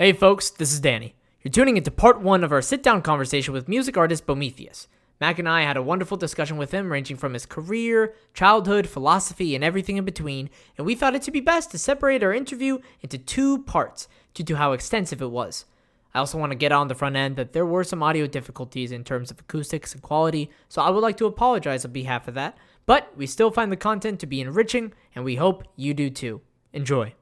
Hey 0.00 0.14
folks, 0.14 0.48
this 0.48 0.72
is 0.72 0.80
Danny. 0.80 1.14
You're 1.42 1.52
tuning 1.52 1.76
into 1.76 1.90
part 1.90 2.22
one 2.22 2.42
of 2.42 2.52
our 2.52 2.62
sit 2.62 2.82
down 2.82 3.02
conversation 3.02 3.52
with 3.52 3.68
music 3.68 3.98
artist 3.98 4.26
Bomethius. 4.26 4.86
Mac 5.20 5.38
and 5.38 5.46
I 5.46 5.60
had 5.60 5.76
a 5.76 5.82
wonderful 5.82 6.16
discussion 6.16 6.56
with 6.56 6.70
him, 6.70 6.90
ranging 6.90 7.18
from 7.18 7.34
his 7.34 7.44
career, 7.44 8.14
childhood, 8.32 8.86
philosophy, 8.86 9.54
and 9.54 9.62
everything 9.62 9.98
in 9.98 10.06
between, 10.06 10.48
and 10.78 10.86
we 10.86 10.94
thought 10.94 11.14
it 11.14 11.20
to 11.24 11.30
be 11.30 11.40
best 11.40 11.70
to 11.72 11.78
separate 11.78 12.22
our 12.22 12.32
interview 12.32 12.78
into 13.02 13.18
two 13.18 13.58
parts 13.64 14.08
due 14.32 14.42
to 14.42 14.56
how 14.56 14.72
extensive 14.72 15.20
it 15.20 15.30
was. 15.30 15.66
I 16.14 16.20
also 16.20 16.38
want 16.38 16.52
to 16.52 16.56
get 16.56 16.72
on 16.72 16.88
the 16.88 16.94
front 16.94 17.16
end 17.16 17.36
that 17.36 17.52
there 17.52 17.66
were 17.66 17.84
some 17.84 18.02
audio 18.02 18.26
difficulties 18.26 18.92
in 18.92 19.04
terms 19.04 19.30
of 19.30 19.38
acoustics 19.38 19.92
and 19.92 20.00
quality, 20.00 20.50
so 20.70 20.80
I 20.80 20.88
would 20.88 21.02
like 21.02 21.18
to 21.18 21.26
apologize 21.26 21.84
on 21.84 21.92
behalf 21.92 22.26
of 22.26 22.32
that, 22.36 22.56
but 22.86 23.14
we 23.18 23.26
still 23.26 23.50
find 23.50 23.70
the 23.70 23.76
content 23.76 24.18
to 24.20 24.26
be 24.26 24.40
enriching, 24.40 24.94
and 25.14 25.26
we 25.26 25.36
hope 25.36 25.64
you 25.76 25.92
do 25.92 26.08
too. 26.08 26.40
Enjoy. 26.72 27.12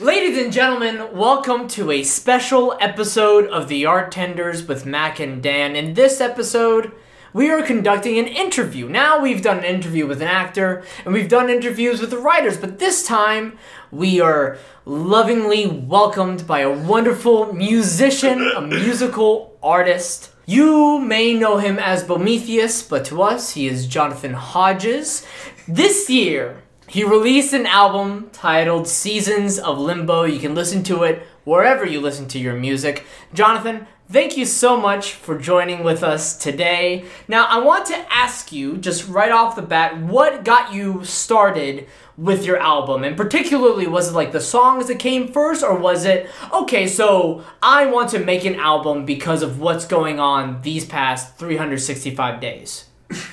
Ladies 0.00 0.42
and 0.42 0.50
gentlemen, 0.50 1.14
welcome 1.14 1.68
to 1.68 1.90
a 1.90 2.02
special 2.04 2.74
episode 2.80 3.46
of 3.48 3.68
The 3.68 3.82
Artenders 3.82 4.66
with 4.66 4.86
Mac 4.86 5.20
and 5.20 5.42
Dan. 5.42 5.76
In 5.76 5.92
this 5.92 6.22
episode, 6.22 6.92
we 7.34 7.50
are 7.50 7.60
conducting 7.60 8.18
an 8.18 8.26
interview. 8.26 8.88
Now 8.88 9.20
we've 9.20 9.42
done 9.42 9.58
an 9.58 9.64
interview 9.64 10.06
with 10.06 10.22
an 10.22 10.28
actor 10.28 10.82
and 11.04 11.12
we've 11.12 11.28
done 11.28 11.50
interviews 11.50 12.00
with 12.00 12.08
the 12.08 12.16
writers, 12.16 12.56
but 12.56 12.78
this 12.78 13.04
time 13.04 13.58
we 13.90 14.22
are 14.22 14.56
lovingly 14.86 15.66
welcomed 15.66 16.46
by 16.46 16.60
a 16.60 16.72
wonderful 16.72 17.52
musician, 17.52 18.40
a 18.56 18.62
musical 18.62 19.58
artist. 19.62 20.30
You 20.46 20.98
may 20.98 21.34
know 21.34 21.58
him 21.58 21.78
as 21.78 22.04
Bomethius, 22.04 22.88
but 22.88 23.04
to 23.04 23.20
us, 23.20 23.50
he 23.50 23.66
is 23.66 23.86
Jonathan 23.86 24.32
Hodges. 24.32 25.26
This 25.68 26.08
year, 26.08 26.62
he 26.90 27.04
released 27.04 27.52
an 27.52 27.66
album 27.66 28.30
titled 28.32 28.88
Seasons 28.88 29.60
of 29.60 29.78
Limbo. 29.78 30.24
You 30.24 30.40
can 30.40 30.56
listen 30.56 30.82
to 30.84 31.04
it 31.04 31.24
wherever 31.44 31.86
you 31.86 32.00
listen 32.00 32.26
to 32.26 32.38
your 32.40 32.56
music. 32.56 33.04
Jonathan, 33.32 33.86
thank 34.10 34.36
you 34.36 34.44
so 34.44 34.76
much 34.76 35.12
for 35.12 35.38
joining 35.38 35.84
with 35.84 36.02
us 36.02 36.36
today. 36.36 37.04
Now, 37.28 37.46
I 37.46 37.60
want 37.60 37.86
to 37.86 38.06
ask 38.12 38.50
you, 38.50 38.76
just 38.76 39.08
right 39.08 39.30
off 39.30 39.54
the 39.54 39.62
bat, 39.62 39.98
what 39.98 40.44
got 40.44 40.74
you 40.74 41.04
started 41.04 41.86
with 42.16 42.44
your 42.44 42.56
album? 42.56 43.04
And 43.04 43.16
particularly, 43.16 43.86
was 43.86 44.08
it 44.08 44.14
like 44.14 44.32
the 44.32 44.40
songs 44.40 44.88
that 44.88 44.98
came 44.98 45.32
first, 45.32 45.62
or 45.62 45.78
was 45.78 46.04
it, 46.04 46.28
okay, 46.52 46.88
so 46.88 47.44
I 47.62 47.86
want 47.86 48.10
to 48.10 48.18
make 48.18 48.44
an 48.44 48.56
album 48.56 49.06
because 49.06 49.44
of 49.44 49.60
what's 49.60 49.86
going 49.86 50.18
on 50.18 50.62
these 50.62 50.84
past 50.84 51.36
365 51.36 52.40
days? 52.40 52.86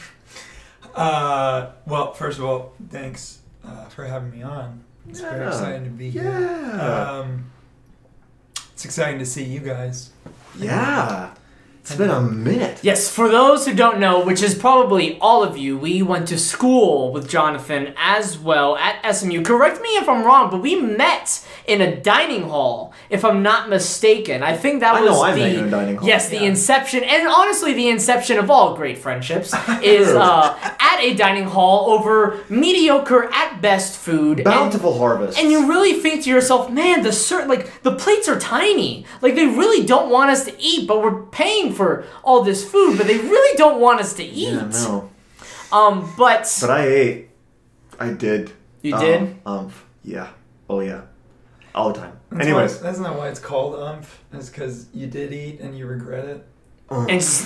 Uh, 0.98 1.74
well, 1.86 2.12
first 2.12 2.40
of 2.40 2.44
all, 2.44 2.74
thanks 2.90 3.37
uh, 3.68 3.86
for 3.90 4.06
having 4.06 4.32
me 4.32 4.44
on. 4.44 4.84
It's 5.10 5.22
very 5.22 5.48
exciting 5.48 5.84
to 5.86 5.90
be 5.90 6.10
here. 6.10 6.24
Yeah. 6.24 7.20
Um, 7.20 7.52
it's 8.74 8.86
exciting 8.86 9.20
to 9.20 9.26
see 9.26 9.44
you 9.44 9.60
guys. 9.60 10.12
yeah. 10.58 11.34
It's 11.90 11.96
been 11.96 12.10
a 12.10 12.20
minute. 12.22 12.80
Yes, 12.82 13.10
for 13.10 13.30
those 13.30 13.66
who 13.66 13.74
don't 13.74 13.98
know, 13.98 14.20
which 14.26 14.44
is 14.44 14.54
probably 14.54 15.18
all 15.22 15.42
of 15.42 15.58
you, 15.58 15.78
we 15.78 16.02
went 16.02 16.28
to 16.28 16.38
school 16.38 17.14
with 17.14 17.30
Jonathan 17.30 17.94
as 17.96 18.38
well 18.38 18.76
at 18.76 19.16
SMU. 19.16 19.42
Correct 19.44 19.82
me 19.82 19.88
if 19.92 20.10
I'm 20.10 20.26
wrong, 20.26 20.50
but 20.52 20.62
we 20.62 20.76
met 20.82 21.42
in 21.66 21.80
a 21.80 21.96
dining 21.96 22.44
hall, 22.50 22.92
if 23.10 23.24
I'm 23.24 23.42
not 23.42 23.70
mistaken. 23.70 24.44
I 24.44 24.58
think 24.58 24.82
that 24.82 24.96
I 24.96 25.02
was 25.02 25.12
know 25.12 25.22
I 25.22 25.32
the 25.32 25.40
met 25.40 25.52
you 25.54 25.60
in 25.60 25.66
a 25.68 25.72
dining 25.72 25.96
hall. 25.96 26.08
yes, 26.08 26.28
the 26.28 26.36
Yeah. 26.36 26.42
inception, 26.50 27.06
and 27.06 27.26
honestly, 27.26 27.74
the 27.74 27.88
inception 27.88 28.38
of 28.38 28.52
all 28.52 28.76
great 28.76 28.98
friendships 28.98 29.54
is 29.82 30.10
uh, 30.10 30.58
at 30.82 31.00
a 31.00 31.14
dining 31.14 31.46
hall 31.46 31.90
over 31.92 32.38
mediocre 32.50 33.30
at 33.34 33.62
best 33.62 33.98
food. 33.98 34.40
and- 34.40 34.44
Bountiful 34.46 34.98
harvest. 34.98 35.40
and 35.40 35.52
you 35.54 35.70
really 35.70 35.94
think 35.94 36.24
to 36.26 36.30
yourself, 36.30 36.70
man, 36.70 37.02
the 37.04 37.10
cert 37.10 37.48
like 37.48 37.82
the 37.84 37.96
plates 37.96 38.28
are 38.28 38.38
tiny. 38.40 39.06
Like 39.22 39.36
they 39.36 39.46
really 39.48 39.86
don't 39.86 40.10
want 40.10 40.32
us 40.32 40.44
to 40.46 40.54
eat, 40.62 40.86
but 40.86 41.02
we're 41.02 41.22
paying 41.28 41.74
for 41.78 42.04
all 42.24 42.44
this 42.44 42.70
food, 42.70 42.98
but 42.98 43.08
they 43.08 43.18
really 43.18 43.58
don't 43.58 43.80
want 43.80 44.00
us 44.02 44.14
to 44.16 44.24
eat. 44.24 44.54
Yeah, 44.54 44.68
no. 44.74 45.10
Um, 45.72 46.14
but, 46.18 46.58
But 46.62 46.70
I 46.70 46.86
ate. 46.88 47.30
I 48.00 48.10
did. 48.10 48.52
You 48.82 48.96
Um, 48.96 49.02
did? 49.02 49.36
Um. 49.46 49.72
Yeah. 50.04 50.28
Oh 50.70 50.80
yeah. 50.82 51.02
All 51.76 51.92
the 51.94 52.00
time. 52.00 52.14
That's 52.32 52.46
Anyways. 52.48 52.76
why, 52.78 52.82
that's 52.84 53.00
not 53.00 53.18
why 53.18 53.28
it's 53.30 53.40
called 53.40 53.76
umph. 53.80 54.22
It's 54.34 54.50
because 54.50 54.88
you 54.94 55.08
did 55.08 55.32
eat 55.34 55.60
and 55.62 55.78
you 55.78 55.86
regret 55.88 56.26
it. 56.26 56.46
and 56.90 57.12
s- 57.12 57.46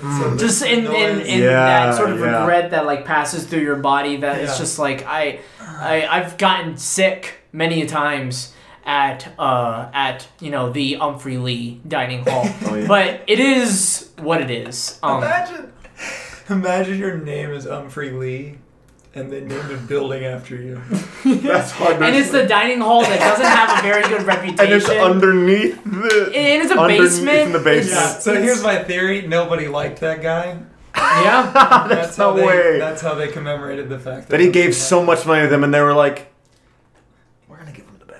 So 0.00 0.36
just 0.44 0.60
the 0.60 0.70
in, 0.72 0.78
in, 0.80 0.84
noise- 0.84 1.26
in 1.26 1.42
Yeah, 1.42 1.50
that 1.86 1.94
sort 1.96 2.10
of 2.10 2.18
yeah. 2.20 2.40
regret 2.40 2.70
that 2.72 2.84
like 2.86 3.04
passes 3.04 3.44
through 3.46 3.62
your 3.62 3.76
body 3.76 4.16
that 4.18 4.38
it's 4.40 4.52
Yeah. 4.52 4.58
just 4.58 4.78
like 4.78 5.04
I, 5.06 5.40
I 5.60 6.06
I've 6.06 6.36
gotten 6.38 6.76
sick 6.76 7.34
many 7.52 7.86
times 7.86 8.52
at 8.88 9.32
uh 9.38 9.90
at 9.92 10.26
you 10.40 10.50
know 10.50 10.70
the 10.72 10.94
Umphrey 10.94 11.40
Lee 11.40 11.80
dining 11.86 12.24
hall, 12.26 12.44
Oh, 12.66 12.74
yeah. 12.74 12.86
but 12.88 13.20
it 13.28 13.38
is 13.38 14.10
what 14.18 14.40
it 14.40 14.50
is. 14.50 14.98
Um, 15.02 15.18
imagine, 15.22 15.72
imagine 16.48 16.98
your 16.98 17.18
name 17.18 17.50
is 17.50 17.66
Umphrey 17.66 18.18
Lee, 18.18 18.56
and 19.14 19.30
they 19.30 19.40
named 19.42 19.70
a 19.70 19.76
building 19.76 20.24
after 20.24 20.56
you. 20.56 20.80
That's 21.24 21.70
hard. 21.70 22.02
and 22.02 22.16
it's 22.16 22.30
the 22.30 22.46
dining 22.46 22.80
hall 22.80 23.02
that 23.02 23.18
doesn't 23.20 23.44
have 23.44 23.78
a 23.78 23.82
very 23.82 24.02
good 24.08 24.22
reputation. 24.26 24.58
And 24.72 24.72
it's 24.82 24.88
underneath 24.88 25.84
the. 25.84 26.32
And 26.34 26.62
it's 26.62 26.72
a 26.72 26.78
underneath 26.78 27.00
basement. 27.10 27.38
in 27.40 27.52
the 27.52 27.58
basement. 27.58 27.94
Yeah. 28.00 28.18
So 28.18 28.30
it's- 28.32 28.44
here's 28.44 28.62
my 28.62 28.82
theory: 28.82 29.26
nobody 29.26 29.68
liked 29.68 30.00
that 30.00 30.22
guy. 30.22 30.58
yeah. 30.96 31.86
That's 31.88 32.16
how 32.16 32.30
no 32.30 32.36
they, 32.38 32.46
way. 32.46 32.78
That's 32.78 33.02
how 33.02 33.14
they 33.14 33.28
commemorated 33.28 33.90
the 33.90 33.98
fact 33.98 34.30
that 34.30 34.40
he 34.40 34.50
gave 34.50 34.74
so 34.74 35.04
much 35.04 35.26
money 35.26 35.42
to 35.42 35.48
them, 35.48 35.62
and 35.62 35.72
they 35.72 35.80
were 35.82 35.94
like, 35.94 36.16
"We're 36.16 36.22
gonna 36.24 36.37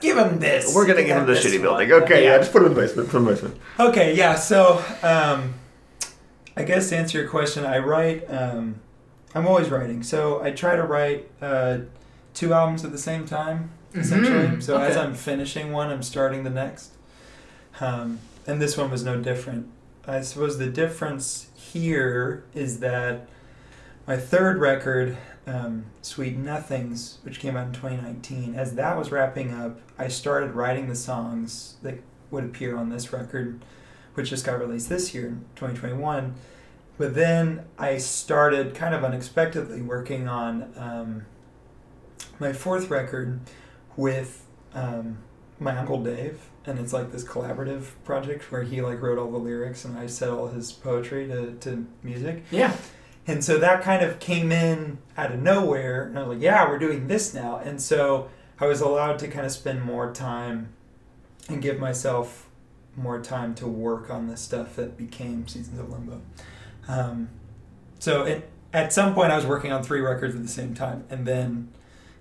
give 0.08 0.16
him 0.18 0.34
the 0.34 0.40
best. 0.40 0.40
Give 0.40 0.46
him 0.46 0.64
this. 0.66 0.74
We're 0.74 0.86
gonna 0.86 1.04
give 1.04 1.16
him 1.16 1.26
the 1.26 1.32
this 1.34 1.44
shitty 1.44 1.64
one." 1.64 1.86
building." 1.86 1.92
Okay, 2.02 2.24
yeah. 2.24 2.32
Yeah. 2.32 2.38
Just 2.38 2.52
put 2.52 2.62
him 2.62 2.68
in 2.68 2.74
the 2.74 2.80
basement. 2.80 3.08
Put 3.10 3.16
him 3.18 3.22
in 3.28 3.34
the 3.34 3.40
basement. 3.40 3.60
Okay, 3.80 4.14
yeah. 4.16 4.34
So, 4.34 4.82
um, 5.02 5.54
I 6.56 6.62
guess 6.64 6.88
to 6.90 6.96
answer 6.96 7.18
your 7.18 7.28
question, 7.28 7.64
I 7.64 7.78
write. 7.78 8.24
Um, 8.28 8.76
I'm 9.34 9.46
always 9.46 9.68
writing, 9.68 10.02
so 10.02 10.42
I 10.42 10.50
try 10.50 10.74
to 10.76 10.82
write 10.82 11.28
uh, 11.42 11.78
two 12.34 12.52
albums 12.54 12.84
at 12.84 12.92
the 12.92 12.98
same 12.98 13.26
time, 13.26 13.70
essentially. 13.94 14.46
Mhm, 14.48 14.62
So 14.62 14.78
as. 14.78 14.96
I'm 14.96 15.14
finishing 15.14 15.70
one, 15.72 15.90
I'm 15.90 16.02
starting 16.02 16.44
the 16.44 16.50
next. 16.50 16.92
Um, 17.80 18.18
and 18.46 18.60
this 18.60 18.76
one 18.76 18.90
was 18.90 19.04
no 19.04 19.16
different. 19.20 19.68
I 20.06 20.22
suppose 20.22 20.58
the 20.58 20.66
difference 20.66 21.48
here 21.54 22.42
is 22.54 22.80
that 22.80 23.28
my 24.06 24.16
third 24.16 24.58
record, 24.58 25.16
um, 25.48 25.86
Sweet 26.02 26.36
Nothings, 26.36 27.18
which 27.22 27.40
came 27.40 27.56
out 27.56 27.68
in 27.68 27.72
2019, 27.72 28.54
as 28.54 28.74
that 28.74 28.96
was 28.96 29.10
wrapping 29.10 29.54
up, 29.54 29.80
I 29.98 30.08
started 30.08 30.52
writing 30.52 30.88
the 30.88 30.94
songs 30.94 31.76
that 31.82 32.00
would 32.30 32.44
appear 32.44 32.76
on 32.76 32.90
this 32.90 33.12
record, 33.12 33.64
which 34.14 34.30
just 34.30 34.44
got 34.44 34.60
released 34.60 34.88
this 34.88 35.14
year 35.14 35.26
in 35.26 35.44
2021. 35.56 36.34
But 36.98 37.14
then 37.14 37.64
I 37.78 37.98
started 37.98 38.74
kind 38.74 38.94
of 38.94 39.04
unexpectedly 39.04 39.80
working 39.80 40.28
on 40.28 40.72
um, 40.76 41.26
my 42.38 42.52
fourth 42.52 42.90
record 42.90 43.40
with 43.96 44.46
um, 44.74 45.18
my 45.58 45.76
uncle 45.76 46.02
Dave, 46.02 46.40
and 46.66 46.78
it's 46.78 46.92
like 46.92 47.10
this 47.10 47.24
collaborative 47.24 47.92
project 48.04 48.52
where 48.52 48.64
he 48.64 48.82
like 48.82 49.00
wrote 49.00 49.18
all 49.18 49.30
the 49.30 49.38
lyrics 49.38 49.84
and 49.84 49.98
I 49.98 50.06
set 50.06 50.28
all 50.28 50.48
his 50.48 50.72
poetry 50.72 51.26
to, 51.28 51.52
to 51.52 51.86
music. 52.02 52.44
Yeah. 52.50 52.76
And 53.28 53.44
so 53.44 53.58
that 53.58 53.82
kind 53.82 54.02
of 54.02 54.18
came 54.18 54.50
in 54.50 54.98
out 55.16 55.32
of 55.32 55.40
nowhere. 55.40 56.04
And 56.04 56.18
I 56.18 56.22
was 56.22 56.36
like, 56.36 56.42
yeah, 56.42 56.66
we're 56.66 56.78
doing 56.78 57.08
this 57.08 57.34
now. 57.34 57.58
And 57.58 57.80
so 57.80 58.30
I 58.58 58.66
was 58.66 58.80
allowed 58.80 59.18
to 59.18 59.28
kind 59.28 59.44
of 59.44 59.52
spend 59.52 59.82
more 59.82 60.12
time 60.14 60.70
and 61.46 61.60
give 61.60 61.78
myself 61.78 62.48
more 62.96 63.20
time 63.20 63.54
to 63.56 63.66
work 63.68 64.08
on 64.10 64.28
the 64.28 64.36
stuff 64.36 64.76
that 64.76 64.96
became 64.96 65.46
Seasons 65.46 65.78
of 65.78 65.90
Limbo. 65.90 66.22
Um, 66.88 67.28
so 67.98 68.24
it, 68.24 68.50
at 68.72 68.94
some 68.94 69.14
point, 69.14 69.30
I 69.30 69.36
was 69.36 69.44
working 69.44 69.72
on 69.72 69.82
three 69.82 70.00
records 70.00 70.34
at 70.34 70.40
the 70.40 70.48
same 70.48 70.72
time. 70.72 71.04
And 71.10 71.26
then 71.26 71.68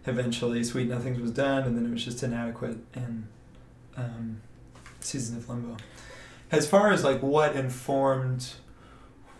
eventually, 0.05 0.61
Sweet 0.65 0.89
Nothings 0.89 1.21
was 1.21 1.31
done. 1.31 1.63
And 1.63 1.77
then 1.77 1.85
it 1.85 1.91
was 1.91 2.03
just 2.03 2.21
inadequate 2.21 2.79
and 2.93 3.27
um, 3.95 4.41
Seasons 4.99 5.41
of 5.41 5.49
Limbo. 5.49 5.77
As 6.51 6.67
far 6.67 6.91
as 6.91 7.05
like 7.05 7.23
what 7.23 7.55
informed 7.55 8.55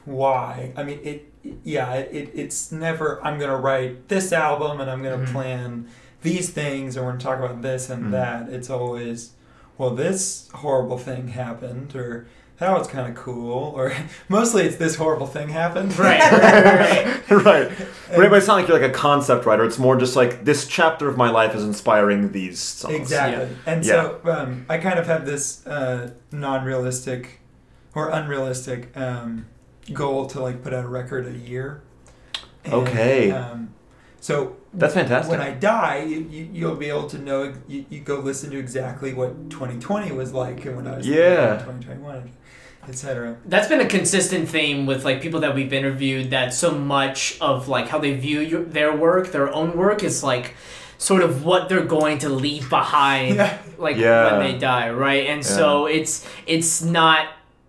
why 0.08 0.72
i 0.78 0.84
mean 0.84 1.00
it 1.04 1.32
yeah 1.66 1.94
it, 1.96 2.32
it's 2.34 2.72
never 2.72 3.24
i'm 3.26 3.38
gonna 3.38 3.58
write 3.58 4.08
this 4.08 4.32
album 4.32 4.80
and 4.80 4.90
i'm 4.90 5.04
gonna 5.04 5.18
Mhm. 5.18 5.32
plan 5.34 5.88
these 6.22 6.50
things 6.50 6.96
and 6.96 7.06
we're 7.06 7.12
gonna 7.12 7.22
talk 7.24 7.40
about 7.40 7.62
this 7.62 7.90
and 7.90 8.06
Mhm. 8.06 8.12
that 8.12 8.48
it's 8.50 8.70
always 8.70 9.32
well 9.78 9.90
this 9.92 10.48
horrible 10.54 10.98
thing 10.98 11.28
happened 11.30 11.94
or 11.94 12.26
that 12.60 12.72
was 12.76 12.88
kind 12.88 13.08
of 13.10 13.16
cool 13.22 13.74
or 13.76 13.92
mostly 14.30 14.64
it's 14.64 14.78
this 14.78 14.96
horrible 14.96 15.28
thing 15.28 15.50
happened 15.50 15.98
Right, 16.00 16.22
right, 16.32 17.30
right. 17.30 17.46
right. 17.46 17.72
But 18.16 18.34
it's 18.34 18.48
not 18.48 18.56
like 18.56 18.68
you're 18.70 18.80
like 18.80 18.90
a 18.90 18.94
concept 18.94 19.46
writer. 19.46 19.66
It's 19.66 19.78
more 19.78 19.98
just 19.98 20.16
like 20.16 20.46
this 20.46 20.66
chapter 20.66 21.10
of 21.10 21.18
my 21.18 21.30
life 21.30 21.54
is 21.54 21.64
inspiring 21.66 22.32
these 22.32 22.58
songs. 22.58 22.96
Exactly. 22.96 23.50
And 23.66 23.86
so 23.86 24.22
um, 24.24 24.66
I 24.70 24.78
kind 24.78 24.98
of 24.98 25.06
have 25.08 25.26
this 25.26 25.68
uh, 25.68 26.12
non-realistic 26.32 27.42
or 27.94 28.10
unrealistic 28.10 28.96
um, 28.96 29.46
goal 29.94 30.26
to 30.28 30.42
like 30.42 30.64
put 30.64 30.74
out 30.74 30.84
a 30.86 30.88
record 30.88 31.26
a 31.28 31.32
year. 31.38 31.82
And, 32.66 32.74
Okay. 32.74 33.32
Um, 33.32 33.70
So 34.20 34.58
That's 34.74 34.94
fantastic. 34.94 35.32
when 35.32 35.42
I 35.42 35.52
die, 35.52 36.04
you, 36.04 36.28
you, 36.30 36.50
you'll 36.52 36.76
be 36.76 36.90
able 36.90 37.08
to 37.10 37.18
know. 37.18 37.54
You, 37.68 37.86
you 37.90 38.00
go 38.02 38.20
listen 38.20 38.50
to 38.52 38.58
exactly 38.58 39.14
what 39.14 39.50
2020 39.50 40.12
was 40.12 40.34
like 40.34 40.66
and 40.66 40.76
when 40.76 40.88
I 40.88 40.98
was 40.98 41.08
Yeah. 41.08 41.54
2021, 41.60 42.32
etc. 42.90 43.38
That's 43.46 43.68
been 43.68 43.80
a 43.80 43.86
consistent 43.88 44.50
theme 44.50 44.86
with 44.86 45.06
like 45.06 45.22
people 45.22 45.40
that 45.42 45.54
we've 45.56 45.72
interviewed. 45.72 46.32
That 46.32 46.54
so 46.54 46.72
much 46.72 47.38
of 47.40 47.68
like 47.70 47.88
how 47.90 48.00
they 48.00 48.14
view 48.16 48.40
your, 48.42 48.64
their 48.64 48.96
work, 48.96 49.32
their 49.32 49.54
own 49.54 49.78
work, 49.78 50.04
is 50.04 50.24
like 50.24 50.56
sort 50.98 51.22
of 51.22 51.46
what 51.46 51.70
they're 51.70 51.86
going 51.86 52.18
to 52.20 52.30
leave 52.30 52.70
behind, 52.70 53.36
Yeah. 53.38 53.58
like 53.78 53.98
Yeah. 53.98 54.32
when 54.38 54.52
they 54.52 54.58
die, 54.58 54.90
right? 54.90 55.28
And 55.28 55.46
so 55.46 55.86
it's 55.86 56.28
it's 56.48 56.82
not 56.82 57.28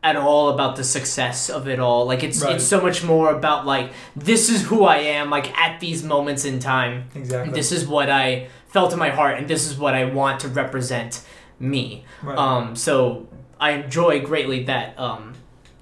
at 0.08 0.16
all 0.16 0.44
about 0.54 0.72
the 0.76 0.84
success 0.84 1.38
of 1.50 1.62
it 1.72 1.78
all. 1.86 2.02
Like 2.12 2.22
it's 2.28 2.40
Right. 2.42 2.54
it's 2.54 2.64
so 2.74 2.78
much 2.88 2.98
more 3.12 3.28
about 3.38 3.60
like 3.74 3.88
this 4.28 4.42
is 4.54 4.60
who 4.68 4.78
I 4.84 4.98
am, 5.18 5.26
like 5.36 5.48
at 5.66 5.80
these 5.80 6.00
moments 6.14 6.44
in 6.50 6.58
time. 6.74 6.94
Exactly. 7.14 7.52
This 7.58 7.70
is 7.72 7.82
what 7.94 8.08
I 8.10 8.48
felt 8.74 8.92
in 8.92 8.98
my 8.98 9.10
heart, 9.18 9.34
and 9.38 9.46
this 9.48 9.62
is 9.70 9.74
what 9.82 9.94
I 9.94 10.04
want 10.18 10.40
to 10.44 10.48
represent 10.62 11.12
me. 11.72 12.04
Right. 12.22 12.38
Um, 12.38 12.76
so 12.76 13.26
I 13.60 13.68
enjoy 13.80 14.20
greatly 14.30 14.64
that 14.64 14.88
um, 15.06 15.22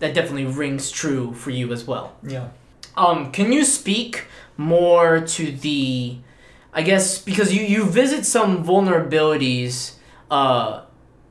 that 0.00 0.14
definitely 0.14 0.46
rings 0.64 0.90
true 0.90 1.32
for 1.42 1.50
you 1.58 1.72
as 1.72 1.82
well. 1.90 2.06
yeah. 2.22 2.48
Um, 2.96 3.30
can 3.30 3.52
you 3.52 3.62
speak 3.80 4.24
more 4.56 5.20
to 5.36 5.52
the, 5.52 6.16
I 6.72 6.80
guess 6.82 7.18
because 7.30 7.48
you 7.54 7.62
you 7.74 7.84
visit 7.84 8.24
some 8.24 8.64
vulnerabilities 8.64 9.94
uh, 10.30 10.82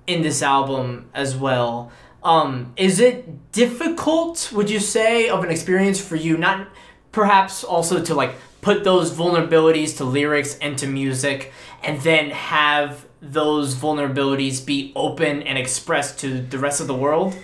in 0.07 0.21
this 0.21 0.41
album 0.43 1.09
as 1.13 1.35
well. 1.35 1.91
Um, 2.25 2.73
is 2.75 2.99
it 2.99 3.51
difficult? 3.51 4.51
Would 4.51 4.69
you 4.69 4.79
say 4.79 5.29
of 5.29 5.43
an 5.43 5.51
experience 5.51 6.01
for 6.01 6.15
you? 6.15 6.37
Not 6.37 6.67
perhaps 7.11 7.63
also 7.63 8.01
to 8.03 8.15
like 8.15 8.33
put 8.61 8.83
those 8.83 9.11
vulnerabilities 9.11 9.97
to 9.97 10.03
lyrics 10.05 10.57
and 10.57 10.75
to 10.79 10.87
music, 10.87 11.53
and 11.83 12.01
then 12.01 12.31
have 12.31 13.05
those 13.21 13.75
vulnerabilities 13.75 14.65
be 14.65 14.91
open 14.95 15.43
and 15.43 15.57
expressed 15.57 16.19
to 16.19 16.41
the 16.41 16.57
rest 16.57 16.81
of 16.81 16.87
the 16.87 16.95
world. 16.95 17.35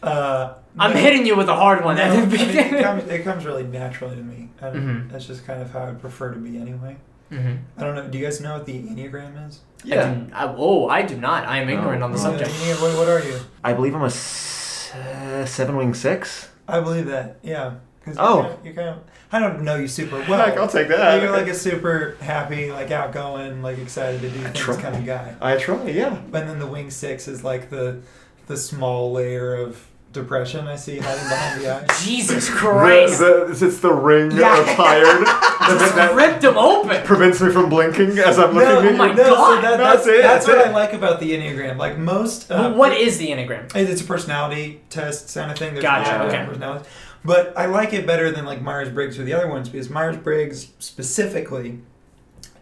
Uh, 0.00 0.54
I'm 0.78 0.92
no- 0.94 1.00
hitting 1.00 1.26
you 1.26 1.36
with 1.36 1.48
a 1.48 1.54
hard 1.54 1.84
one 1.84 1.96
no, 1.96 2.02
I 2.04 2.24
mean, 2.26 2.40
it, 2.40 2.82
comes, 2.82 3.04
it 3.08 3.24
comes 3.24 3.44
really 3.44 3.64
naturally 3.64 4.16
to 4.16 4.22
me. 4.22 4.48
I 4.60 4.66
Mhm. 4.66 5.10
That's 5.10 5.26
just 5.26 5.44
kind 5.46 5.60
of 5.60 5.70
how 5.72 5.84
I 5.86 5.90
prefer 5.92 6.32
to 6.32 6.38
be 6.38 6.56
anyway. 6.56 6.96
Mhm. 7.32 7.58
I 7.78 7.84
don't 7.84 7.94
know. 7.94 8.06
Do 8.08 8.18
you 8.18 8.24
guys 8.24 8.40
know 8.40 8.54
what 8.54 8.66
the 8.66 8.74
Enneagram 8.82 9.48
is? 9.48 9.60
I 9.84 9.88
yeah. 9.88 10.14
do- 10.14 10.26
I, 10.34 10.54
oh, 10.56 10.88
I 10.88 11.02
do 11.02 11.16
not. 11.16 11.46
I 11.46 11.58
am 11.58 11.68
ignorant 11.68 12.02
Oh. 12.02 12.06
on 12.06 12.12
the 12.12 12.18
Oh, 12.18 12.22
subject. 12.22 12.50
What, 12.80 12.96
what 12.96 13.08
are 13.08 13.20
you? 13.20 13.38
I 13.64 13.72
believe 13.72 13.94
I'm 13.94 14.02
a 14.02 14.06
s- 14.06 14.92
uh, 14.94 15.44
seven 15.46 15.76
wing 15.76 15.94
six. 15.94 16.48
I 16.68 16.80
believe 16.80 17.06
that. 17.06 17.38
Yeah. 17.42 17.74
'Cause 18.04 18.16
you're 18.16 18.24
Oh. 18.24 18.42
Kind 18.42 18.52
of, 18.54 18.64
you're 18.66 18.74
kind 18.74 18.88
of. 18.90 18.96
I 19.32 19.38
don't 19.38 19.62
know 19.62 19.76
you 19.76 19.88
super 19.88 20.16
well. 20.28 20.44
Heck, 20.44 20.58
I'll 20.58 20.68
take 20.68 20.88
that. 20.88 21.22
You're 21.22 21.30
like 21.32 21.46
a 21.46 21.54
super 21.54 22.16
happy, 22.20 22.70
like 22.70 22.90
outgoing, 22.90 23.62
like 23.62 23.78
excited 23.78 24.20
to 24.20 24.28
do 24.28 24.38
things 24.40 24.58
try. 24.58 24.76
kind 24.76 24.94
of 24.96 25.06
guy. 25.06 25.34
I 25.40 25.56
try, 25.56 25.82
yeah. 25.88 26.16
And 26.16 26.32
then 26.48 26.58
the 26.58 26.66
wing 26.66 26.90
six 26.90 27.26
is 27.28 27.42
like 27.44 27.70
the 27.70 28.00
the 28.48 28.56
small 28.56 29.12
layer 29.12 29.54
of 29.54 29.86
depression 30.12 30.66
I 30.66 30.76
see 30.76 30.98
hiding 30.98 31.24
behind 31.28 31.60
the 31.60 31.74
eyes. 31.90 32.04
Jesus 32.04 32.48
Christ! 32.48 33.18
The, 33.18 33.46
the, 33.52 33.66
it's 33.66 33.80
the 33.80 33.92
ring 33.92 34.30
Yeah. 34.32 34.60
or 34.60 34.64
tired 34.76 35.04
that, 35.26 35.76
Just 35.80 35.94
that 35.96 36.14
ripped 36.14 36.44
him 36.44 36.56
open. 36.58 37.02
prevents 37.04 37.40
me 37.40 37.50
from 37.50 37.68
blinking 37.68 38.18
as 38.18 38.38
I'm 38.38 38.52
looking 38.52 38.68
no, 38.68 38.78
at 38.82 38.90
you. 38.92 38.96
my 38.98 39.08
no, 39.12 39.34
God. 39.34 39.56
so 39.56 39.60
that, 39.62 39.78
No, 39.78 39.84
that's, 39.84 40.04
that's 40.04 40.06
it, 40.06 40.22
that's 40.22 40.46
that's 40.46 40.48
what 40.48 40.58
it. 40.58 40.66
I 40.68 40.72
like 40.72 40.92
about 40.92 41.20
the 41.20 41.30
Enneagram. 41.32 41.76
Like 41.76 41.98
most, 41.98 42.50
uh, 42.50 42.68
But 42.70 42.76
what 42.76 42.92
is 42.92 43.18
the 43.18 43.28
Enneagram? 43.28 43.74
It's 43.74 44.00
a 44.00 44.04
personality 44.04 44.80
test 44.90 45.34
kind 45.34 45.50
of 45.50 45.58
thing. 45.58 45.72
There's 45.74 45.82
Gotcha, 45.82 46.10
multiple 46.18 46.36
okay. 46.36 46.46
personalities. 46.46 46.86
But 47.24 47.56
I 47.56 47.66
like 47.66 47.92
it 47.92 48.06
better 48.06 48.30
than 48.32 48.44
like 48.44 48.60
Myers 48.60 48.88
Briggs 48.90 49.18
or 49.18 49.22
the 49.22 49.32
other 49.32 49.48
ones 49.48 49.68
because 49.68 49.88
Myers 49.88 50.16
Briggs 50.16 50.68
specifically 50.80 51.78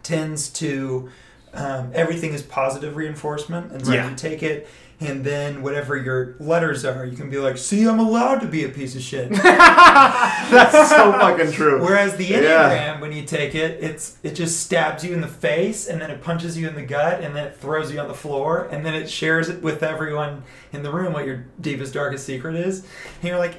tends 0.03 0.49
to 0.49 1.09
um, 1.53 1.91
everything 1.93 2.33
is 2.33 2.41
positive 2.43 2.95
reinforcement, 2.95 3.71
and 3.71 3.85
so 3.85 3.91
Yeah. 3.91 4.09
you 4.09 4.15
take 4.15 4.41
it. 4.43 4.69
And 5.01 5.23
then 5.23 5.63
whatever 5.63 5.97
your 5.97 6.35
letters 6.39 6.85
are, 6.85 7.03
you 7.05 7.17
can 7.17 7.29
be 7.31 7.39
like, 7.39 7.57
"See, 7.57 7.87
I'm 7.87 7.99
allowed 7.99 8.39
to 8.41 8.47
be 8.47 8.63
a 8.65 8.69
piece 8.69 8.95
of 8.95 9.01
shit." 9.01 9.31
That's 10.51 10.89
so 10.89 11.11
fucking 11.13 11.51
true. 11.53 11.81
Whereas 11.81 12.15
the 12.17 12.27
Enneagram, 12.27 12.43
Yeah. 12.43 13.01
when 13.01 13.11
you 13.11 13.23
take 13.23 13.55
it, 13.55 13.83
it's 13.83 14.17
it 14.23 14.35
just 14.35 14.59
stabs 14.61 15.03
you 15.03 15.13
in 15.13 15.21
the 15.21 15.27
face, 15.27 15.87
and 15.87 15.99
then 15.99 16.11
it 16.11 16.21
punches 16.21 16.57
you 16.57 16.67
in 16.67 16.75
the 16.75 16.83
gut, 16.83 17.21
and 17.21 17.35
then 17.35 17.47
it 17.47 17.57
throws 17.57 17.91
you 17.91 17.99
on 17.99 18.07
the 18.07 18.13
floor, 18.13 18.67
and 18.71 18.85
then 18.85 18.93
it 18.93 19.09
shares 19.09 19.49
it 19.49 19.61
with 19.63 19.81
everyone 19.81 20.43
in 20.71 20.83
the 20.83 20.91
room 20.91 21.13
what 21.13 21.25
your 21.25 21.45
deepest, 21.59 21.93
darkest 21.93 22.25
secret 22.25 22.55
is. 22.55 22.81
And 23.21 23.29
you're 23.29 23.39
like, 23.39 23.55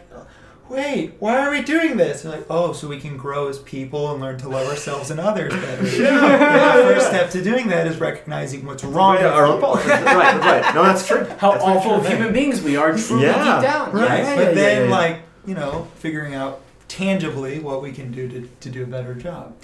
wait, 0.69 1.13
why 1.19 1.39
are 1.47 1.51
we 1.51 1.63
doing 1.63 1.97
this? 1.97 2.25
And 2.25 2.33
like, 2.33 2.47
oh, 2.49 2.73
so 2.73 2.89
we 2.89 2.99
can 2.99 3.17
grow 3.17 3.49
as 3.49 3.59
people 3.59 4.11
and 4.13 4.21
learn 4.21 4.39
to 4.39 4.49
love 4.49 4.67
ourselves 4.69 5.11
and 5.11 5.21
others 5.21 5.53
better. 5.53 5.83
Yeah. 6.03 6.79
And 6.79 6.89
the 6.89 6.95
first 6.95 7.09
step 7.09 7.31
to 7.31 7.43
doing 7.43 7.69
that 7.69 7.87
is 7.87 7.99
recognizing 7.99 8.65
what's 8.65 8.83
wrong. 8.85 9.17
Yeah, 9.17 9.25
with 9.25 9.33
our 9.35 9.47
you. 9.47 9.53
own 9.53 9.61
fault. 9.61 9.85
right, 9.87 10.05
right. 10.41 10.75
No, 10.75 10.83
that's 10.85 11.07
true. 11.07 11.25
How 11.39 11.53
That's 11.53 11.65
awful 11.65 11.93
of 11.97 12.07
true. 12.07 12.17
human 12.17 12.33
beings 12.33 12.63
we 12.63 12.77
are 12.77 12.97
truly 12.97 13.25
Yeah. 13.25 13.61
deep 13.61 13.71
down. 13.71 13.93
Right, 13.93 14.19
Yeah, 14.21 14.37
but 14.37 14.43
yeah, 14.49 14.53
then 14.55 14.79
yeah, 14.83 14.85
yeah. 14.89 14.91
like 14.91 15.17
you 15.47 15.55
know, 15.55 15.89
figuring 15.97 16.35
out 16.35 16.61
tangibly 16.89 17.59
what 17.59 17.83
we 17.83 17.91
can 17.93 18.13
do 18.13 18.29
to, 18.29 18.49
to 18.61 18.71
do 18.71 18.83
a 18.83 18.87
better 18.87 19.15
job. 19.15 19.55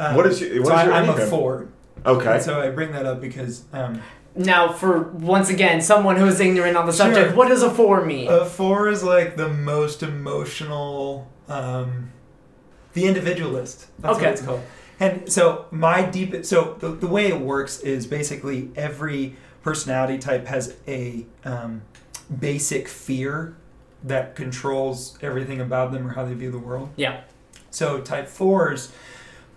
Um, 0.00 0.14
What 0.16 0.26
is 0.26 0.40
your- 0.40 0.62
what 0.62 0.68
so 0.68 0.72
is 0.74 0.78
I, 0.80 0.84
your 0.84 0.92
I'm 0.94 1.08
a 1.08 1.12
Enneagram? 1.14 1.28
four. 1.30 1.68
Okay. 2.06 2.34
And 2.34 2.42
so 2.42 2.60
I 2.60 2.70
bring 2.70 2.92
that 2.92 3.04
up 3.06 3.20
because 3.20 3.64
um, 3.72 4.00
Now, 4.38 4.72
for 4.72 5.02
once 5.10 5.50
again, 5.50 5.80
someone 5.82 6.16
who 6.16 6.26
is 6.26 6.38
ignorant 6.40 6.76
on 6.76 6.86
the 6.86 6.92
Sure. 6.92 7.06
subject, 7.12 7.36
what 7.36 7.48
does 7.48 7.62
a 7.62 7.70
four 7.70 8.04
mean? 8.04 8.28
a 8.28 8.44
four 8.44 8.88
is 8.88 9.02
like 9.02 9.36
the 9.36 9.48
most 9.48 10.02
emotional, 10.02 11.28
um, 11.48 12.10
the 12.94 13.04
individualist. 13.06 13.86
That's 13.98 14.16
Okay. 14.16 14.26
what 14.26 14.32
it's 14.34 14.42
called. 14.42 14.60
And 15.00 15.30
so 15.32 15.66
my 15.70 16.02
deep, 16.02 16.44
so 16.44 16.76
the, 16.78 16.88
the 16.90 17.06
way 17.06 17.26
it 17.26 17.40
works 17.40 17.80
is 17.80 18.06
basically 18.06 18.70
every 18.76 19.36
personality 19.62 20.18
type 20.18 20.46
has 20.46 20.74
a 20.86 21.26
um, 21.44 21.82
basic 22.40 22.88
fear 22.88 23.54
that 24.04 24.36
controls 24.36 25.18
everything 25.20 25.60
about 25.60 25.90
them 25.92 26.06
or 26.06 26.10
how 26.14 26.24
they 26.24 26.34
view 26.34 26.50
the 26.52 26.58
world. 26.58 26.90
yeah. 26.96 27.20
So 27.70 28.00
type 28.00 28.28
fours 28.28 28.90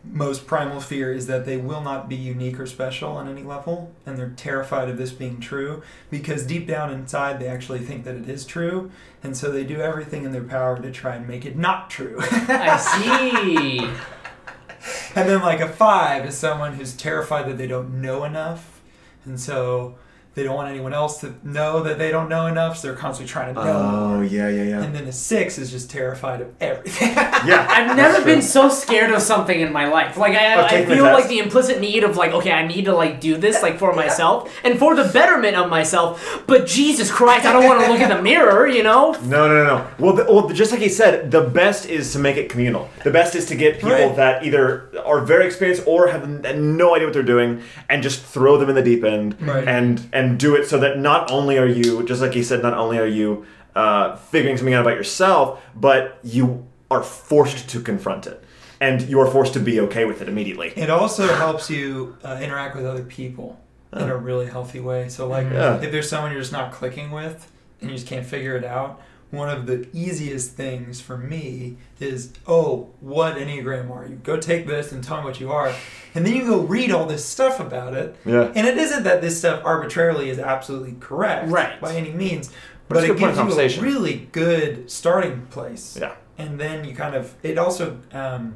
most 0.04 0.48
primal 0.48 0.82
fear 0.82 1.14
is 1.14 1.28
that 1.28 1.46
they 1.46 1.58
will 1.58 1.82
not 1.82 2.10
be 2.10 2.16
unique 2.16 2.60
or 2.60 2.66
special 2.66 3.12
on 3.12 3.28
any 3.28 3.44
level 3.44 3.94
and 4.06 4.18
they're 4.18 4.34
terrified 4.36 4.90
of 4.90 4.98
this 4.98 5.12
being 5.12 5.40
true 5.40 5.84
because 6.10 6.46
deep 6.46 6.68
down 6.68 6.92
inside 6.92 7.40
they 7.40 7.48
actually 7.48 7.80
think 7.80 8.04
that 8.04 8.16
it 8.16 8.28
is 8.28 8.44
true 8.46 8.92
and 9.24 9.38
so 9.38 9.52
they 9.52 9.64
do 9.64 9.80
everything 9.80 10.24
in 10.24 10.32
their 10.32 10.44
power 10.44 10.82
to 10.82 10.92
try 10.92 11.16
and 11.16 11.28
make 11.28 11.46
it 11.46 11.56
not 11.56 11.90
true. 11.90 12.18
I 12.20 12.78
see. 12.78 13.80
and 15.16 15.30
then 15.30 15.42
like 15.42 15.60
a 15.60 15.70
5 15.70 16.26
is 16.26 16.36
someone 16.36 16.74
who's 16.74 16.94
terrified 16.94 17.48
that 17.48 17.58
they 17.60 17.68
don't 17.68 18.02
know 18.02 18.24
enough 18.24 18.82
and 19.24 19.40
so 19.40 19.96
they 20.34 20.44
don't 20.44 20.56
want 20.56 20.70
anyone 20.70 20.94
else 20.94 21.20
to 21.20 21.34
know 21.44 21.84
that 21.84 21.98
they 21.98 22.10
don't 22.10 22.30
know 22.30 22.48
enough 22.48 22.78
so 22.78 22.88
they're 22.88 22.96
constantly 22.98 23.30
trying 23.30 23.54
to 23.54 23.62
know. 23.64 24.16
Oh, 24.18 24.22
yeah, 24.22 24.48
yeah, 24.48 24.64
yeah. 24.64 24.82
and 24.82 24.96
then 24.96 25.04
a 25.06 25.12
6 25.12 25.58
is 25.58 25.70
just 25.72 25.90
terrified 25.92 26.40
of 26.40 26.54
everything. 26.62 27.10
Yeah. 27.16 27.66
I've 27.70 27.98
never 27.98 28.16
true. 28.18 28.26
been 28.26 28.42
so 28.42 28.70
scared 28.70 29.12
of 29.12 29.22
something 29.22 29.60
in 29.60 29.74
my 29.74 29.88
life. 29.90 30.16
Like 30.16 30.34
I, 30.38 30.64
I 30.66 30.68
taking 30.70 30.88
the 30.90 30.96
feel 30.96 31.04
like 31.04 31.28
the 31.28 31.40
implicit 31.40 31.82
need 31.82 32.06
of 32.06 32.16
like, 32.16 32.32
okay, 32.32 32.52
I 32.54 32.66
need 32.66 32.86
to 32.86 32.94
like 32.96 33.20
do 33.20 33.36
this 33.36 33.62
like 33.62 33.78
for 33.78 33.94
myself 33.94 34.50
and 34.64 34.80
for 34.80 34.96
the 34.96 35.04
betterment 35.12 35.58
of 35.58 35.70
myself. 35.70 36.44
But 36.48 36.66
Jesus 36.66 37.12
Christ, 37.12 37.46
I 37.46 37.52
don't 37.52 37.66
want 37.66 37.82
to 37.84 37.92
look 37.92 38.00
in 38.00 38.10
the 38.10 38.22
mirror, 38.22 38.68
you 38.68 38.84
know? 38.84 39.12
No, 39.32 39.48
no, 39.48 39.64
no, 39.64 39.78
no. 39.78 39.88
Well, 39.98 40.14
the, 40.14 40.24
well, 40.26 40.50
just 40.50 40.72
like 40.72 40.82
he 40.82 40.90
said, 40.90 41.32
the 41.32 41.42
best 41.42 41.86
is 41.86 42.12
to 42.14 42.20
make 42.20 42.36
it 42.38 42.50
communal. 42.50 42.90
The 43.04 43.12
best 43.12 43.34
is 43.36 43.46
to 43.48 43.56
get 43.56 43.76
people 43.76 43.92
Right. 43.92 44.16
that 44.18 44.44
either 44.46 44.90
are 45.06 45.22
very 45.22 45.46
experienced 45.46 45.84
or 45.88 46.08
have 46.10 46.28
no 46.28 46.94
idea 46.96 47.08
what 47.08 47.14
they're 47.14 47.24
doing, 47.24 47.62
and 47.90 48.04
just 48.04 48.22
throw 48.24 48.58
them 48.58 48.68
in 48.70 48.76
the 48.76 48.82
deep 48.84 49.04
end, 49.04 49.36
Right. 49.42 49.66
and 49.68 50.06
and 50.12 50.21
do 50.22 50.56
it 50.56 50.68
so 50.68 50.78
that 50.80 50.98
not 51.00 51.32
only 51.32 51.58
are 51.58 51.68
you, 51.68 52.04
just 52.06 52.22
like 52.22 52.34
he 52.34 52.44
said, 52.44 52.62
not 52.62 52.74
only 52.74 52.98
are 52.98 53.06
you 53.08 53.46
uh, 53.76 54.16
figuring 54.16 54.58
something 54.58 54.74
out 54.74 54.82
about 54.82 54.96
yourself, 54.98 55.62
but 55.76 56.20
you 56.24 56.68
are 56.90 57.02
forced 57.04 57.70
to 57.70 57.80
confront 57.82 58.28
it, 58.28 58.44
and 58.80 59.02
you 59.04 59.20
are 59.20 59.28
forced 59.30 59.54
to 59.54 59.60
be 59.60 59.80
okay 59.80 60.06
with 60.06 60.22
it 60.22 60.28
immediately. 60.28 60.74
It 60.76 60.90
also 60.90 61.26
helps 61.28 61.70
you 61.70 62.18
uh, 62.24 62.40
interact 62.42 62.76
with 62.76 62.86
other 62.86 63.04
people 63.04 63.60
in 63.94 64.10
a 64.10 64.16
really 64.18 64.46
healthy 64.48 64.80
way. 64.80 65.10
So, 65.10 65.28
like, 65.28 65.48
Yeah. 65.52 65.82
if 65.82 65.92
there's 65.92 66.10
someone 66.10 66.32
you're 66.32 66.42
just 66.42 66.52
not 66.54 66.72
clicking 66.72 67.12
with 67.12 67.52
and 67.82 67.90
you 67.90 67.96
just 67.96 68.08
can't 68.08 68.26
figure 68.26 68.56
it 68.56 68.64
out, 68.64 69.02
one 69.32 69.50
of 69.50 69.66
the 69.66 69.88
easiest 69.94 70.52
things 70.52 71.00
for 71.02 71.18
me 71.18 71.78
is, 72.00 72.34
oh, 72.48 72.90
what 73.00 73.36
Enneagram 73.38 73.90
are 73.90 74.06
you? 74.06 74.16
Go 74.18 74.38
take 74.38 74.68
this 74.68 74.92
and 74.92 75.04
tell 75.04 75.20
me 75.20 75.24
what 75.26 75.40
you 75.40 75.52
are. 75.52 75.74
And 76.14 76.26
then 76.26 76.36
you 76.36 76.46
go 76.46 76.60
read 76.60 76.92
all 76.92 77.06
this 77.06 77.26
stuff 77.26 77.60
about 77.60 77.94
it. 77.94 78.16
Yeah. 78.26 78.52
And 78.54 78.68
it 78.68 78.78
isn't 78.78 79.04
that 79.04 79.22
this 79.22 79.38
stuff 79.40 79.62
arbitrarily 79.64 80.30
is 80.30 80.38
absolutely 80.38 80.96
correct 81.00 81.50
Right. 81.50 81.80
by 81.80 81.96
any 81.96 82.12
means, 82.12 82.50
But 82.90 82.96
but, 82.96 83.04
it 83.06 83.18
gives 83.18 83.38
you 83.38 83.60
a 83.60 83.82
really 83.82 84.28
good 84.34 84.92
starting 84.92 85.46
place 85.48 85.98
Yeah. 86.00 86.16
and 86.38 86.60
then 86.60 86.84
you 86.84 86.94
kind 86.94 87.16
of 87.16 87.34
it 87.42 87.58
also 87.58 88.00
um, 88.12 88.56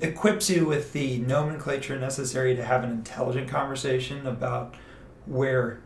equips 0.00 0.50
you 0.50 0.66
with 0.66 0.92
the 0.92 1.18
nomenclature 1.18 1.96
necessary 1.98 2.56
to 2.56 2.64
have 2.64 2.82
an 2.82 2.90
intelligent 2.90 3.48
conversation 3.48 4.26
about 4.26 4.74
where 5.26 5.78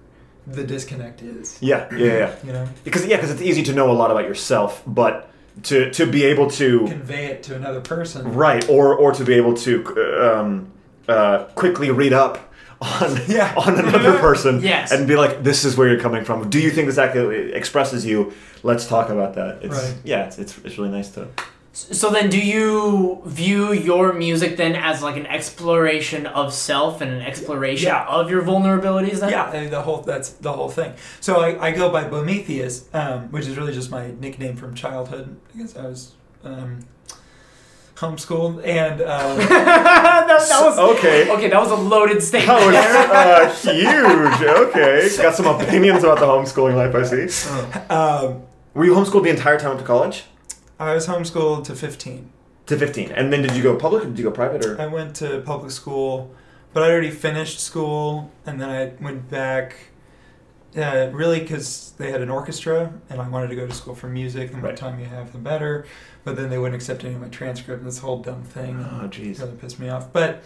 the 0.52 0.64
disconnect 0.64 1.23
is 1.23 1.59
Yeah. 1.61 1.87
Yeah. 1.95 2.07
Yeah. 2.07 2.35
you 2.45 2.52
know 2.52 2.67
Because 2.85 3.07
yeah, 3.07 3.17
because 3.17 3.31
it's 3.31 3.43
easy 3.43 3.62
to 3.64 3.73
know 3.73 3.90
a 3.90 3.97
lot 4.02 4.11
about 4.11 4.25
yourself, 4.25 4.83
but 4.87 5.28
to 5.64 5.90
to 5.90 6.07
be 6.07 6.25
able 6.25 6.49
to 6.50 6.87
convey 6.88 7.26
it 7.26 7.43
to 7.45 7.55
another 7.57 7.81
person. 7.81 8.33
right 8.35 8.69
or 8.69 8.95
or 8.95 9.12
to 9.12 9.25
be 9.25 9.35
able 9.35 9.55
to 9.67 9.73
um, 10.28 10.71
uh, 11.09 11.45
quickly 11.55 11.90
read 11.90 12.12
up 12.12 12.35
on 12.81 13.19
Yeah. 13.28 13.52
on 13.57 13.76
another 13.78 14.19
person 14.28 14.61
Yes. 14.62 14.93
and 14.93 15.07
be 15.09 15.17
like 15.17 15.43
this 15.43 15.64
is 15.64 15.76
where 15.76 15.88
you're 15.88 16.00
coming 16.00 16.25
from 16.25 16.49
do 16.49 16.61
you 16.61 16.71
think 16.71 16.87
this 16.87 16.99
actually 16.99 17.52
expresses 17.52 18.05
you 18.07 18.33
let's 18.62 18.87
talk 18.87 19.09
about 19.11 19.35
that 19.35 19.59
it's 19.64 19.75
Right. 19.76 19.95
yeah 20.05 20.26
it's, 20.26 20.38
it's 20.38 20.57
it's 20.64 20.78
really 20.78 20.90
nice 20.99 21.11
to 21.17 21.26
So 21.90 22.11
then, 22.11 22.28
do 22.30 22.38
you 22.40 23.23
view 23.25 23.73
your 23.73 24.12
music 24.12 24.56
then 24.56 24.75
as 24.75 25.02
like 25.02 25.16
an 25.16 25.26
exploration 25.26 26.26
of 26.26 26.52
self 26.52 27.00
and 27.00 27.11
an 27.12 27.23
exploration 27.23 27.88
Yeah. 27.88 28.06
of 28.06 28.30
your 28.30 28.42
vulnerabilities? 28.42 29.20
Then, 29.20 29.30
Yeah, 29.30 29.44
I 29.44 29.61
mean, 29.61 29.70
the 29.70 29.82
whole 29.82 30.02
that's 30.02 30.30
the 30.30 30.52
whole 30.52 30.68
thing. 30.68 30.94
So 31.20 31.40
I, 31.40 31.68
I 31.68 31.70
go 31.73 31.90
by 31.90 32.04
Bomethius, 32.04 32.92
um, 32.94 33.30
which 33.30 33.47
is 33.47 33.56
really 33.56 33.73
just 33.73 33.90
my 33.90 34.11
nickname 34.20 34.56
from 34.56 34.75
childhood 34.75 35.37
because 35.52 35.76
I 35.76 35.87
was 35.87 36.12
um, 36.44 36.80
homeschooled 37.97 38.64
and 38.64 39.00
um, 39.02 39.37
that, 39.38 40.26
that 40.49 40.61
was 40.64 40.78
okay 40.78 41.30
okay. 41.32 41.49
That 41.49 41.61
was 41.61 41.70
a 41.73 41.75
loaded 41.75 42.23
statement. 42.23 42.58
that 42.73 43.49
was 43.49 43.66
uh, 43.66 43.73
huge 43.73 44.49
okay 44.68 45.08
got 45.20 45.35
some 45.35 45.47
opinions 45.47 46.04
about 46.04 46.20
the 46.20 46.26
homeschooling 46.26 46.76
life 46.76 46.94
i 46.94 47.02
see 47.02 47.25
um, 47.90 48.42
were 48.75 48.85
you 48.85 48.94
homeschooled 48.94 49.25
the 49.25 49.30
entire 49.30 49.58
time 49.58 49.73
up 49.73 49.78
to 49.78 49.85
college 49.85 50.25
I 50.78 50.94
was 50.94 51.06
homeschooled 51.06 51.64
to 51.64 51.75
15. 51.75 52.30
to 52.66 52.76
15 52.78 53.11
and 53.12 53.32
then 53.32 53.42
did 53.42 53.56
you 53.56 53.62
go 53.62 53.76
public 53.76 54.04
or 54.04 54.06
did 54.08 54.18
you 54.18 54.25
go 54.25 54.30
private 54.30 54.64
or 54.64 54.80
I 54.80 54.87
went 54.87 55.16
to 55.16 55.40
public 55.40 55.70
school, 55.70 56.35
but 56.73 56.82
I 56.82 56.90
already 56.90 57.11
finished 57.11 57.61
school, 57.61 58.30
and 58.47 58.61
then 58.61 58.68
I 58.70 58.92
went 59.02 59.28
back. 59.30 59.75
Uh, 60.76 61.08
really, 61.12 61.40
because 61.40 61.92
they 61.97 62.11
had 62.12 62.20
an 62.20 62.28
orchestra, 62.28 62.92
and 63.08 63.20
I 63.23 63.28
wanted 63.28 63.49
to 63.49 63.56
go 63.56 63.66
to 63.66 63.73
school 63.73 63.94
for 63.94 64.06
music. 64.06 64.50
The 64.50 64.58
more 64.58 64.66
Right. 64.66 64.76
time 64.76 65.00
you 65.00 65.06
have, 65.06 65.32
the 65.32 65.38
better. 65.38 65.87
But 66.25 66.37
then 66.37 66.50
they 66.50 66.58
wouldn't 66.58 66.75
accept 66.80 67.04
any 67.04 67.14
of 67.14 67.23
my 67.23 67.28
transcript. 67.28 67.80
And 67.80 67.88
this 67.88 67.99
whole 68.00 68.18
dumb 68.23 68.42
thing. 68.42 68.76
oh 68.78 69.08
jeez 69.08 69.40
really 69.40 69.56
pissed 69.56 69.80
me 69.80 69.88
off. 69.88 70.12
But 70.12 70.44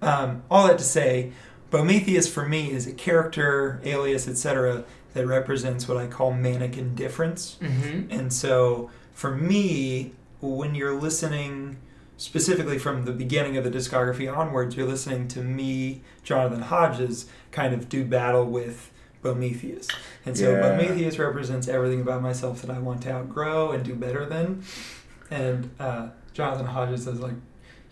um, 0.00 0.42
all 0.48 0.68
that 0.68 0.78
to 0.78 0.84
say, 0.84 1.32
Bomethius 1.72 2.30
for 2.30 2.48
me 2.48 2.70
is 2.70 2.86
a 2.86 2.92
character, 2.92 3.80
alias, 3.84 4.28
etc., 4.28 4.84
that 5.12 5.26
represents 5.26 5.88
what 5.88 5.96
I 5.96 6.06
call 6.06 6.32
manic 6.32 6.78
indifference. 6.78 7.56
hmm 7.60 8.02
And 8.10 8.32
so 8.32 8.90
for 9.14 9.34
me, 9.34 10.12
when 10.40 10.74
you're 10.74 10.94
listening, 11.00 11.78
specifically 12.16 12.78
from 12.78 13.04
the 13.04 13.12
beginning 13.12 13.56
of 13.56 13.64
the 13.64 13.70
discography 13.70 14.32
onwards, 14.34 14.76
you're 14.76 14.86
listening 14.86 15.28
to 15.28 15.40
me, 15.40 16.02
Jonathan 16.22 16.62
Hodges, 16.62 17.26
kind 17.50 17.72
of 17.72 17.88
do 17.88 18.04
battle 18.04 18.44
with 18.44 18.90
Bomethius. 19.22 19.88
And 20.26 20.36
so 20.36 20.52
Yeah. 20.52 20.60
Bomethius 20.62 21.18
represents 21.18 21.66
everything 21.66 22.00
about 22.00 22.20
myself 22.22 22.60
that 22.62 22.70
I 22.70 22.78
want 22.78 23.02
to 23.02 23.10
outgrow 23.12 23.70
and 23.72 23.82
do 23.82 23.94
better 23.94 24.26
than. 24.26 24.62
And 25.30 25.70
uh, 25.80 26.08
Jonathan 26.34 26.66
Hodges 26.66 27.06
is 27.06 27.20
like, 27.20 27.34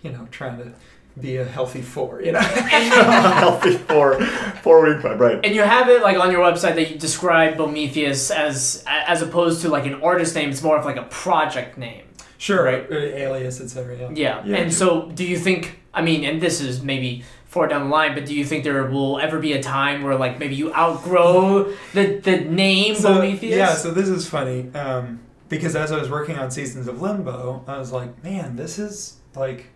you 0.02 0.10
know, 0.12 0.28
trying 0.30 0.58
to 0.58 0.72
be 1.20 1.36
a 1.36 1.44
healthy 1.44 1.82
four, 1.82 2.22
you 2.22 2.32
know? 2.32 2.40
healthy 2.40 3.76
four 3.76 4.20
four 4.62 4.86
week 4.88 5.00
plan 5.00 5.18
right 5.18 5.40
And 5.44 5.54
you 5.54 5.62
have 5.62 5.88
it 5.88 6.02
like 6.02 6.16
on 6.18 6.30
your 6.32 6.40
website 6.40 6.74
that 6.76 6.90
you 6.90 6.98
describe 6.98 7.56
Bomethius 7.56 8.30
as 8.34 8.82
as 8.86 9.22
opposed 9.22 9.62
to 9.62 9.68
like 9.68 9.86
an 9.86 10.02
artist 10.02 10.34
name. 10.34 10.50
It's 10.50 10.62
more 10.62 10.78
of 10.78 10.84
like 10.84 10.96
a 10.96 11.02
project 11.04 11.76
name. 11.78 12.04
sure, 12.38 12.64
Right. 12.64 12.90
uh, 12.90 12.94
alias, 13.24 13.60
etc. 13.60 13.96
Yeah. 13.96 14.08
Yeah. 14.14 14.42
Yeah. 14.44 14.56
And 14.56 14.72
so, 14.72 15.10
do 15.14 15.24
you 15.24 15.38
think? 15.38 15.80
I 15.94 16.00
mean, 16.02 16.24
and 16.24 16.40
this 16.40 16.60
is 16.60 16.82
maybe 16.82 17.22
far 17.46 17.68
down 17.68 17.82
the 17.84 17.90
line, 17.90 18.14
but 18.14 18.24
do 18.24 18.34
you 18.34 18.44
think 18.46 18.64
there 18.64 18.82
will 18.86 19.18
ever 19.20 19.38
be 19.38 19.52
a 19.52 19.62
time 19.62 20.02
where 20.02 20.16
like 20.16 20.38
maybe 20.38 20.54
you 20.54 20.72
outgrow 20.74 21.70
the 21.92 22.18
the 22.24 22.38
name 22.40 22.94
so, 22.94 23.16
Bomethius? 23.20 23.50
Yeah, 23.50 23.74
so 23.74 23.90
this 23.90 24.08
is 24.08 24.26
funny 24.26 24.72
um, 24.74 25.20
because 25.50 25.76
as 25.76 25.92
I 25.92 25.98
was 26.00 26.08
working 26.08 26.38
on 26.38 26.50
Seasons 26.50 26.88
of 26.88 27.02
Limbo, 27.02 27.62
I 27.68 27.76
was 27.78 27.92
like, 27.92 28.24
man, 28.24 28.56
this 28.56 28.78
is 28.78 29.18
like, 29.36 29.66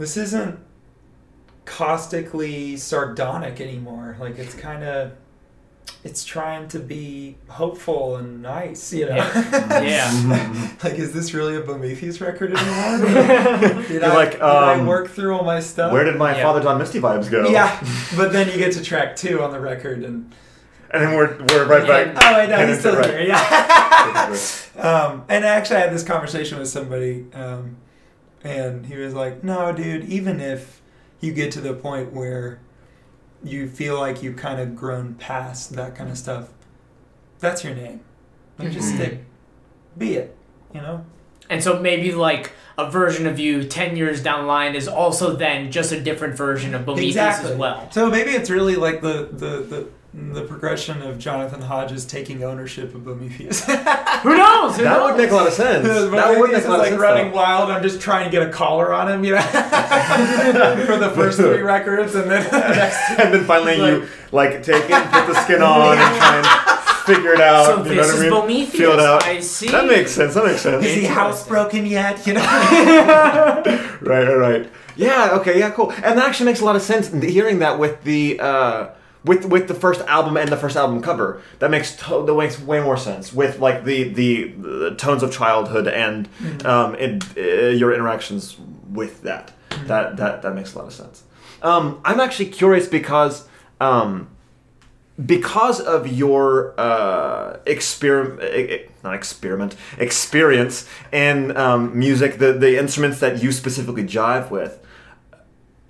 this 0.00 0.16
isn't 0.16 0.58
caustically 1.66 2.76
sardonic 2.76 3.60
anymore. 3.60 4.16
Like 4.18 4.38
it's 4.38 4.54
kind 4.54 4.82
of, 4.82 5.12
it's 6.02 6.24
trying 6.24 6.68
to 6.68 6.78
be 6.78 7.36
hopeful 7.48 8.16
and 8.16 8.40
nice, 8.42 8.92
you 8.92 9.06
know. 9.06 9.16
Yeah. 9.16 10.70
like, 10.84 10.94
is 10.94 11.12
this 11.12 11.34
really 11.34 11.56
a 11.56 11.62
Bomethius 11.62 12.20
record 12.20 12.54
anymore? 12.56 13.78
did 13.82 13.90
You're 13.90 14.04
I, 14.06 14.14
like, 14.14 14.32
did 14.32 14.42
I 14.42 14.74
um, 14.80 14.86
work 14.86 15.10
through 15.10 15.36
all 15.36 15.44
my 15.44 15.60
stuff? 15.60 15.92
where 15.92 16.04
did 16.04 16.16
my 16.16 16.34
Yeah. 16.36 16.42
father 16.44 16.62
john 16.62 16.78
misty 16.78 17.00
vibes 17.00 17.30
go 17.30 17.48
yeah, 17.48 17.78
but 18.16 18.32
then 18.32 18.48
you 18.50 18.56
get 18.56 18.72
to 18.74 18.82
track 18.82 19.16
two 19.16 19.42
on 19.42 19.50
the 19.52 19.60
record, 19.60 20.02
and 20.02 20.32
and 20.92 21.02
then 21.04 21.14
we're 21.16 21.36
we're 21.50 21.66
right 21.66 21.86
Yeah. 21.86 22.12
back 22.12 22.24
oh 22.24 22.40
I 22.40 22.46
no, 22.46 22.54
And 22.54 22.68
he's 22.70 22.78
it's 22.78 22.80
still 22.86 22.96
right. 22.96 23.10
here. 23.10 23.20
Yeah. 23.28 24.36
Um, 24.82 25.24
and 25.28 25.44
actually, 25.44 25.76
I 25.76 25.80
had 25.80 25.92
this 25.92 26.02
conversation 26.04 26.58
with 26.58 26.68
somebody, 26.68 27.26
um, 27.34 27.76
and 28.44 28.86
he 28.86 28.96
was 28.96 29.14
like, 29.14 29.44
"No, 29.44 29.72
dude. 29.72 30.04
Even 30.06 30.40
if 30.40 30.80
you 31.20 31.32
get 31.32 31.52
to 31.52 31.60
the 31.60 31.74
point 31.74 32.12
where 32.12 32.60
you 33.42 33.68
feel 33.68 33.98
like 33.98 34.22
you've 34.22 34.36
kind 34.36 34.60
of 34.60 34.74
grown 34.76 35.14
past 35.14 35.72
that 35.74 35.94
kind 35.94 36.10
of 36.10 36.18
stuff, 36.18 36.48
that's 37.38 37.64
your 37.64 37.74
name. 37.74 38.00
Like, 38.58 38.70
just 38.72 38.92
Mhm. 38.92 38.96
stick, 38.96 39.24
be 39.96 40.14
it. 40.16 40.36
You 40.74 40.80
know? 40.82 41.04
And 41.48 41.62
so 41.62 41.78
maybe 41.80 42.12
like 42.12 42.52
a 42.78 42.90
version 42.90 43.26
of 43.26 43.38
you 43.38 43.64
ten 43.64 43.96
years 43.96 44.22
down 44.22 44.42
the 44.42 44.46
line 44.46 44.74
is 44.74 44.86
also 44.86 45.34
then 45.34 45.70
just 45.72 45.90
a 45.90 46.00
different 46.00 46.36
version 46.36 46.74
of 46.74 46.82
Bomethius 46.86 47.08
Exactly. 47.08 47.52
as 47.52 47.56
well. 47.58 47.88
So 47.90 48.08
maybe 48.10 48.30
it's 48.30 48.50
really 48.50 48.76
like 48.76 49.00
the 49.02 49.28
the 49.32 49.46
the. 49.68 49.86
The 50.12 50.42
progression 50.42 51.02
of 51.02 51.20
Jonathan 51.20 51.62
Hodges 51.62 52.04
taking 52.04 52.42
ownership 52.42 52.92
of 52.96 53.02
Bomethius. 53.02 53.62
Who 54.22 54.36
knows? 54.36 54.76
Who 54.76 54.82
that 54.82 54.98
knows? 54.98 55.12
would 55.12 55.16
make 55.16 55.30
a 55.30 55.34
lot 55.34 55.46
of 55.46 55.52
sense 55.52 55.86
that 55.86 56.36
would 56.36 56.50
make 56.50 56.64
a 56.64 56.68
lot 56.68 56.74
of 56.74 56.78
like 56.80 56.88
sense 56.88 57.00
running 57.00 57.30
though. 57.30 57.36
wild. 57.36 57.70
I'm 57.70 57.80
just 57.80 58.00
trying 58.00 58.24
to 58.24 58.30
get 58.30 58.42
a 58.42 58.50
collar 58.50 58.92
on 58.92 59.08
him, 59.08 59.24
you 59.24 59.34
know, 59.36 59.40
for 60.86 60.96
the 60.96 61.12
first 61.14 61.38
three 61.38 61.60
records, 61.62 62.16
and 62.16 62.28
then 62.28 62.42
next. 62.50 62.98
and 63.20 63.32
then 63.32 63.44
finally 63.44 63.76
you 63.76 64.08
like 64.32 64.64
take 64.64 64.84
it 64.90 65.10
put 65.12 65.26
the 65.28 65.44
skin 65.44 65.62
on 65.62 65.96
and 65.96 66.16
try 66.16 66.36
and 66.38 67.06
figure 67.06 67.32
it 67.34 67.40
out 67.40 67.66
So 67.66 67.76
you 67.90 67.94
know 67.96 68.02
this 68.02 68.06
what 68.16 68.26
is 68.26 68.32
I 68.32 68.46
mean 68.46 68.66
feel 68.66 68.92
it 68.92 69.00
out 69.00 69.22
I 69.24 69.38
see. 69.40 69.68
that 69.70 69.86
makes 69.86 70.10
sense 70.10 70.34
that 70.34 70.44
makes 70.44 70.60
sense 70.62 70.84
Is 70.84 70.94
he 70.96 71.02
housebroken 71.06 71.88
yet? 71.88 72.26
You 72.26 72.34
know. 72.34 72.40
right, 74.02 74.26
right, 74.26 74.34
right. 74.36 74.70
Yeah, 74.96 75.30
okay, 75.40 75.58
yeah, 75.58 75.70
cool. 75.70 75.92
And 75.92 76.18
that 76.18 76.26
actually 76.28 76.46
makes 76.46 76.60
a 76.60 76.64
lot 76.64 76.74
of 76.76 76.82
sense. 76.82 77.08
Hearing 77.12 77.60
that 77.60 77.78
with 77.78 78.02
the 78.04 78.38
uh, 78.40 78.88
with 79.24 79.44
with 79.44 79.68
the 79.68 79.74
first 79.74 80.00
album 80.02 80.36
and 80.36 80.48
the 80.50 80.56
first 80.56 80.76
album 80.76 81.02
cover, 81.02 81.40
that 81.58 81.70
makes 81.70 81.94
to- 81.96 82.24
that 82.26 82.34
makes 82.34 82.58
way 82.60 82.80
more 82.82 82.96
sense. 82.96 83.32
With 83.32 83.58
like 83.58 83.84
the 83.84 84.04
the, 84.04 84.44
the 84.52 84.94
tones 84.96 85.22
of 85.22 85.32
childhood 85.32 85.88
and 85.88 86.28
um, 86.64 86.94
and 86.94 87.24
uh, 87.36 87.40
your 87.40 87.92
interactions 87.92 88.56
with 88.88 89.22
that, 89.22 89.52
that 89.86 90.16
that 90.16 90.42
that 90.42 90.54
makes 90.54 90.74
a 90.74 90.78
lot 90.78 90.86
of 90.86 90.92
sense. 90.92 91.22
Um, 91.62 92.00
I'm 92.04 92.20
actually 92.20 92.50
curious 92.50 92.86
because. 92.88 93.46
Um, 93.80 94.28
because 95.26 95.80
of 95.80 96.06
your 96.08 96.74
uh, 96.80 97.58
experiment, 97.66 98.90
not 99.04 99.14
experiment, 99.14 99.76
experience 99.98 100.88
in 101.12 101.54
um, 101.58 101.98
music, 101.98 102.38
the, 102.38 102.54
the 102.54 102.78
instruments 102.78 103.20
that 103.20 103.42
you 103.42 103.52
specifically 103.52 104.04
jive 104.04 104.50
with, 104.50 104.78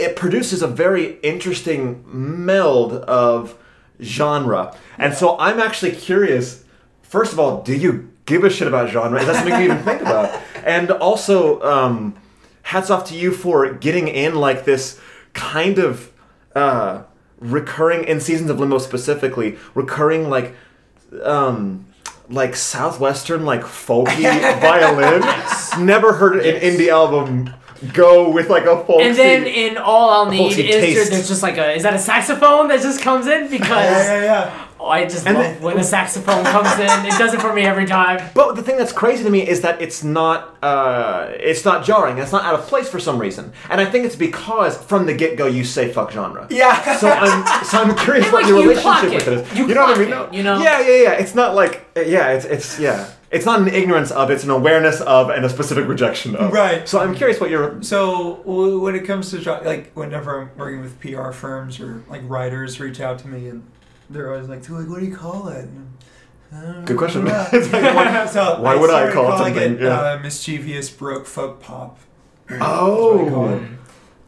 it 0.00 0.16
produces 0.16 0.62
a 0.62 0.66
very 0.66 1.18
interesting 1.20 2.04
meld 2.06 2.92
of 2.92 3.56
genre. 4.02 4.74
And 4.98 5.14
so 5.14 5.38
I'm 5.38 5.60
actually 5.60 5.92
curious, 5.92 6.64
first 7.02 7.32
of 7.32 7.38
all, 7.38 7.62
do 7.62 7.74
you 7.74 8.10
give 8.24 8.44
a 8.44 8.50
shit 8.50 8.66
about 8.68 8.90
genre? 8.90 9.20
Is 9.20 9.26
that 9.26 9.36
something 9.36 9.54
you 9.54 9.72
even 9.72 9.82
think 9.82 10.00
about? 10.00 10.40
And 10.64 10.90
also, 10.90 11.60
um, 11.62 12.16
hats 12.62 12.90
off 12.90 13.04
to 13.06 13.16
you 13.16 13.32
for 13.32 13.72
getting 13.74 14.08
in 14.08 14.34
like 14.34 14.64
this 14.64 15.00
kind 15.32 15.78
of 15.78 16.12
uh, 16.54 17.02
recurring 17.38 18.04
in 18.04 18.20
seasons 18.20 18.50
of 18.50 18.60
limbo 18.60 18.78
specifically 18.78 19.56
recurring 19.74 20.28
like 20.28 20.54
um 21.22 21.86
like 22.28 22.54
southwestern 22.54 23.44
like 23.44 23.62
folky 23.62 24.22
violin 24.60 25.20
never 25.84 26.12
heard 26.12 26.44
an 26.44 26.60
indie 26.60 26.88
album 26.88 27.52
go 27.92 28.30
with 28.30 28.48
like 28.50 28.64
a 28.64 28.84
folksy 28.84 29.04
And 29.04 29.16
then 29.16 29.46
in 29.46 29.78
all 29.78 30.10
I'll 30.10 30.30
need 30.30 30.50
is 30.50 30.56
there, 30.56 31.04
there's 31.08 31.28
just 31.28 31.42
like 31.42 31.56
a 31.56 31.72
is 31.72 31.82
that 31.82 31.94
a 31.94 31.98
saxophone 31.98 32.68
that 32.68 32.80
just 32.82 33.00
comes 33.00 33.26
in 33.26 33.48
because 33.50 33.68
yeah, 33.68 34.22
yeah. 34.22 34.66
oh, 34.78 34.86
I 34.88 35.04
just 35.04 35.26
And 35.26 35.36
love 35.38 35.44
then- 35.46 35.62
when 35.62 35.76
the 35.76 35.82
saxophone 35.84 36.44
comes 36.44 36.72
in. 36.78 37.06
It 37.06 37.16
does 37.18 37.32
it 37.34 37.40
for 37.40 37.52
me 37.54 37.62
every 37.62 37.86
time. 37.86 38.20
But 38.34 38.54
the 38.56 38.62
thing 38.62 38.76
that's 38.76 38.92
crazy 38.92 39.24
to 39.24 39.30
me 39.30 39.46
is 39.48 39.62
that 39.62 39.80
it's 39.80 40.04
not 40.04 40.56
uh, 40.62 41.28
it's 41.38 41.64
not 41.64 41.84
jarring. 41.84 42.18
It's 42.18 42.32
not 42.32 42.44
out 42.44 42.54
of 42.54 42.66
place 42.66 42.88
for 42.88 43.00
some 43.00 43.18
reason, 43.18 43.52
and 43.70 43.80
I 43.80 43.86
think 43.86 44.04
it's 44.04 44.16
because 44.16 44.76
from 44.76 45.06
the 45.06 45.14
get 45.14 45.38
go 45.38 45.46
you 45.46 45.64
say 45.64 45.90
fuck 45.90 46.12
genre. 46.12 46.46
Yeah. 46.50 46.98
So 46.98 47.08
I'm 47.10 47.64
so 47.64 47.78
I'm 47.82 47.96
curious 47.96 48.24
And, 48.26 48.32
what 48.34 48.42
like, 48.42 48.50
your 48.50 48.60
you 48.62 48.68
relationship 48.70 49.12
with 49.14 49.28
it. 49.28 49.32
it 49.38 49.52
is. 49.52 49.58
You 49.58 49.74
know 49.74 49.82
what 49.86 49.96
I 49.96 50.00
mean? 50.04 50.12
it, 50.12 50.34
you 50.34 50.42
know? 50.42 50.60
Yeah, 50.60 50.80
yeah, 50.80 51.02
yeah. 51.04 51.12
It's 51.12 51.34
not 51.34 51.54
like 51.54 51.86
yeah, 51.96 52.32
it's 52.32 52.44
it's 52.44 52.78
yeah. 52.78 53.08
It's 53.30 53.46
not 53.46 53.60
an 53.60 53.68
ignorance 53.68 54.10
of. 54.10 54.30
It's 54.30 54.42
an 54.42 54.50
awareness 54.50 55.00
of 55.00 55.30
and 55.30 55.44
a 55.44 55.48
specific 55.48 55.86
rejection 55.86 56.34
of. 56.34 56.52
Right. 56.52 56.88
So 56.88 56.98
I'm 56.98 57.14
curious 57.14 57.40
what 57.40 57.50
your 57.50 57.80
So 57.82 58.40
when 58.42 58.96
it 58.96 59.04
comes 59.04 59.30
to 59.30 59.60
like 59.64 59.92
whenever 59.92 60.40
I'm 60.40 60.50
working 60.56 60.80
with 60.80 60.98
PR 61.00 61.30
firms 61.30 61.78
or 61.78 62.02
like 62.08 62.22
writers 62.24 62.80
reach 62.80 63.00
out 63.00 63.20
to 63.20 63.28
me 63.28 63.48
and 63.48 63.62
they're 64.08 64.32
always 64.32 64.48
like, 64.48 64.64
so 64.64 64.74
like, 64.74 64.88
what 64.88 65.00
do 65.00 65.06
you 65.06 65.14
call 65.14 65.48
it? 65.48 65.64
And 65.64 66.86
Good 66.86 66.98
question. 66.98 67.24
Like, 67.26 67.52
why- 67.52 68.26
so 68.32 68.60
why 68.60 68.74
would 68.74 68.90
I 68.90 69.12
call 69.12 69.32
it 69.32 69.38
something? 69.38 69.78
Yeah. 69.78 70.00
uh, 70.00 70.18
mischievous 70.20 70.90
broke 70.90 71.26
folk 71.26 71.62
pop. 71.62 71.98
That's 72.48 72.60
what 72.60 73.26
I 73.26 73.30
call 73.30 73.48
oh, 73.48 73.66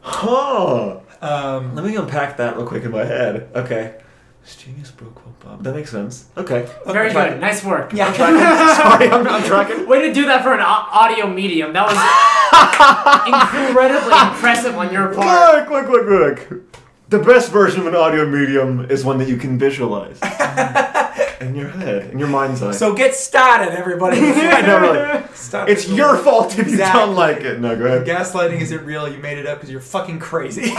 huh. 0.01 0.99
Um, 1.21 1.75
Let 1.75 1.85
me 1.85 1.95
unpack 1.95 2.37
that 2.37 2.55
real 2.57 2.65
quick 2.65 2.83
in 2.83 2.91
my 2.91 3.05
head. 3.05 3.49
Okay. 3.55 4.01
Genius 4.45 4.91
broke 4.91 5.21
Bob. 5.43 5.63
That 5.63 5.75
makes 5.75 5.89
sense. 5.91 6.27
Okay. 6.37 6.67
Very 6.85 7.09
Okay. 7.09 7.31
good. 7.31 7.39
Nice 7.41 7.63
work. 7.65 7.91
yeah. 7.93 8.11
Sorry, 8.13 9.09
I'm, 9.09 9.27
I'm 9.27 9.43
tracking. 9.43 9.87
Way 9.87 10.07
to 10.07 10.13
do 10.13 10.25
that 10.27 10.41
for 10.43 10.53
an 10.53 10.61
audio 10.61 11.27
medium. 11.27 11.73
That 11.73 11.87
was 11.87 11.97
incredibly 13.69 14.13
impressive 14.13 14.75
on 14.77 14.93
your 14.93 15.13
part. 15.13 15.69
Look, 15.69 15.87
look, 15.89 16.07
look, 16.07 16.49
look. 16.49 16.61
The 17.09 17.19
best 17.19 17.51
version 17.51 17.81
of 17.81 17.87
an 17.87 17.95
audio 17.95 18.25
medium 18.25 18.89
is 18.89 19.03
one 19.05 19.17
that 19.19 19.27
you 19.27 19.37
can 19.37 19.59
visualize 19.59 20.19
in 21.41 21.55
your 21.55 21.67
head, 21.69 22.09
in 22.11 22.17
your 22.19 22.27
mind's 22.29 22.61
eye. 22.63 22.71
So 22.71 22.93
get 22.93 23.15
started, 23.15 23.73
everybody. 23.77 24.17
I 24.19 24.61
know, 24.61 24.79
really. 24.79 25.23
Stop 25.33 25.67
It's 25.69 25.85
it. 25.85 25.91
your 25.95 26.17
fault 26.17 26.51
if 26.57 26.67
you 26.67 26.73
Exactly. 26.73 26.99
don't 27.01 27.15
like 27.15 27.41
it. 27.41 27.59
No, 27.59 27.75
go 27.75 27.85
ahead. 27.85 28.07
Gaslighting 28.07 28.61
isn't 28.61 28.83
real. 28.85 29.07
You 29.07 29.17
made 29.19 29.37
it 29.37 29.45
up 29.45 29.57
because 29.57 29.69
you're 29.69 29.81
fucking 29.81 30.19
crazy. 30.19 30.73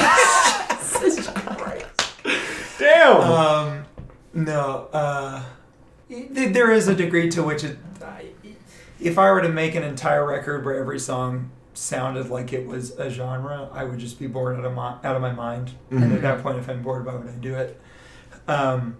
Damn. 2.78 3.20
um, 3.22 3.84
no. 4.32 4.88
Uh, 4.92 5.42
th- 6.08 6.52
there 6.52 6.70
is 6.72 6.88
a 6.88 6.94
degree 6.94 7.28
to 7.30 7.42
which 7.42 7.64
it. 7.64 7.78
If 9.00 9.18
I 9.18 9.30
were 9.32 9.42
to 9.42 9.48
make 9.48 9.74
an 9.74 9.82
entire 9.82 10.26
record 10.26 10.64
where 10.64 10.78
every 10.78 10.98
song 10.98 11.50
sounded 11.74 12.30
like 12.30 12.52
it 12.52 12.66
was 12.66 12.92
a 12.98 13.10
genre, 13.10 13.68
I 13.72 13.84
would 13.84 13.98
just 13.98 14.18
be 14.18 14.26
bored 14.26 14.56
out 14.58 14.64
of 14.64 14.72
my 14.72 14.92
out 15.04 15.16
of 15.16 15.20
my 15.22 15.32
mind. 15.32 15.72
And 15.90 16.04
Mhm. 16.04 16.14
at 16.16 16.22
that 16.22 16.42
point, 16.42 16.58
if 16.58 16.68
I'm 16.70 16.82
bored, 16.82 17.04
why 17.04 17.14
would 17.14 17.26
I 17.28 17.32
do 17.32 17.54
it? 17.54 17.78
Um, 18.48 18.96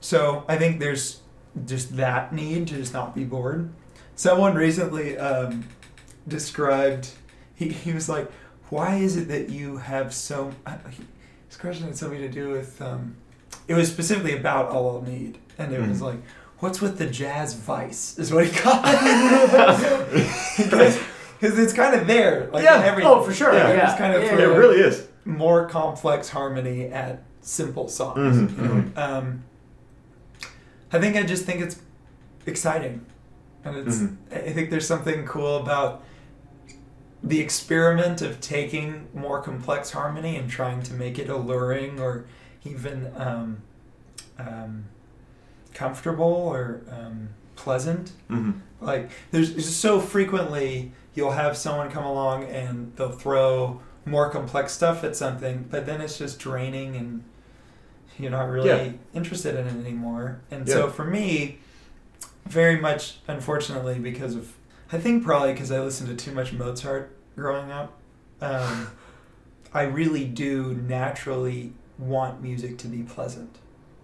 so 0.00 0.44
I 0.48 0.56
think 0.58 0.80
there's 0.80 1.20
just 1.64 1.96
that 1.96 2.32
need 2.34 2.66
to 2.68 2.74
just 2.74 2.92
not 2.92 3.14
be 3.14 3.24
bored. 3.24 3.70
Someone 4.16 4.54
recently 4.54 5.16
um, 5.16 5.64
described. 6.28 7.10
He, 7.54 7.68
he 7.68 7.92
was 7.92 8.08
like, 8.08 8.30
"Why 8.68 8.96
is 8.96 9.16
it 9.16 9.28
that 9.28 9.48
you 9.50 9.78
have 9.78 10.12
so?" 10.12 10.50
uh, 10.66 10.76
he- 10.90 11.04
His 11.50 11.56
question 11.58 11.86
had 11.86 11.96
something 11.96 12.20
to 12.20 12.28
do 12.28 12.48
with. 12.50 12.80
Um, 12.80 13.16
it 13.66 13.74
was 13.74 13.90
specifically 13.90 14.36
about 14.38 14.70
all 14.70 14.88
I'll 14.96 15.02
need, 15.02 15.38
and 15.58 15.72
it 15.74 15.80
was 15.80 15.98
Mhm. 15.98 16.02
like, 16.02 16.18
"What's 16.60 16.80
with 16.80 16.96
the 16.98 17.06
jazz 17.06 17.54
vice?" 17.54 18.16
Is 18.18 18.32
what 18.32 18.46
he 18.46 18.52
called 18.56 18.82
it. 18.84 20.56
Because 21.40 21.58
it's 21.58 21.72
kind 21.72 21.98
of 21.98 22.06
there, 22.06 22.50
like 22.52 22.62
Yeah. 22.62 22.82
every. 22.84 23.02
Oh, 23.02 23.22
for 23.22 23.32
sure. 23.32 23.52
Yeah. 23.54 23.72
Yeah. 23.72 23.90
It's 23.90 23.98
kind 23.98 24.14
of 24.14 24.22
Yeah, 24.22 24.34
it 24.38 24.44
really 24.58 24.78
is. 24.78 25.06
more 25.24 25.66
complex 25.66 26.28
harmony 26.28 26.84
at 26.92 27.22
simple 27.40 27.88
songs. 27.88 28.36
Mhm, 28.36 28.56
you 28.58 28.68
know? 28.68 28.84
Um, 29.02 29.42
I 30.92 30.98
think 31.00 31.16
I 31.16 31.22
just 31.22 31.46
think 31.46 31.62
it's 31.62 31.76
exciting, 32.46 33.00
and 33.64 33.74
it's. 33.76 33.96
Mhm. 34.00 34.16
I 34.32 34.52
think 34.52 34.68
there's 34.70 34.86
something 34.86 35.24
cool 35.26 35.56
about 35.56 36.02
the 37.22 37.40
experiment 37.40 38.22
of 38.22 38.40
taking 38.40 39.08
more 39.14 39.40
complex 39.42 39.90
harmony 39.90 40.36
and 40.36 40.50
trying 40.50 40.82
to 40.82 40.94
make 40.94 41.18
it 41.18 41.28
alluring 41.28 42.00
or 42.00 42.24
even 42.64 43.12
um, 43.16 43.58
um, 44.38 44.84
comfortable 45.74 46.24
or 46.24 46.82
um, 46.90 47.28
pleasant 47.56 48.12
hmm 48.28 48.52
like 48.82 49.10
there's 49.30 49.74
so 49.76 50.00
frequently 50.00 50.90
you'll 51.14 51.32
have 51.32 51.54
someone 51.54 51.90
come 51.90 52.04
along 52.04 52.44
and 52.44 52.96
they'll 52.96 53.12
throw 53.12 53.78
more 54.06 54.30
complex 54.30 54.72
stuff 54.72 55.04
at 55.04 55.14
something 55.14 55.66
but 55.70 55.84
then 55.84 56.00
it's 56.00 56.16
just 56.16 56.38
draining 56.38 56.96
and 56.96 57.22
you're 58.18 58.30
not 58.30 58.48
really 58.48 58.68
Yeah. 58.86 58.92
interested 59.12 59.54
in 59.54 59.66
it 59.66 59.78
anymore 59.84 60.40
and 60.50 60.66
Yeah. 60.66 60.74
so 60.76 60.88
for 60.88 61.04
me 61.04 61.58
very 62.46 62.80
much 62.80 63.18
unfortunately 63.28 63.98
because 63.98 64.34
of 64.34 64.54
i 64.92 64.98
think 64.98 65.24
probably 65.24 65.52
because 65.52 65.70
i 65.72 65.80
listened 65.80 66.08
to 66.08 66.24
too 66.24 66.32
much 66.34 66.52
mozart 66.52 67.16
growing 67.36 67.70
up 67.70 67.92
um, 68.40 68.90
i 69.74 69.82
really 69.82 70.24
do 70.24 70.74
naturally 70.86 71.72
want 71.98 72.42
music 72.42 72.78
to 72.78 72.86
be 72.88 73.02
pleasant 73.02 73.56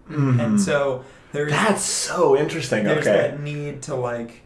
Mhm. 0.09 0.39
and 0.41 0.61
so 0.61 1.03
there's 1.33 1.51
That's 1.51 1.81
so 1.83 2.37
interesting. 2.37 2.85
there's 2.85 3.05
okay. 3.05 3.17
that 3.31 3.41
need 3.41 3.81
to 3.83 3.95
like 3.95 4.41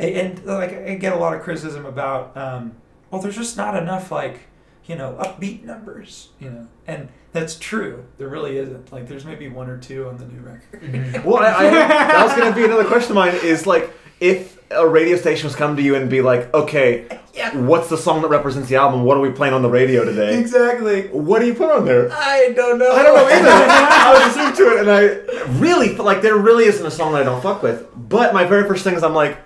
and, 0.00 0.14
and 0.16 0.44
like 0.44 0.72
i 0.74 0.94
get 0.96 1.12
a 1.12 1.16
lot 1.16 1.32
of 1.34 1.42
criticism 1.42 1.86
about 1.86 2.36
um 2.36 2.72
well 3.10 3.20
there's 3.22 3.36
just 3.36 3.56
not 3.56 3.76
enough 3.76 4.10
like 4.10 4.48
you 4.86 4.96
know 4.96 5.16
upbeat 5.20 5.62
numbers 5.62 6.30
you 6.40 6.50
know 6.50 6.66
and 6.88 7.08
that's 7.32 7.56
true 7.56 8.04
there 8.18 8.26
really 8.28 8.58
isn't 8.58 8.92
like 8.92 9.06
there's 9.06 9.24
maybe 9.24 9.48
one 9.48 9.70
or 9.70 9.78
two 9.78 10.08
on 10.08 10.16
the 10.18 10.24
new 10.26 10.40
record 10.40 11.24
Well, 11.24 11.36
I, 11.44 11.66
I, 11.68 11.70
that 11.70 12.24
was 12.26 12.34
going 12.36 12.52
to 12.52 12.56
be 12.56 12.64
another 12.64 12.84
question 12.84 13.12
of 13.12 13.16
mine. 13.16 13.34
Is 13.44 13.66
like 13.68 13.90
if 14.20 14.58
a 14.70 14.86
radio 14.86 15.16
station 15.16 15.46
was 15.46 15.54
come 15.56 15.76
to 15.76 15.82
you 15.82 15.94
and 15.94 16.08
be 16.10 16.22
like, 16.22 16.52
okay, 16.54 17.06
yeah 17.34 17.56
what's 17.56 17.88
the 17.88 17.96
song 17.96 18.22
that 18.22 18.28
represents 18.28 18.68
the 18.68 18.76
album? 18.76 19.04
What 19.04 19.16
are 19.16 19.20
we 19.20 19.30
playing 19.30 19.54
on 19.54 19.62
the 19.62 19.68
radio 19.68 20.04
today? 20.04 20.38
exactly 20.38 21.08
What 21.08 21.40
do 21.40 21.46
you 21.46 21.54
put 21.54 21.70
on 21.70 21.84
there? 21.84 22.10
i 22.12 22.52
don't 22.54 22.78
know 22.78 22.92
I 22.92 23.02
don't 23.02 23.14
know 23.16 23.26
either. 23.26 23.48
I 23.50 24.12
was 24.14 24.36
listening 24.36 24.56
to 24.56 24.72
it 24.72 24.80
and 24.80 24.90
I 24.90 25.58
really 25.60 25.96
like 25.96 26.22
there 26.22 26.36
really 26.36 26.64
isn't 26.64 26.84
a 26.84 26.90
song 26.90 27.12
that 27.12 27.22
I 27.22 27.24
don't 27.24 27.42
fuck 27.42 27.62
with. 27.62 27.88
But 27.96 28.34
my 28.34 28.44
very 28.44 28.66
first 28.68 28.84
thing 28.84 28.94
is 28.94 29.02
I'm 29.02 29.14
like, 29.14 29.38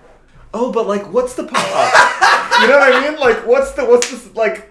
oh, 0.55 0.73
but 0.73 0.87
like, 0.87 1.13
what's 1.13 1.35
the 1.35 1.45
pop? 1.45 2.61
you 2.61 2.69
know 2.69 2.79
what 2.79 2.93
I 2.95 3.09
mean? 3.11 3.19
Like, 3.21 3.47
what's 3.47 3.73
the 3.73 3.85
what's 3.85 4.11
this 4.11 4.35
like? 4.35 4.71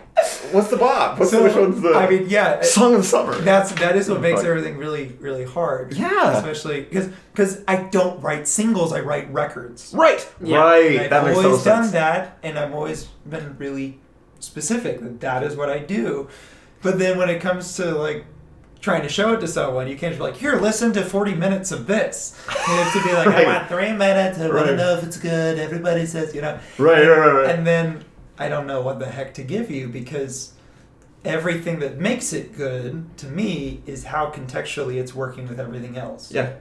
What's 0.51 0.69
the 0.69 0.77
bop? 0.77 1.19
What's 1.19 1.31
so, 1.31 1.37
the, 1.39 1.43
which 1.45 1.55
one's 1.55 1.81
the 1.81 1.93
i 1.93 2.09
mean 2.09 2.27
yeah 2.29 2.61
song 2.61 2.93
of 2.95 3.01
the 3.01 3.07
summer? 3.07 3.35
that's 3.39 3.71
that 3.73 3.95
is 3.95 4.09
what 4.09 4.21
makes 4.21 4.43
everything 4.43 4.77
really 4.77 5.15
really 5.19 5.43
hard 5.45 5.93
Yeah. 5.93 6.37
especially 6.37 6.81
because 6.81 7.09
because 7.33 7.63
i 7.67 7.83
don't 7.83 8.19
write 8.21 8.47
singles 8.47 8.93
i 8.93 8.99
write 8.99 9.31
records 9.31 9.93
right, 9.93 10.27
Yeah. 10.41 10.57
right. 10.57 10.91
And 10.95 10.99
I've 11.01 11.09
that 11.11 11.23
makes 11.25 11.37
always 11.37 11.57
total 11.59 11.63
done 11.63 11.83
sense. 11.83 11.91
that, 11.93 12.37
and 12.43 12.57
I've 12.57 12.73
always 12.73 13.05
been 13.29 13.55
really 13.59 13.99
specific 14.39 15.01
that 15.01 15.19
that 15.21 15.43
is 15.43 15.55
what 15.55 15.69
I 15.69 15.79
do. 15.79 16.27
But 16.81 16.99
then 16.99 17.17
when 17.17 17.29
it 17.29 17.39
comes 17.41 17.75
to 17.77 17.85
like 17.95 18.25
trying 18.79 19.01
to 19.01 19.09
show 19.09 19.33
it 19.33 19.39
to 19.41 19.47
someone, 19.47 19.87
you 19.87 19.97
can't 19.97 20.11
just 20.13 20.19
be 20.19 20.23
like, 20.23 20.37
"Here, 20.37 20.55
listen 20.59 20.93
to 20.93 21.03
forty 21.03 21.33
minutes 21.33 21.71
of 21.71 21.87
this." 21.87 22.39
You 22.47 22.73
have 22.75 22.93
to 22.93 23.03
be 23.03 23.11
like, 23.13 23.25
Right. 23.27 23.47
"I 23.47 23.57
want 23.57 23.67
three 23.67 23.91
minutes. 23.93 24.37
I 24.39 24.47
want 24.49 24.67
to 24.67 24.75
know 24.75 24.93
if 24.97 25.03
it's 25.03 25.17
good." 25.17 25.57
Everybody 25.59 26.05
says, 26.05 26.35
you 26.35 26.41
know, 26.41 26.59
Right, 26.77 27.07
right, 27.07 27.17
right, 27.17 27.31
right. 27.33 27.49
and 27.49 27.65
then 27.65 28.05
I 28.39 28.49
don't 28.49 28.67
know 28.67 28.81
what 28.81 28.99
the 28.99 29.07
heck 29.07 29.33
to 29.35 29.43
give 29.43 29.71
you 29.71 29.87
because 29.87 30.53
everything 31.25 31.79
that 31.79 31.97
makes 31.97 32.33
it 32.33 32.55
good 32.55 33.17
to 33.17 33.27
me 33.27 33.81
is 33.85 34.05
how 34.05 34.29
contextually 34.31 34.95
it's 34.95 35.13
working 35.15 35.47
with 35.47 35.59
everything 35.59 35.97
else. 35.97 36.31
yeah. 36.31 36.53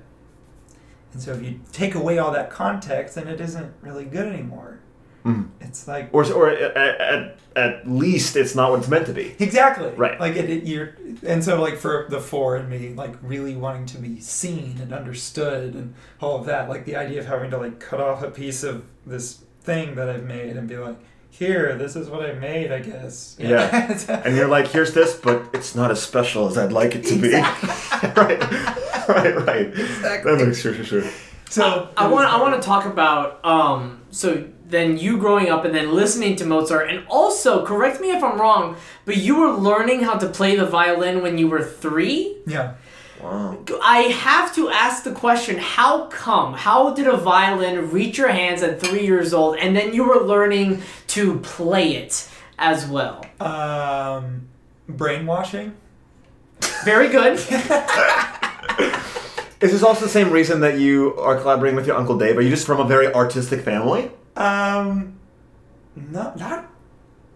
And 1.13 1.23
so 1.23 1.33
if 1.33 1.43
you 1.43 1.61
take 1.73 1.95
away 1.95 2.19
all 2.19 2.31
that 2.33 2.51
context, 2.51 3.15
then 3.15 3.27
it 3.29 3.41
isn't 3.41 3.73
really 3.81 4.05
good 4.05 4.27
anymore. 4.27 4.81
Mhm. 5.25 5.49
It's 5.61 5.89
like 5.89 6.11
Or, 6.13 6.31
or 6.33 6.51
at, 6.51 6.77
at, 6.77 7.39
at 7.57 7.89
least 7.91 8.37
it's 8.37 8.55
not 8.55 8.71
what 8.71 8.81
it's 8.81 8.89
meant 8.89 9.07
to 9.07 9.13
be. 9.15 9.35
exactly 9.39 9.91
Right. 9.97 10.21
Like 10.21 10.37
it, 10.37 10.49
it, 10.51 10.65
you're, 10.65 10.95
and 11.27 11.43
so 11.43 11.61
like 11.61 11.77
for 11.79 12.07
the 12.11 12.21
four 12.21 12.57
and 12.57 12.69
me, 12.69 12.93
like 12.95 13.15
really 13.23 13.57
wanting 13.57 13.87
to 13.87 13.99
be 13.99 14.21
seen 14.21 14.79
and 14.81 14.93
understood 14.93 15.75
and 15.75 15.95
all 16.21 16.39
of 16.39 16.47
that, 16.47 16.69
like 16.69 16.85
the 16.85 16.97
idea 16.97 17.21
of 17.21 17.27
having 17.27 17.51
to 17.51 17.59
like 17.59 17.81
cut 17.81 18.01
off 18.01 18.23
a 18.23 18.31
piece 18.31 18.63
of 18.63 18.85
this 19.07 19.43
thing 19.63 19.95
that 19.95 20.09
I've 20.09 20.25
made 20.25 20.57
and 20.57 20.69
be 20.69 20.77
like, 20.77 20.97
here, 21.39 21.77
this 21.77 21.97
is 21.97 22.09
what 22.09 22.25
I 22.29 22.33
made, 22.33 22.73
I 22.73 22.81
guess. 22.81 23.37
Yeah. 23.39 23.99
And 24.25 24.37
you're 24.37 24.49
like, 24.49 24.69
here's 24.69 24.95
this, 24.95 25.15
but 25.15 25.51
it's 25.53 25.75
not 25.75 25.91
as 25.91 26.03
special 26.03 26.49
as 26.49 26.57
I'd 26.57 26.73
like 26.73 26.95
it 26.95 27.05
to 27.07 27.17
be. 27.17 27.33
right, 27.33 28.41
right, 29.09 29.47
right. 29.47 29.67
Exactly. 29.69 30.37
That 30.37 30.47
makes 30.47 30.61
sure, 30.61 30.75
sure, 30.75 30.85
sure. 30.85 31.05
so 31.49 31.91
I 31.97 32.09
want 32.09 32.33
I 32.33 32.41
want 32.41 32.61
to 32.61 32.67
talk 32.67 32.87
about 32.87 33.45
um 33.45 34.01
so 34.11 34.45
then 34.69 34.99
you 34.99 35.17
growing 35.19 35.49
up 35.49 35.65
and 35.65 35.75
then 35.75 35.95
listening 35.95 36.35
to 36.37 36.45
Mozart 36.45 36.91
and 36.91 37.07
also 37.09 37.65
correct 37.65 38.01
me 38.01 38.11
if 38.11 38.23
I'm 38.25 38.41
wrong 38.41 38.77
but 39.05 39.17
you 39.17 39.37
were 39.39 39.53
learning 39.53 40.01
how 40.01 40.15
to 40.15 40.29
play 40.29 40.57
the 40.57 40.67
violin 40.67 41.23
when 41.23 41.39
you 41.39 41.49
were 41.49 41.63
3 41.63 42.37
yeah. 42.47 42.75
Wow. 43.23 43.59
I 43.83 43.99
have 44.03 44.55
to 44.57 44.69
ask 44.69 45.03
the 45.05 45.13
question 45.13 45.57
how 45.59 46.07
come 46.07 46.53
how 46.55 46.93
did 46.95 47.07
a 47.07 47.17
violin 47.17 47.91
reach 47.91 48.19
your 48.19 48.29
hands 48.29 48.63
at 48.63 48.81
3 48.81 49.01
years 49.07 49.33
old 49.33 49.57
and 49.59 49.75
then 49.77 49.95
you 49.95 50.05
were 50.05 50.21
learning 50.21 50.83
to 51.09 51.39
play 51.41 51.97
it 51.97 52.29
as 52.59 52.87
well 52.87 53.25
Um, 53.41 54.49
brainwashing. 54.89 55.75
very 56.85 57.09
good 57.09 57.39
Is 59.59 59.73
this 59.73 59.83
also 59.83 60.05
the 60.05 60.11
same 60.11 60.31
reason 60.31 60.61
that 60.61 60.79
you 60.79 61.17
are 61.19 61.41
collaborating 61.41 61.77
with 61.77 61.87
your 61.87 61.97
Uncle 61.97 62.19
Dave? 62.19 62.37
Are 62.37 62.43
you 62.43 62.51
just 62.51 62.67
from 62.67 62.79
a 62.79 62.85
very 62.85 63.13
artistic 63.13 63.63
family? 63.63 64.11
Um, 64.37 65.15
not 65.97 66.39
not. 66.39 66.71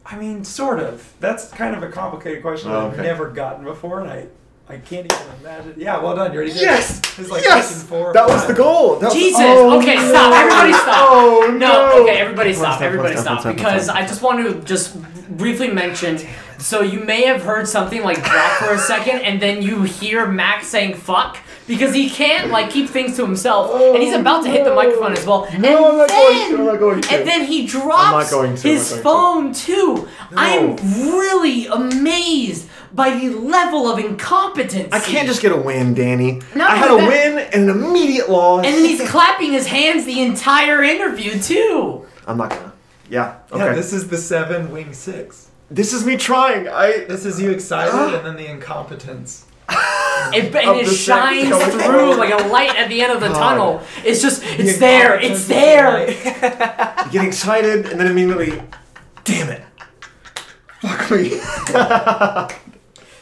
I 0.04 0.16
mean, 0.18 0.44
sort 0.44 0.80
of. 0.80 1.14
That's 1.20 1.48
kind 1.50 1.74
of 1.74 1.82
a 1.82 1.88
complicated 1.88 2.42
question 2.42 2.70
Oh, 2.70 2.90
that 2.90 2.98
I've 2.98 3.04
never 3.04 3.30
gotten 3.30 3.64
before, 3.64 4.00
and 4.00 4.10
I 4.10 4.26
I 4.70 4.78
can't 4.78 5.12
even 5.12 5.26
imagine. 5.40 5.74
Yeah, 5.76 6.00
well 6.00 6.14
done. 6.14 6.32
You 6.32 6.38
already 6.38 6.52
did. 6.52 6.62
Yes! 6.62 6.98
it. 7.00 7.18
It's 7.18 7.30
like 7.30 7.42
yes! 7.42 7.82
four. 7.82 8.10
or 8.10 8.12
that 8.12 8.28
was 8.28 8.46
the 8.46 8.54
goal. 8.54 9.00
That 9.00 9.06
was- 9.06 9.14
Jesus. 9.14 9.40
Oh, 9.40 9.80
okay, 9.80 9.96
no. 9.96 10.08
stop. 10.08 10.32
Everybody 10.32 10.72
stop. 10.72 11.08
Oh, 11.10 11.46
No, 11.50 11.56
no. 11.56 12.02
okay, 12.04 12.18
everybody 12.18 12.50
Let's 12.50 12.60
stop. 12.60 12.80
Everybody 12.80 13.14
let's 13.14 13.22
stop. 13.22 13.44
let's 13.44 13.56
Because 13.56 13.88
let's 13.88 13.98
I 13.98 14.06
just 14.06 14.22
want 14.22 14.46
to 14.46 14.60
just 14.62 14.96
briefly 15.36 15.72
mention. 15.72 16.18
So 16.58 16.82
you 16.82 17.00
may 17.00 17.24
have 17.24 17.42
heard 17.42 17.66
something 17.66 18.02
like 18.02 18.22
drop 18.22 18.52
for 18.58 18.74
a 18.74 18.78
second, 18.78 19.22
and 19.22 19.40
then 19.40 19.62
you 19.62 19.82
hear 19.82 20.26
Max 20.26 20.68
saying 20.68 20.94
"fuck" 20.94 21.38
because 21.66 21.92
he 21.94 22.08
can't 22.08 22.50
like 22.50 22.70
keep 22.70 22.88
things 22.88 23.16
to 23.16 23.24
himself, 23.24 23.74
and 23.74 24.02
he's 24.02 24.14
oh, 24.14 24.20
about 24.20 24.44
to 24.44 24.50
hit 24.50 24.64
the 24.64 24.74
microphone 24.74 25.12
as 25.12 25.26
well. 25.26 25.44
and 25.46 25.62
No, 25.62 25.90
I'm 25.90 25.96
not 25.96 26.08
then, 26.08 26.18
going 26.18 26.50
to. 26.50 26.58
I'm 26.58 26.66
not 26.66 26.78
going 26.78 27.00
to. 27.00 27.14
And 27.14 27.26
then 27.26 27.46
he 27.46 27.66
drops 27.66 28.30
to, 28.30 28.46
his 28.68 28.92
not 28.92 29.02
phone 29.02 29.52
too. 29.52 30.08
I'm 30.36 30.76
really 30.76 31.66
amazed 31.66 32.68
by 32.92 33.10
the 33.10 33.28
level 33.30 33.88
of 33.90 33.98
incompetence. 33.98 34.92
I 34.92 35.00
can't 35.00 35.26
just 35.26 35.40
get 35.42 35.52
a 35.52 35.56
win, 35.56 35.94
Danny. 35.94 36.40
Not 36.54 36.70
I 36.70 36.76
had 36.76 36.90
a 36.90 36.96
win 36.96 37.38
and 37.38 37.68
an 37.68 37.70
immediate 37.70 38.28
loss. 38.30 38.64
And 38.66 38.74
then 38.74 38.84
he's 38.84 39.08
clapping 39.08 39.52
his 39.52 39.66
hands 39.66 40.04
the 40.06 40.20
entire 40.20 40.82
interview 40.82 41.40
too. 41.40 42.06
I'm 42.26 42.36
not 42.38 42.50
gonna. 42.50 42.72
Yeah. 43.08 43.38
Okay. 43.52 43.64
Yeah, 43.64 43.72
this 43.74 43.92
is 43.92 44.08
the 44.08 44.16
seven 44.18 44.70
wing 44.70 44.92
six. 44.92 45.50
This 45.70 45.92
is 45.92 46.04
me 46.04 46.16
trying. 46.16 46.68
I. 46.68 47.04
This 47.08 47.24
is 47.24 47.40
you 47.40 47.50
excited, 47.50 47.94
and 48.14 48.26
then 48.26 48.36
the 48.36 48.46
incompetence. 48.50 49.46
It, 50.34 50.54
and 50.54 50.78
it 50.78 50.86
shines 50.86 51.48
sex 51.48 51.74
through 51.82 52.14
like 52.16 52.30
a 52.32 52.46
light 52.48 52.76
at 52.76 52.88
the 52.90 53.00
end 53.00 53.10
of 53.10 53.20
the 53.20 53.28
God. 53.28 53.38
tunnel. 53.38 53.82
It's 54.04 54.20
just, 54.20 54.42
The 54.42 54.62
it's 54.62 54.78
there, 54.78 55.18
it's 55.18 55.48
incompetence 55.48 55.48
the 55.48 55.54
there. 55.54 56.06
night. 56.98 57.10
get 57.12 57.24
excited 57.26 57.86
and 57.86 57.98
then 57.98 58.06
immediately, 58.06 58.62
damn 59.24 59.48
it, 59.48 59.62
fuck 60.82 61.10
me. 61.10 61.40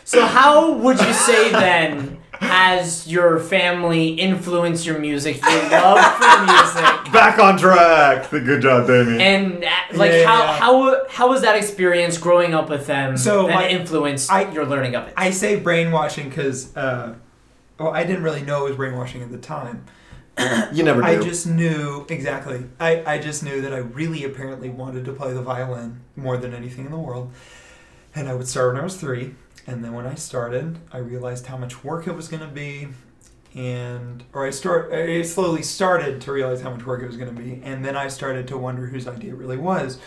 So, 0.08 0.24
how 0.24 0.72
would 0.72 0.98
you 0.98 1.12
say 1.12 1.50
then 1.52 2.16
has 2.32 3.06
your 3.06 3.38
family 3.38 4.08
influenced 4.08 4.86
your 4.86 4.98
music, 4.98 5.36
your 5.42 5.68
love 5.70 5.98
for 5.98 6.44
music? 6.46 7.12
Back 7.12 7.38
on 7.38 7.58
track. 7.58 8.30
Good 8.30 8.62
job, 8.62 8.86
Damien. 8.86 9.20
And 9.20 9.64
uh, 9.64 9.68
like 9.92 10.12
Yeah, 10.12 10.26
how 10.26 10.38
yeah. 10.44 10.52
how 10.58 11.08
how 11.10 11.28
was 11.28 11.42
that 11.42 11.56
experience 11.56 12.16
growing 12.16 12.54
up 12.54 12.70
with 12.70 12.86
them 12.86 13.18
So, 13.18 13.48
that 13.48 13.54
my- 13.54 13.68
influenced 13.68 14.32
I- 14.32 14.50
your 14.50 14.64
learning 14.64 14.94
of 14.94 15.08
it? 15.08 15.12
I 15.14 15.28
say 15.30 15.60
brainwashing 15.60 16.30
because, 16.30 16.74
uh, 16.74 17.14
well, 17.78 17.90
I 17.92 18.04
didn't 18.04 18.22
really 18.22 18.40
know 18.42 18.64
it 18.64 18.70
was 18.70 18.76
brainwashing 18.78 19.20
at 19.22 19.30
the 19.30 19.36
time. 19.36 19.84
you 20.72 20.84
never 20.84 21.02
do. 21.02 21.06
I 21.06 21.18
just 21.20 21.46
knew 21.46 22.06
exactly. 22.08 22.64
I, 22.80 23.04
I 23.04 23.18
just 23.18 23.42
knew 23.42 23.60
that 23.60 23.74
I 23.74 23.78
really 23.78 24.24
apparently 24.24 24.70
wanted 24.70 25.04
to 25.04 25.12
play 25.12 25.34
the 25.34 25.42
violin 25.42 26.00
more 26.16 26.38
than 26.38 26.54
anything 26.54 26.86
in 26.86 26.92
the 26.92 26.98
world. 26.98 27.30
And 28.14 28.26
I 28.26 28.34
would 28.34 28.48
start 28.48 28.72
when 28.72 28.80
I 28.80 28.84
was 28.84 28.96
three. 28.96 29.34
And 29.68 29.84
then 29.84 29.92
when 29.92 30.06
I 30.06 30.14
started, 30.14 30.78
I 30.90 30.96
realized 30.96 31.44
how 31.44 31.58
much 31.58 31.84
work 31.84 32.06
it 32.06 32.12
was 32.12 32.26
going 32.26 32.40
to 32.40 32.48
be. 32.48 32.88
And, 33.54 34.24
or 34.32 34.46
I 34.46 34.50
start, 34.50 34.94
I 34.94 35.20
slowly 35.20 35.62
started 35.62 36.22
to 36.22 36.32
realize 36.32 36.62
how 36.62 36.70
much 36.70 36.86
work 36.86 37.02
it 37.02 37.06
was 37.06 37.18
going 37.18 37.34
to 37.34 37.38
be. 37.40 37.60
And 37.62 37.84
then 37.84 37.94
I 37.94 38.08
started 38.08 38.48
to 38.48 38.56
wonder 38.56 38.86
whose 38.86 39.06
idea 39.06 39.34
it 39.34 39.36
really 39.36 39.58
was. 39.58 39.98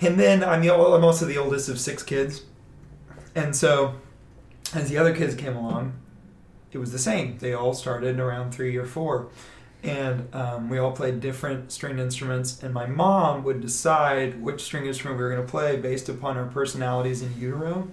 And 0.00 0.18
then 0.18 0.42
I'm, 0.42 0.62
the, 0.62 0.74
I'm 0.74 1.04
also 1.04 1.26
the 1.26 1.38
oldest 1.38 1.68
of 1.68 1.78
six 1.78 2.02
kids. 2.02 2.42
And 3.36 3.54
so 3.54 3.94
as 4.74 4.90
the 4.90 4.98
other 4.98 5.14
kids 5.14 5.36
came 5.36 5.54
along, 5.54 5.94
it 6.72 6.78
was 6.78 6.90
the 6.90 6.98
same. 6.98 7.38
They 7.38 7.52
all 7.52 7.74
started 7.74 8.18
around 8.18 8.50
three 8.50 8.76
or 8.76 8.84
four 8.84 9.28
and 9.84 10.32
um, 10.34 10.68
we 10.68 10.78
all 10.78 10.92
played 10.92 11.20
different 11.20 11.72
string 11.72 11.98
instruments 11.98 12.62
and 12.62 12.72
my 12.72 12.86
mom 12.86 13.42
would 13.42 13.60
decide 13.60 14.40
which 14.40 14.62
string 14.62 14.86
instrument 14.86 15.18
we 15.18 15.24
were 15.24 15.30
going 15.30 15.44
to 15.44 15.50
play 15.50 15.76
based 15.76 16.08
upon 16.08 16.36
our 16.36 16.46
personalities 16.46 17.20
in 17.20 17.36
utero 17.38 17.88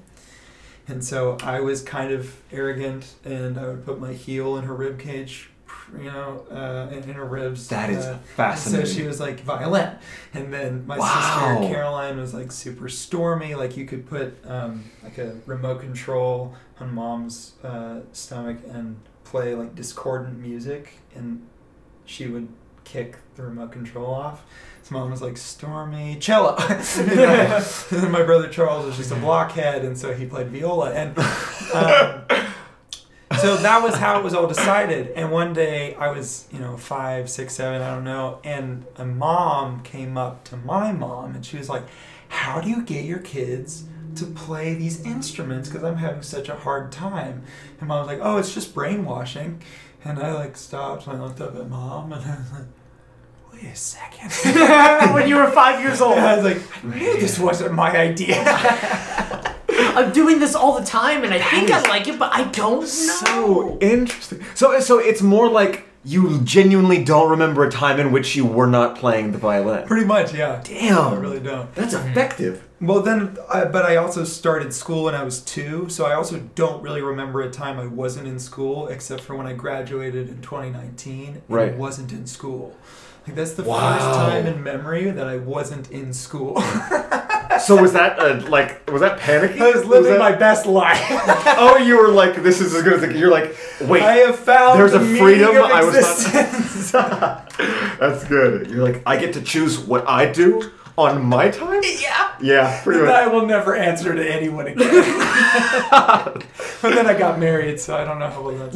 and 0.89 1.03
so 1.03 1.37
i 1.43 1.59
was 1.59 1.81
kind 1.81 2.11
of 2.11 2.35
arrogant 2.51 3.15
and 3.23 3.57
i 3.59 3.67
would 3.67 3.85
put 3.85 3.99
my 3.99 4.13
heel 4.13 4.57
in 4.57 4.63
her 4.65 4.73
rib 4.75 4.99
cage 4.99 5.49
you 5.97 6.03
know 6.03 6.45
uh, 6.51 6.93
in, 6.93 7.03
in 7.03 7.13
her 7.13 7.25
ribs 7.25 7.67
that 7.69 7.89
is 7.89 8.05
uh, 8.05 8.13
so 8.13 8.19
fascinating. 8.35 8.93
she 8.95 9.03
was 9.07 9.19
like 9.19 9.39
violin 9.41 9.95
and 10.33 10.53
then 10.53 10.85
my 10.85 10.97
Wow. 10.97 11.05
sister 11.61 11.73
caroline 11.73 12.17
was 12.19 12.33
like 12.33 12.51
super 12.51 12.89
stormy 12.89 13.55
like 13.55 13.75
you 13.77 13.85
could 13.85 14.05
put 14.07 14.37
um, 14.45 14.83
like 15.03 15.17
a 15.17 15.35
remote 15.47 15.79
control 15.81 16.53
on 16.79 16.93
mom's 16.93 17.53
uh, 17.63 18.01
stomach 18.11 18.57
and 18.69 18.99
play 19.23 19.55
like 19.55 19.73
discordant 19.75 20.37
music 20.39 20.93
and 21.15 21.45
she 22.05 22.27
would 22.27 22.47
kick 22.83 23.17
the 23.35 23.43
remote 23.43 23.71
control 23.71 24.11
off. 24.11 24.43
So 24.89 24.95
mom 24.95 25.11
was 25.11 25.21
like, 25.21 25.37
Stormy, 25.37 26.17
cello. 26.19 26.57
You 26.97 27.05
know? 27.15 27.63
and 27.91 28.03
then 28.03 28.11
my 28.11 28.23
brother 28.23 28.47
Charles 28.47 28.85
was 28.85 28.97
just 28.97 29.11
a 29.11 29.15
blockhead, 29.15 29.85
and 29.85 29.97
so 29.97 30.13
he 30.13 30.25
played 30.25 30.47
viola. 30.47 30.91
And 30.91 31.17
um, 31.19 32.23
so 33.39 33.57
that 33.57 33.81
was 33.83 33.95
how 33.95 34.19
it 34.19 34.23
was 34.23 34.33
all 34.33 34.47
decided. 34.47 35.11
And 35.11 35.31
one 35.31 35.53
day 35.53 35.93
I 35.95 36.09
was, 36.09 36.47
you 36.51 36.59
know, 36.59 36.75
five, 36.75 37.29
six, 37.29 37.53
seven, 37.53 37.81
I 37.83 37.93
don't 37.93 38.03
know. 38.03 38.39
And 38.43 38.85
a 38.95 39.05
mom 39.05 39.83
came 39.83 40.17
up 40.17 40.43
to 40.45 40.57
my 40.57 40.91
mom, 40.91 41.35
and 41.35 41.45
she 41.45 41.57
was 41.57 41.69
like, 41.69 41.83
How 42.29 42.59
do 42.59 42.69
you 42.69 42.81
get 42.81 43.05
your 43.05 43.19
kids? 43.19 43.83
To 44.15 44.25
play 44.25 44.73
these 44.73 45.05
instruments 45.05 45.69
because 45.69 45.83
I'm 45.83 45.97
having 45.97 46.23
such 46.23 46.49
a 46.49 46.55
hard 46.55 46.91
time, 46.91 47.43
and 47.79 47.87
mom 47.87 47.99
was 47.99 48.07
like, 48.07 48.19
"Oh, 48.23 48.37
it's 48.37 48.55
just 48.55 48.73
brainwashing," 48.73 49.61
And 50.03 50.17
I 50.19 50.33
like 50.33 50.57
stopped 50.57 51.07
and 51.07 51.17
I 51.17 51.23
looked 51.23 51.41
up 51.41 51.55
at 51.55 51.69
mom 51.69 52.13
and 52.13 52.25
I 52.25 52.37
was 52.37 52.51
like, 52.51 52.65
wait 53.61 53.71
a 53.71 53.75
second. 53.75 54.31
when 55.13 55.27
you 55.27 55.35
were 55.35 55.49
five 55.51 55.81
years 55.81 56.01
old. 56.01 56.17
I 56.17 56.35
was 56.35 56.45
like, 56.45 56.61
I 56.83 56.97
knew 56.97 57.19
this 57.19 57.39
wasn't 57.39 57.73
my 57.73 57.95
idea. 57.95 58.43
I'm 59.69 60.11
doing 60.11 60.39
this 60.39 60.55
all 60.55 60.79
the 60.79 60.85
time, 60.85 61.23
and 61.23 61.33
I 61.33 61.39
think 61.39 61.71
I 61.71 61.81
like 61.89 62.07
it, 62.07 62.19
but 62.19 62.33
I 62.33 62.43
don't 62.45 62.81
know. 62.81 62.85
So 62.85 63.77
interesting. 63.79 64.43
So 64.55 64.79
so 64.79 64.99
it's 64.99 65.21
more 65.21 65.49
like 65.49 65.85
you 66.05 66.39
genuinely 66.41 67.03
don't 67.03 67.29
remember 67.29 67.65
a 67.65 67.69
time 67.69 67.99
in 67.99 68.11
which 68.11 68.35
you 68.35 68.45
were 68.45 68.67
not 68.67 68.97
playing 68.97 69.31
the 69.31 69.37
violin. 69.37 69.85
Pretty 69.85 70.05
much, 70.05 70.33
yeah. 70.33 70.61
Damn. 70.63 71.13
I 71.13 71.17
really 71.17 71.41
don't. 71.41 71.73
That's 71.75 71.93
mm-hmm. 71.93 72.09
effective. 72.09 72.67
Well, 72.79 73.01
then, 73.01 73.37
I, 73.51 73.65
but 73.65 73.85
I 73.85 73.97
also 73.97 74.23
started 74.23 74.73
school 74.73 75.03
when 75.05 75.15
I 75.15 75.23
was 75.23 75.41
two, 75.41 75.89
so 75.89 76.05
I 76.05 76.13
also 76.13 76.39
don't 76.55 76.81
really 76.81 77.01
remember 77.01 77.41
a 77.41 77.51
time 77.51 77.77
I 77.77 77.87
wasn't 77.87 78.27
in 78.27 78.39
school, 78.39 78.87
except 78.87 79.21
for 79.21 79.35
when 79.35 79.45
I 79.45 79.53
graduated 79.53 80.29
in 80.29 80.41
2019 80.41 81.27
and 81.27 81.37
I 81.37 81.53
Right. 81.53 81.77
wasn't 81.77 82.13
in 82.13 82.25
school. 82.25 82.77
Like 83.27 83.35
that's 83.35 83.53
the 83.53 83.63
Wow. 83.63 83.93
first 83.93 84.05
time 84.19 84.45
in 84.47 84.63
memory 84.63 85.11
that 85.11 85.27
I 85.27 85.37
wasn't 85.37 85.91
in 85.91 86.13
school. 86.13 86.61
So 87.65 87.81
was 87.81 87.91
that 87.91 88.17
uh, 88.19 88.47
like 88.47 88.89
was 88.89 89.01
that 89.01 89.19
panicky? 89.19 89.59
I 89.59 89.71
was 89.71 89.83
living 89.83 90.11
that- 90.13 90.19
my 90.19 90.31
best 90.31 90.65
life. 90.65 91.03
Oh, 91.57 91.75
you 91.77 91.97
were 91.97 92.07
like 92.07 92.41
this 92.41 92.61
is 92.61 92.73
as 92.73 92.83
good 92.83 92.93
as 92.93 93.03
it. 93.03 93.15
You're 93.17 93.31
like 93.31 93.53
wait. 93.81 94.01
I 94.01 94.17
have 94.17 94.37
found 94.39 94.79
There's 94.79 94.93
the 94.93 95.01
a 95.01 95.17
freedom 95.17 95.55
I 95.57 95.83
was 95.83 96.93
not. 96.93 97.51
That's 97.99 98.23
good. 98.25 98.69
You're 98.69 98.83
like 98.83 99.01
I 99.05 99.17
get 99.17 99.33
to 99.33 99.41
choose 99.41 99.77
what 99.77 100.07
I 100.07 100.31
do 100.31 100.71
on 100.99 101.23
my 101.25 101.49
time. 101.49 101.81
yeah. 102.01 102.33
Yeah, 102.41 102.81
pretty 102.83 103.01
That 103.01 103.15
I 103.15 103.27
will 103.27 103.45
never 103.45 103.75
answer 103.75 104.13
to 104.13 104.33
anyone 104.33 104.67
again. 104.67 104.77
but 105.91 106.93
then 106.93 107.07
I 107.07 107.17
got 107.17 107.39
married, 107.39 107.79
so 107.79 107.95
I 107.95 108.03
don't 108.03 108.19
know 108.19 108.29
how 108.29 108.41
well 108.41 108.69
that's. 108.69 108.75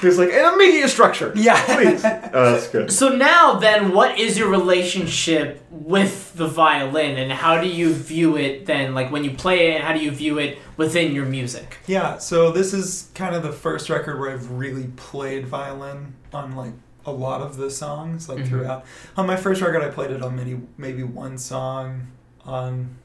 There's 0.00 0.18
like 0.18 0.30
an 0.30 0.54
immediate 0.54 0.88
structure. 0.88 1.32
Yeah. 1.36 1.62
please. 1.76 2.04
Oh, 2.04 2.52
that's 2.52 2.68
good. 2.68 2.90
So 2.90 3.10
now, 3.10 3.58
then, 3.58 3.92
what 3.92 4.18
is 4.18 4.38
your 4.38 4.48
relationship 4.48 5.64
with 5.70 6.34
the 6.34 6.48
violin, 6.48 7.18
and 7.18 7.30
how 7.30 7.60
do 7.60 7.68
you 7.68 7.92
view 7.92 8.36
it 8.36 8.66
then? 8.66 8.94
Like 8.94 9.10
when 9.12 9.24
you 9.24 9.32
play 9.32 9.72
it, 9.72 9.74
and 9.76 9.84
how 9.84 9.92
do 9.92 10.00
you 10.00 10.10
view 10.10 10.38
it 10.38 10.58
within 10.76 11.12
your 11.12 11.26
music? 11.26 11.78
Yeah, 11.86 12.18
so 12.18 12.50
this 12.50 12.72
is 12.72 13.10
kind 13.14 13.34
of 13.34 13.42
the 13.42 13.52
first 13.52 13.90
record 13.90 14.18
where 14.18 14.30
I've 14.30 14.50
really 14.50 14.88
played 14.96 15.46
violin 15.46 16.14
on 16.32 16.56
like 16.56 16.72
a 17.06 17.10
lot 17.12 17.40
of 17.40 17.56
the 17.56 17.70
songs, 17.70 18.28
like 18.28 18.38
Mhm. 18.38 18.48
throughout. 18.48 18.84
On 19.16 19.26
my 19.26 19.36
first 19.36 19.62
record, 19.62 19.82
I 19.82 19.88
played 19.88 20.10
it 20.10 20.22
on 20.22 20.36
maybe 20.36 20.60
maybe 20.76 21.02
one 21.02 21.38
song 21.38 22.08
on, 22.44 22.96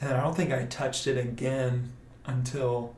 and 0.00 0.14
I 0.14 0.20
don't 0.20 0.36
think 0.36 0.52
I 0.52 0.64
touched 0.66 1.06
it 1.06 1.16
again 1.18 1.92
until 2.24 2.94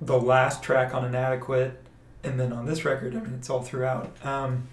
the 0.00 0.18
last 0.20 0.62
track 0.62 0.94
on 0.94 1.04
Inadequate, 1.04 1.82
and 2.22 2.38
then 2.38 2.52
on 2.52 2.66
this 2.66 2.84
record, 2.84 3.16
I 3.16 3.20
mean, 3.20 3.34
it's 3.34 3.50
all 3.50 3.62
throughout. 3.62 4.14
Um, 4.24 4.68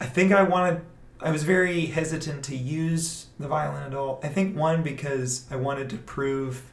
I 0.00 0.06
think 0.06 0.32
I 0.32 0.42
wanted. 0.42 0.82
I 1.20 1.30
was 1.30 1.44
very 1.44 1.86
hesitant 1.86 2.44
to 2.44 2.56
use 2.56 3.26
the 3.38 3.48
violin 3.48 3.84
at 3.84 3.94
all. 3.94 4.20
I 4.22 4.28
think 4.28 4.54
one 4.56 4.82
because 4.82 5.46
I 5.50 5.56
wanted 5.56 5.88
to 5.90 5.96
prove 5.96 6.64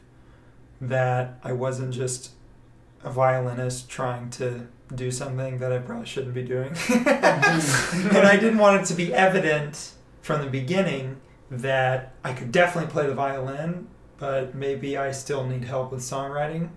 that 0.80 1.38
I 1.42 1.52
wasn't 1.52 1.94
just 1.94 2.32
a 3.02 3.10
violinist 3.10 3.88
trying 3.88 4.28
to 4.30 4.66
do 4.94 5.10
something 5.10 5.58
that 5.58 5.72
I 5.72 5.78
probably 5.78 6.06
shouldn't 6.06 6.34
be 6.34 6.42
doing. 6.42 6.74
and 6.94 8.18
I 8.26 8.36
didn't 8.36 8.58
want 8.58 8.82
it 8.82 8.86
to 8.86 8.94
be 8.94 9.12
evident 9.14 9.92
from 10.22 10.40
the 10.42 10.46
beginning 10.50 11.20
that 11.50 12.12
I 12.24 12.32
could 12.32 12.50
definitely 12.52 12.90
play 12.90 13.06
the 13.06 13.14
violin, 13.14 13.88
but 14.18 14.54
maybe 14.54 14.96
I 14.96 15.12
still 15.12 15.46
need 15.46 15.64
help 15.64 15.92
with 15.92 16.00
songwriting. 16.00 16.70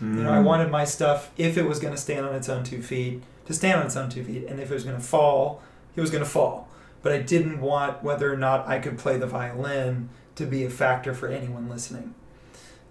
You 0.00 0.06
know, 0.24 0.32
I 0.32 0.38
Mm. 0.38 0.44
wanted 0.44 0.70
my 0.70 0.84
stuff, 0.84 1.30
if 1.36 1.56
it 1.56 1.62
was 1.62 1.78
going 1.78 1.94
to 1.94 2.00
stand 2.00 2.26
on 2.26 2.34
its 2.34 2.48
own 2.48 2.64
two 2.64 2.82
feet, 2.82 3.22
to 3.46 3.54
stand 3.54 3.80
on 3.80 3.86
its 3.86 3.96
own 3.96 4.10
two 4.10 4.24
feet. 4.24 4.44
And 4.48 4.60
if 4.60 4.70
it 4.70 4.74
was 4.74 4.84
going 4.84 4.96
to 4.96 5.02
fall, 5.02 5.62
it 5.96 6.00
was 6.00 6.10
going 6.10 6.22
to 6.24 6.28
fall. 6.28 6.68
But 7.02 7.12
I 7.12 7.18
didn't 7.18 7.60
want 7.60 8.02
whether 8.02 8.32
or 8.32 8.36
not 8.36 8.66
I 8.66 8.78
could 8.80 8.98
play 8.98 9.16
the 9.18 9.26
violin 9.26 10.08
to 10.36 10.46
be 10.46 10.64
a 10.64 10.70
factor 10.70 11.14
for 11.14 11.28
anyone 11.28 11.68
listening. 11.68 12.14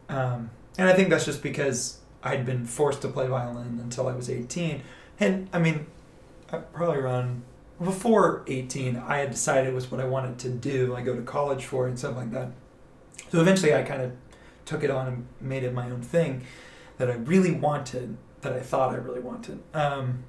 Um, 0.09 0.49
and 0.77 0.87
I 0.87 0.93
think 0.93 1.09
that's 1.09 1.25
just 1.25 1.43
because 1.43 1.99
I'd 2.23 2.45
been 2.45 2.65
forced 2.65 3.01
to 3.01 3.07
play 3.07 3.27
violin 3.27 3.79
until 3.81 4.07
I 4.07 4.13
was 4.13 4.29
18. 4.29 4.81
And 5.19 5.49
I 5.51 5.59
mean, 5.59 5.87
probably 6.47 6.97
around 6.97 7.43
before 7.81 8.43
18, 8.47 8.97
I 8.97 9.17
had 9.17 9.31
decided 9.31 9.69
it 9.69 9.73
was 9.73 9.91
what 9.91 9.99
I 9.99 10.05
wanted 10.05 10.39
to 10.39 10.49
do. 10.49 10.95
I 10.95 11.01
go 11.01 11.15
to 11.15 11.21
college 11.21 11.65
for 11.65 11.87
and 11.87 11.97
stuff 11.97 12.15
like 12.15 12.31
that. 12.31 12.51
So 13.31 13.41
eventually 13.41 13.73
I 13.73 13.83
kind 13.83 14.01
of 14.01 14.11
took 14.65 14.83
it 14.83 14.89
on 14.89 15.07
and 15.07 15.27
made 15.41 15.63
it 15.63 15.73
my 15.73 15.89
own 15.89 16.01
thing. 16.01 16.45
that 16.97 17.09
I 17.09 17.15
really 17.15 17.51
wanted, 17.51 18.17
that 18.41 18.53
I 18.53 18.59
thought 18.59 18.93
I 18.93 18.97
really 18.97 19.19
wanted. 19.19 19.59
Um, 19.73 20.25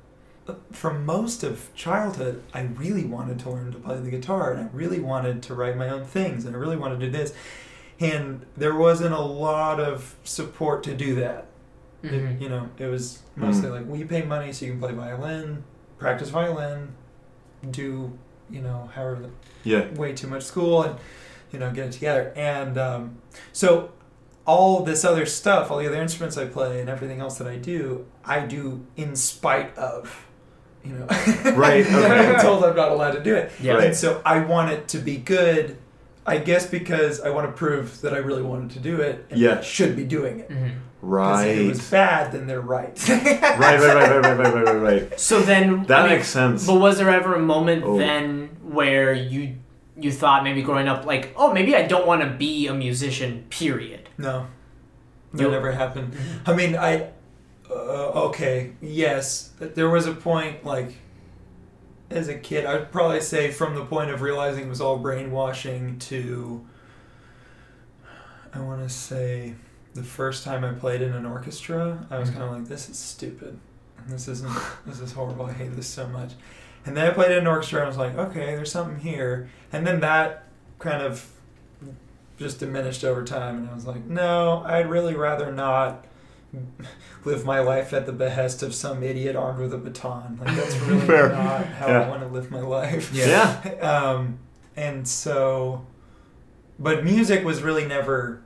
from 0.73 1.05
most 1.05 1.43
of 1.43 1.75
childhood, 1.75 2.43
I 2.53 2.63
really 2.63 3.05
wanted 3.05 3.39
to 3.41 3.51
learn 3.51 3.71
to 3.73 3.79
play 3.79 3.99
the 3.99 4.11
guitar, 4.11 4.53
and 4.53 4.61
I 4.61 4.69
really 4.73 4.99
wanted 4.99 5.43
to 5.45 5.55
write 5.55 5.77
my 5.77 5.91
own 5.91 6.05
things, 6.05 6.47
and 6.47 6.57
I 6.57 6.59
really 6.59 6.77
wanted 6.77 7.01
to 7.01 7.07
do 7.07 7.13
this. 7.13 7.35
And 8.01 8.45
there 8.57 8.75
wasn't 8.75 9.15
a 9.15 9.21
lot 9.21 9.79
of 9.79 10.17
support 10.25 10.83
to 10.85 10.95
do 10.95 11.15
that. 11.17 11.47
It- 12.05 12.13
Mhm. 12.13 12.41
you 12.41 12.49
know, 12.49 12.69
it 12.79 12.87
was 12.87 13.21
mostly 13.37 13.69
Mm. 13.69 13.73
like, 13.73 13.87
we 13.89 14.05
pay 14.05 14.23
money 14.23 14.53
so 14.53 14.67
you 14.67 14.73
can 14.73 14.81
play 14.81 14.93
violin, 14.93 15.65
practice 15.99 16.29
violin, 16.31 16.89
do, 17.71 18.13
you 18.51 18.61
know, 18.61 18.91
however 18.95 19.31
Yeah. 19.65 19.87
way 19.95 20.13
too 20.13 20.27
much 20.29 20.43
school 20.45 20.83
and 20.83 20.97
you 21.51 21.59
know 21.61 21.71
get 21.71 21.87
it 21.87 21.93
together 21.93 22.33
and 22.37 22.77
um, 22.77 23.17
so 23.53 23.91
all 24.45 24.83
this 24.83 25.05
other 25.05 25.25
stuff 25.25 25.71
all 25.71 25.79
the 25.79 25.87
other 25.87 26.03
instruments 26.03 26.37
i 26.37 26.45
play 26.45 26.81
and 26.81 26.91
everything 26.91 27.21
else 27.21 27.39
that 27.39 27.47
i 27.47 27.55
do 27.57 28.05
i 28.25 28.41
do 28.41 28.85
in 28.97 29.15
spite 29.15 29.71
of 29.79 30.27
you 30.85 30.93
know 30.95 31.07
Right, 31.55 31.87
okay. 31.87 32.35
i'm 32.35 32.41
told 32.41 32.65
i'm 32.65 32.75
not 32.75 32.91
allowed 32.91 33.13
to 33.13 33.23
do 33.23 33.35
it 33.37 33.53
Yeah. 33.61 33.75
Right. 33.75 33.85
and 33.87 33.97
so 33.97 34.21
i 34.27 34.41
want 34.41 34.73
it 34.73 34.89
to 34.89 34.99
be 34.99 35.17
good 35.17 35.77
i 36.27 36.39
guess 36.39 36.67
because 36.67 37.21
i 37.21 37.31
want 37.31 37.47
to 37.47 37.53
prove 37.53 38.01
that 38.01 38.13
i 38.13 38.19
really 38.19 38.43
wanted 38.43 38.71
to 38.73 38.81
do 38.81 39.01
it 39.01 39.25
and 39.31 39.39
Yeah. 39.39 39.61
should 39.61 39.95
be 39.95 40.05
doing 40.05 40.41
it 40.41 40.51
Mhm. 40.51 40.73
Right. 41.05 41.49
If 41.49 41.59
it 41.59 41.69
was 41.69 41.91
bad, 41.91 42.33
then 42.33 42.47
they're 42.47 42.61
right. 42.61 43.09
right, 43.09 43.41
right, 43.59 43.81
right, 43.81 43.81
right, 43.81 44.39
right, 44.39 44.39
right, 44.39 44.65
right, 44.65 44.75
right. 44.75 45.21
So 45.21 45.41
then 45.41 45.85
that 45.85 46.01
I 46.01 46.03
mean, 46.09 46.17
makes 46.17 46.29
sense. 46.29 46.67
But 46.67 46.81
was 46.81 46.99
there 46.99 47.11
ever 47.11 47.35
a 47.35 47.41
moment 47.41 47.85
oh. 47.85 47.99
then 47.99 48.57
where 48.63 49.13
you 49.13 49.57
you 49.97 50.11
thought 50.11 50.43
maybe 50.43 50.63
growing 50.63 50.89
up 50.89 51.05
like, 51.05 51.33
oh, 51.37 51.53
maybe 51.53 51.77
I 51.77 51.83
don't 51.83 52.07
want 52.07 52.23
to 52.23 52.31
be 52.31 52.67
a 52.67 52.75
musician. 52.75 53.45
Period. 53.51 54.09
No, 54.17 54.47
that 55.33 55.43
nope. 55.43 55.53
never 55.53 55.73
happened. 55.73 56.15
Mm-hmm. 56.15 56.51
I 56.51 56.55
mean, 56.55 56.77
I 56.77 57.11
uh, 57.71 58.27
okay, 58.29 58.73
yes, 58.81 59.53
there 59.59 59.91
was 59.91 60.07
a 60.07 60.15
point 60.15 60.65
like 60.65 60.95
as 62.11 62.29
a 62.29 62.39
kid, 62.39 62.65
I'd 62.65 62.91
probably 62.91 63.21
say 63.21 63.51
from 63.51 63.75
the 63.75 63.85
point 63.85 64.11
of 64.11 64.23
realizing 64.23 64.65
it 64.65 64.69
was 64.69 64.81
all 64.81 64.99
brainwashing 64.99 65.99
to 65.99 66.65
I 68.55 68.61
want 68.61 68.83
to 68.83 68.89
say 68.89 69.55
the 69.95 70.03
first 70.03 70.45
time 70.45 70.65
I 70.65 70.73
played 70.73 71.01
in 71.03 71.13
an 71.13 71.25
orchestra, 71.27 72.07
I 72.11 72.19
was 72.19 72.29
Mhm. 72.31 72.33
kind 72.35 72.45
of 72.45 72.51
like, 72.53 72.65
"This 72.69 72.89
is 72.89 72.99
stupid. 72.99 73.59
This 74.09 74.29
isn't. 74.29 74.53
This 74.87 75.01
is 75.01 75.13
horrible. 75.13 75.47
I 75.47 75.53
hate 75.53 75.75
this 75.77 75.87
so 75.87 76.07
much." 76.09 76.33
And 76.87 76.97
then 76.97 77.07
I 77.07 77.11
played 77.11 77.31
in 77.33 77.39
an 77.39 77.47
orchestra, 77.47 77.79
and 77.81 77.85
I 77.87 77.89
was 77.89 77.97
like, 77.97 78.17
"Okay, 78.19 78.55
there's 78.57 78.71
something 78.73 78.99
here." 78.99 79.49
And 79.73 79.87
then 79.87 80.01
that 80.01 80.45
kind 80.79 81.03
of 81.03 81.27
just 82.37 82.59
diminished 82.59 83.05
over 83.05 83.23
time 83.23 83.59
and 83.59 83.71
I 83.71 83.75
was 83.75 83.87
like, 83.87 84.05
no, 84.07 84.65
I'd 84.67 84.91
really 84.91 85.15
rather 85.15 85.53
not 85.53 86.05
live 87.25 87.45
my 87.45 87.61
life 87.61 87.93
at 87.93 88.07
the 88.07 88.13
behest 88.13 88.61
of 88.63 88.75
some 88.75 89.05
idiot 89.05 89.37
armed 89.37 89.61
with 89.61 89.73
a 89.73 89.79
baton. 89.79 90.39
Like 90.45 90.55
that's 90.57 90.77
really 90.81 91.01
Fair. 91.07 91.29
not 91.31 91.65
how 91.67 91.87
Yeah. 91.87 92.01
I 92.01 92.09
want 92.09 92.23
to 92.23 92.29
live 92.29 92.51
my 92.51 92.61
life. 92.61 93.13
Yeah. 93.15 93.61
Um, 93.81 94.39
and 94.77 95.07
so, 95.07 95.87
but 96.79 97.05
music 97.05 97.45
was 97.45 97.63
really 97.63 97.87
never. 97.87 98.41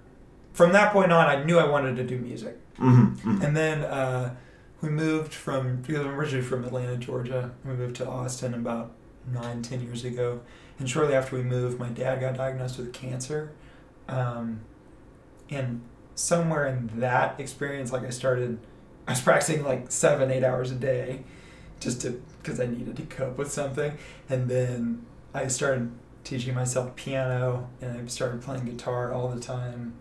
From 0.58 0.72
that 0.72 0.92
point 0.92 1.12
on, 1.12 1.28
I 1.28 1.44
knew 1.44 1.56
I 1.56 1.68
wanted 1.68 1.94
to 1.98 2.02
do 2.02 2.18
music. 2.18 2.56
Mm-hmm. 2.80 3.42
And 3.42 3.56
then 3.56 3.84
uh, 3.84 4.34
we 4.80 4.88
moved 4.88 5.32
from 5.32 5.82
because 5.82 6.04
I'm 6.04 6.18
originally 6.18 6.44
from 6.44 6.64
Atlanta, 6.64 6.96
Georgia. 6.96 7.52
We 7.64 7.74
moved 7.74 7.94
to 7.98 8.08
Austin 8.08 8.54
about 8.54 8.90
nine, 9.32 9.62
ten 9.62 9.80
years 9.80 10.04
ago. 10.04 10.40
And 10.80 10.90
shortly 10.90 11.14
after 11.14 11.36
we 11.36 11.44
moved, 11.44 11.78
my 11.78 11.90
dad 11.90 12.18
got 12.18 12.34
diagnosed 12.34 12.76
with 12.76 12.92
cancer. 12.92 13.52
Um, 14.08 14.62
and 15.48 15.80
somewhere 16.16 16.66
in 16.66 16.90
that 16.98 17.38
experience, 17.38 17.92
like 17.92 18.02
I 18.02 18.10
started, 18.10 18.58
I 19.06 19.12
was 19.12 19.20
practicing 19.20 19.62
like 19.62 19.92
seven, 19.92 20.28
eight 20.32 20.42
hours 20.42 20.72
a 20.72 20.74
day, 20.74 21.22
just 21.78 22.00
to 22.00 22.20
because 22.42 22.58
I 22.58 22.66
needed 22.66 22.96
to 22.96 23.02
cope 23.02 23.38
with 23.38 23.52
something. 23.52 23.96
And 24.28 24.48
then 24.48 25.06
I 25.32 25.46
started 25.46 25.92
teaching 26.24 26.56
myself 26.56 26.96
piano, 26.96 27.70
and 27.80 27.96
I 27.96 28.06
started 28.06 28.42
playing 28.42 28.64
guitar 28.64 29.12
all 29.12 29.28
the 29.28 29.40
time 29.40 29.94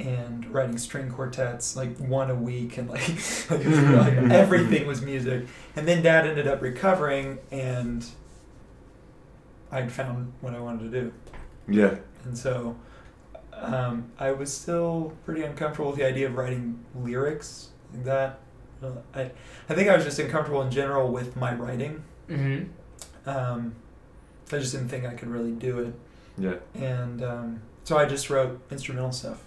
and 0.00 0.46
writing 0.52 0.78
string 0.78 1.10
quartets 1.10 1.76
like 1.76 1.96
one 1.98 2.30
a 2.30 2.34
week 2.34 2.78
and 2.78 2.88
like, 2.88 3.08
like, 3.50 3.64
was 3.64 3.78
like 3.78 4.14
everything 4.30 4.86
was 4.86 5.02
music 5.02 5.46
and 5.76 5.86
then 5.86 6.02
dad 6.02 6.26
ended 6.26 6.46
up 6.48 6.60
recovering 6.62 7.38
and 7.50 8.06
i'd 9.72 9.90
found 9.92 10.32
what 10.40 10.54
i 10.54 10.60
wanted 10.60 10.90
to 10.90 11.00
do 11.00 11.12
Yeah. 11.68 11.96
and 12.24 12.36
so 12.36 12.76
um, 13.52 14.10
i 14.18 14.32
was 14.32 14.52
still 14.52 15.12
pretty 15.24 15.42
uncomfortable 15.42 15.90
with 15.90 15.98
the 15.98 16.06
idea 16.06 16.26
of 16.28 16.34
writing 16.34 16.84
lyrics 16.94 17.68
like 17.92 18.04
that 18.04 18.38
Uh, 18.82 18.92
I, 19.14 19.30
I 19.68 19.74
think 19.74 19.88
i 19.88 19.94
was 19.96 20.04
just 20.04 20.18
uncomfortable 20.18 20.62
in 20.62 20.70
general 20.70 21.10
with 21.12 21.36
my 21.36 21.54
writing 21.54 22.02
Mm-hmm. 22.28 23.28
um, 23.28 23.74
i 24.52 24.58
just 24.58 24.72
didn't 24.72 24.88
think 24.88 25.04
i 25.04 25.14
could 25.14 25.28
really 25.28 25.52
do 25.52 25.78
it 25.80 25.94
Yeah. 26.38 26.54
and 26.74 27.22
um, 27.22 27.60
so 27.84 27.98
i 27.98 28.04
just 28.06 28.30
wrote 28.30 28.60
instrumental 28.70 29.12
stuff 29.12 29.42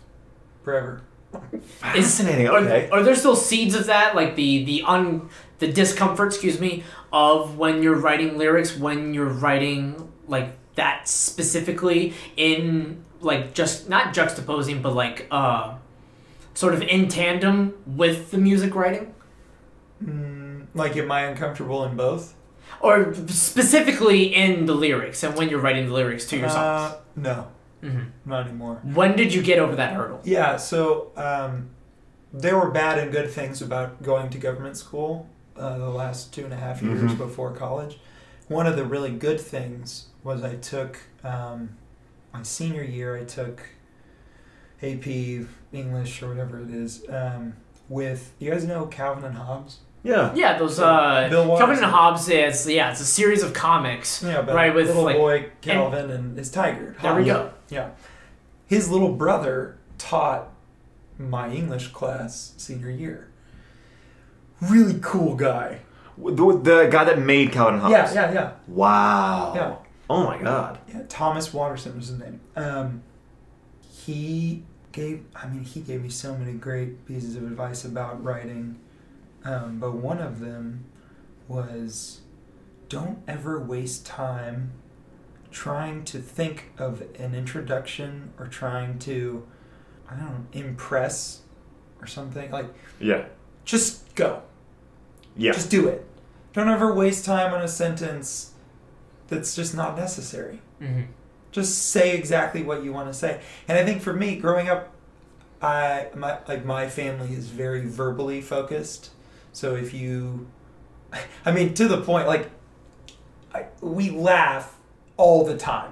forever 0.64 1.02
Fascinating. 1.80 2.48
Are, 2.48 2.60
Okay. 2.60 2.90
are 2.92 3.02
there 3.04 3.16
still 3.16 3.36
seeds 3.36 3.74
of 3.76 3.88
that, 3.88 4.16
like 4.16 4.36
the 4.36 4.64
the 4.66 4.84
un 4.84 5.30
the 5.60 5.68
discomfort, 5.68 6.28
excuse 6.28 6.60
me, 6.60 6.84
of 7.12 7.58
when 7.58 7.82
you're 7.82 7.96
writing 7.96 8.38
lyrics, 8.38 8.78
when 8.78 9.14
you're 9.14 9.26
writing 9.30 10.12
like 10.28 10.50
that 10.76 11.08
specifically 11.08 12.14
in 12.38 13.04
like 13.22 13.54
just 13.54 13.90
not 13.90 14.14
juxtaposing, 14.14 14.82
but 14.82 14.94
like 14.94 15.26
uh, 15.32 15.76
sort 16.54 16.74
of 16.74 16.82
in 16.84 17.08
tandem 17.08 17.74
with 17.88 18.32
the 18.32 18.38
music 18.38 18.76
writing, 18.76 19.14
mm, 20.04 20.68
like 20.76 20.96
am 20.98 21.12
i 21.12 21.22
uncomfortable 21.22 21.84
in 21.86 21.96
both 21.96 22.36
or 22.82 23.14
specifically 23.28 24.24
in 24.36 24.66
the 24.66 24.74
lyrics 24.74 25.24
and 25.24 25.36
when 25.36 25.50
you're 25.50 25.60
writing 25.60 25.88
the 25.88 25.94
lyrics 25.94 26.26
to 26.26 26.38
your 26.38 26.50
songs. 26.50 26.94
Uh, 26.94 26.98
no 27.16 27.48
hmm 27.84 28.04
not 28.26 28.48
anymore 28.48 28.80
When 28.84 29.16
did 29.16 29.34
you 29.34 29.42
get 29.42 29.60
over 29.60 29.76
that 29.76 29.94
hurdle? 29.94 30.22
Yeah, 30.24 30.58
so 30.58 31.12
um, 31.18 31.70
there 32.32 32.58
were 32.58 32.72
bad 32.72 32.98
and 32.98 33.12
good 33.12 33.30
things 33.30 33.62
about 33.62 34.02
going 34.02 34.30
to 34.32 34.38
government 34.38 34.78
school 34.78 35.28
uh, 35.58 35.78
the 35.78 35.90
last 35.90 36.34
two 36.34 36.44
and 36.46 36.54
a 36.54 36.58
half 36.58 36.82
years 36.82 37.12
Mhm. 37.12 37.18
before 37.18 37.52
college. 37.52 38.00
One 38.48 38.66
of 38.68 38.76
the 38.76 38.86
really 38.86 39.12
good 39.12 39.40
things 39.40 40.08
was 40.24 40.44
I 40.44 40.56
took 40.56 40.98
um, 41.24 41.78
my 42.34 42.42
senior 42.44 42.84
year. 42.84 43.16
I 43.18 43.24
took 43.26 43.62
AP 44.82 45.08
English 45.72 46.22
or 46.24 46.30
whatever 46.30 46.60
it 46.60 46.70
is 46.70 47.04
um, 47.10 47.54
with 47.90 48.32
you 48.40 48.52
guys 48.52 48.66
know 48.66 48.86
Calvin 48.88 49.24
and 49.26 49.36
Hobbes. 49.36 49.80
Yeah. 50.04 50.34
Yeah, 50.36 50.58
those 50.58 50.80
uh, 50.80 51.28
Bill 51.30 51.44
Calvin 51.44 51.48
Watterson. 51.48 51.84
and 51.86 51.94
Hobbes. 51.94 52.28
Yeah, 52.30 52.48
it's 52.48 52.68
yeah, 52.68 52.92
it's 52.92 53.00
a 53.00 53.06
series 53.06 53.42
of 53.42 53.54
comics. 53.54 54.22
Yeah, 54.22 54.40
about 54.40 54.56
Right, 54.56 54.74
with, 54.76 54.88
little 54.88 55.04
like- 55.04 55.16
boy 55.16 55.50
Calvin 55.62 56.12
and, 56.12 56.38
his 56.38 56.52
tiger. 56.52 56.96
There 57.02 57.16
we 57.16 57.26
go. 57.26 57.52
Yeah. 57.70 57.92
His 58.68 58.90
little 58.90 59.14
brother 59.14 59.78
taught 59.98 60.50
my 61.18 61.50
English 61.50 61.90
class 61.90 62.54
senior 62.58 62.90
year. 62.90 63.30
Really 64.62 65.00
cool 65.02 65.36
guy. 65.36 65.80
The, 66.18 66.32
the 66.62 66.88
guy 66.92 67.04
that 67.06 67.20
made 67.20 67.52
Calvin 67.52 67.80
Hobbes. 67.80 67.92
Yeah, 67.92 68.14
yeah, 68.14 68.32
yeah. 68.34 68.52
Wow. 68.68 69.54
Yeah. 69.56 69.76
Oh 70.10 70.26
my 70.26 70.38
god. 70.42 70.80
Yeah, 70.88 71.04
Thomas 71.08 71.54
Watterson 71.54 71.96
was 71.96 72.10
his 72.10 72.20
name. 72.20 72.40
Um, 72.56 73.04
he 73.90 74.64
gave, 74.92 75.24
I 75.36 75.48
mean, 75.48 75.64
he 75.64 75.80
gave 75.82 76.02
me 76.04 76.10
so 76.10 76.36
many 76.36 76.54
great 76.54 77.06
pieces 77.06 77.36
of 77.36 77.44
advice 77.44 77.84
about 77.86 78.24
writing. 78.24 78.80
Um, 79.46 79.80
but 79.80 79.94
one 79.96 80.20
of 80.20 80.40
them 80.40 80.86
was 81.48 82.22
don't 82.90 83.20
ever 83.28 83.60
waste 83.60 84.06
time 84.06 84.72
trying 85.52 86.04
to 86.06 86.20
think 86.20 86.72
of 86.78 87.02
an 87.20 87.36
introduction 87.36 88.32
or 88.40 88.48
trying 88.48 88.98
to, 89.00 89.46
I 90.10 90.16
don't 90.16 90.26
know, 90.26 90.46
impress 90.54 91.42
or 92.02 92.08
something. 92.08 92.50
Like, 92.52 92.68
Yeah. 93.00 93.26
just 93.66 94.14
go. 94.16 94.42
Yeah. 95.36 95.52
Just 95.52 95.70
do 95.70 95.88
it. 95.88 96.06
Don't 96.54 96.70
ever 96.70 96.94
waste 96.94 97.26
time 97.26 97.54
on 97.54 97.62
a 97.62 97.68
sentence 97.68 98.52
that's 99.28 99.56
just 99.56 99.76
not 99.76 99.98
necessary. 99.98 100.62
hmm 100.80 101.02
Just 101.52 101.90
say 101.90 102.16
exactly 102.18 102.64
what 102.64 102.84
you 102.84 102.92
want 102.94 103.10
to 103.10 103.14
say. 103.14 103.42
And 103.68 103.78
I 103.78 103.84
think 103.86 104.02
for 104.02 104.14
me, 104.14 104.36
growing 104.38 104.70
up, 104.70 104.94
I 105.62 106.08
my 106.16 106.40
like 106.48 106.66
my 106.66 106.90
family 106.90 107.34
is 107.34 107.48
very 107.48 107.86
verbally 107.86 108.42
focused. 108.42 109.12
So 109.54 109.76
if 109.76 109.94
you, 109.94 110.48
I 111.46 111.52
mean, 111.52 111.74
to 111.76 111.88
the 111.88 112.02
point, 112.02 112.28
like, 112.28 112.50
I, 113.54 113.66
we 113.82 114.10
laugh 114.10 114.76
all 115.16 115.46
the 115.46 115.56
time. 115.58 115.92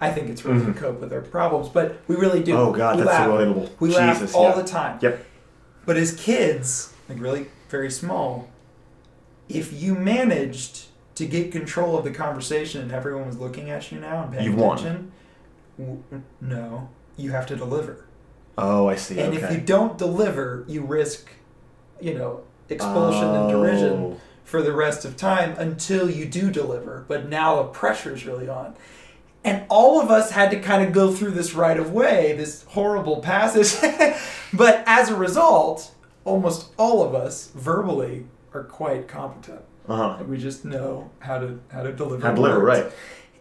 I 0.00 0.10
think 0.10 0.28
it's 0.28 0.44
really 0.44 0.60
Mhm. 0.60 0.74
to 0.74 0.80
cope 0.80 1.00
with 1.00 1.12
our 1.12 1.20
problems, 1.22 1.68
but 1.68 2.00
we 2.08 2.16
really 2.16 2.42
do. 2.42 2.54
Oh 2.56 2.72
god, 2.72 2.96
we 2.96 3.02
that's 3.02 3.18
laugh. 3.18 3.28
relatable. 3.28 3.70
We 3.80 3.88
Jesus, 3.90 3.98
laugh 4.20 4.34
all 4.34 4.48
yeah. 4.50 4.54
the 4.56 4.64
time. 4.64 4.98
Yep. 5.00 5.24
But 5.86 5.96
as 5.96 6.14
kids, 6.14 6.92
like 7.08 7.18
really 7.20 7.46
very 7.70 7.90
small, 7.90 8.48
if 9.48 9.72
you 9.72 9.94
managed 9.94 10.86
to 11.14 11.24
get 11.26 11.50
control 11.50 11.96
of 11.96 12.04
the 12.04 12.10
conversation 12.10 12.82
and 12.82 12.92
everyone 12.92 13.26
was 13.26 13.38
looking 13.38 13.70
at 13.70 13.90
you 13.90 13.98
now 13.98 14.24
and 14.24 14.32
paying 14.34 14.56
won. 14.56 14.76
attention, 14.78 15.12
w- 15.78 16.02
no, 16.42 16.90
you 17.16 17.30
have 17.30 17.46
to 17.46 17.56
deliver. 17.56 18.04
Oh, 18.58 18.88
I 18.88 18.96
see. 18.96 19.18
and 19.20 19.34
okay. 19.34 19.44
if 19.46 19.50
you 19.52 19.58
don't 19.60 19.96
deliver, 19.96 20.64
you 20.66 20.82
risk 20.82 21.28
you 22.00 22.12
know, 22.12 22.42
expulsion 22.68 23.28
and 23.28 23.50
derision 23.50 23.92
Oh. 23.92 24.16
for 24.44 24.62
the 24.62 24.72
rest 24.72 25.04
of 25.04 25.16
time 25.16 25.54
until 25.58 26.08
you 26.10 26.26
do 26.26 26.50
deliver. 26.50 27.04
But 27.08 27.28
now 27.28 27.56
the 27.56 27.68
pressure's 27.68 28.24
really 28.26 28.48
on. 28.48 28.74
And 29.44 29.64
all 29.68 30.00
of 30.00 30.10
us 30.10 30.32
had 30.32 30.50
to 30.50 30.58
kind 30.60 30.84
of 30.84 30.92
go 30.92 31.12
through 31.12 31.30
this 31.32 31.54
right 31.54 31.78
of 31.78 31.92
way, 31.92 32.34
this 32.36 32.64
horrible 32.68 33.20
passage. 33.20 33.74
but 34.52 34.82
as 34.86 35.08
a 35.08 35.16
result, 35.16 35.92
almost 36.24 36.72
all 36.76 37.04
of 37.04 37.14
us 37.14 37.50
verbally 37.54 38.26
are 38.52 38.64
quite 38.64 39.06
competent. 39.06 39.60
Uh-huh. 39.88 40.24
We 40.24 40.36
just 40.38 40.64
know 40.64 41.10
how 41.20 41.38
to 41.38 41.60
how 41.68 41.84
to 41.84 41.92
deliver. 41.92 42.22
How 42.22 42.30
to 42.30 42.34
deliver, 42.36 42.58
right. 42.60 42.86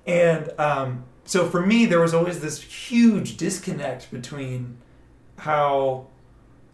And 0.06 0.52
um, 0.60 1.06
so 1.24 1.50
for 1.50 1.66
me, 1.66 1.88
there 1.88 2.00
was 2.00 2.14
always 2.14 2.40
this 2.40 2.62
huge 2.62 3.38
disconnect 3.38 4.12
between 4.12 4.78
how 5.40 6.06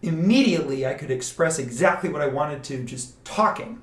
immediately 0.01 0.85
I 0.85 0.93
could 0.93 1.11
express 1.11 1.59
exactly 1.59 2.09
what 2.09 2.21
I 2.21 2.27
wanted 2.27 2.63
to 2.65 2.83
just 2.83 3.23
talking. 3.23 3.81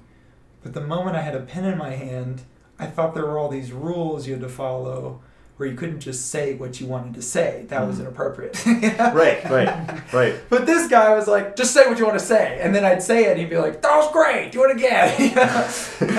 But 0.62 0.74
the 0.74 0.80
moment 0.80 1.16
I 1.16 1.22
had 1.22 1.34
a 1.34 1.40
pen 1.40 1.64
in 1.64 1.78
my 1.78 1.90
hand, 1.90 2.42
I 2.78 2.86
thought 2.86 3.14
there 3.14 3.24
were 3.26 3.38
all 3.38 3.48
these 3.48 3.72
rules 3.72 4.26
you 4.26 4.34
had 4.34 4.42
to 4.42 4.48
follow 4.48 5.20
where 5.56 5.68
you 5.68 5.74
couldn't 5.76 5.98
just 5.98 6.30
say 6.30 6.54
what 6.54 6.80
you 6.80 6.86
wanted 6.86 7.14
to 7.14 7.22
say. 7.22 7.64
That 7.68 7.84
was 7.84 7.96
Mhm. 7.96 8.02
inappropriate. 8.02 8.64
Right, 9.14 9.42
right, 9.50 10.12
right. 10.12 10.34
But 10.48 10.66
this 10.66 10.86
guy 10.88 11.12
was 11.16 11.26
like, 11.26 11.56
just 11.56 11.72
say 11.74 11.88
what 11.88 11.98
you 11.98 12.04
want 12.06 12.16
to 12.18 12.24
say. 12.24 12.60
And 12.62 12.72
then 12.72 12.84
I'd 12.84 13.02
say 13.02 13.24
it, 13.24 13.30
and 13.32 13.40
he'd 13.40 13.50
be 13.50 13.56
like, 13.58 13.82
that 13.82 13.96
was 13.96 14.10
great, 14.12 14.52
do 14.52 14.62
it 14.64 14.76
again. 14.76 15.14
You 15.20 15.34
know? 15.34 15.66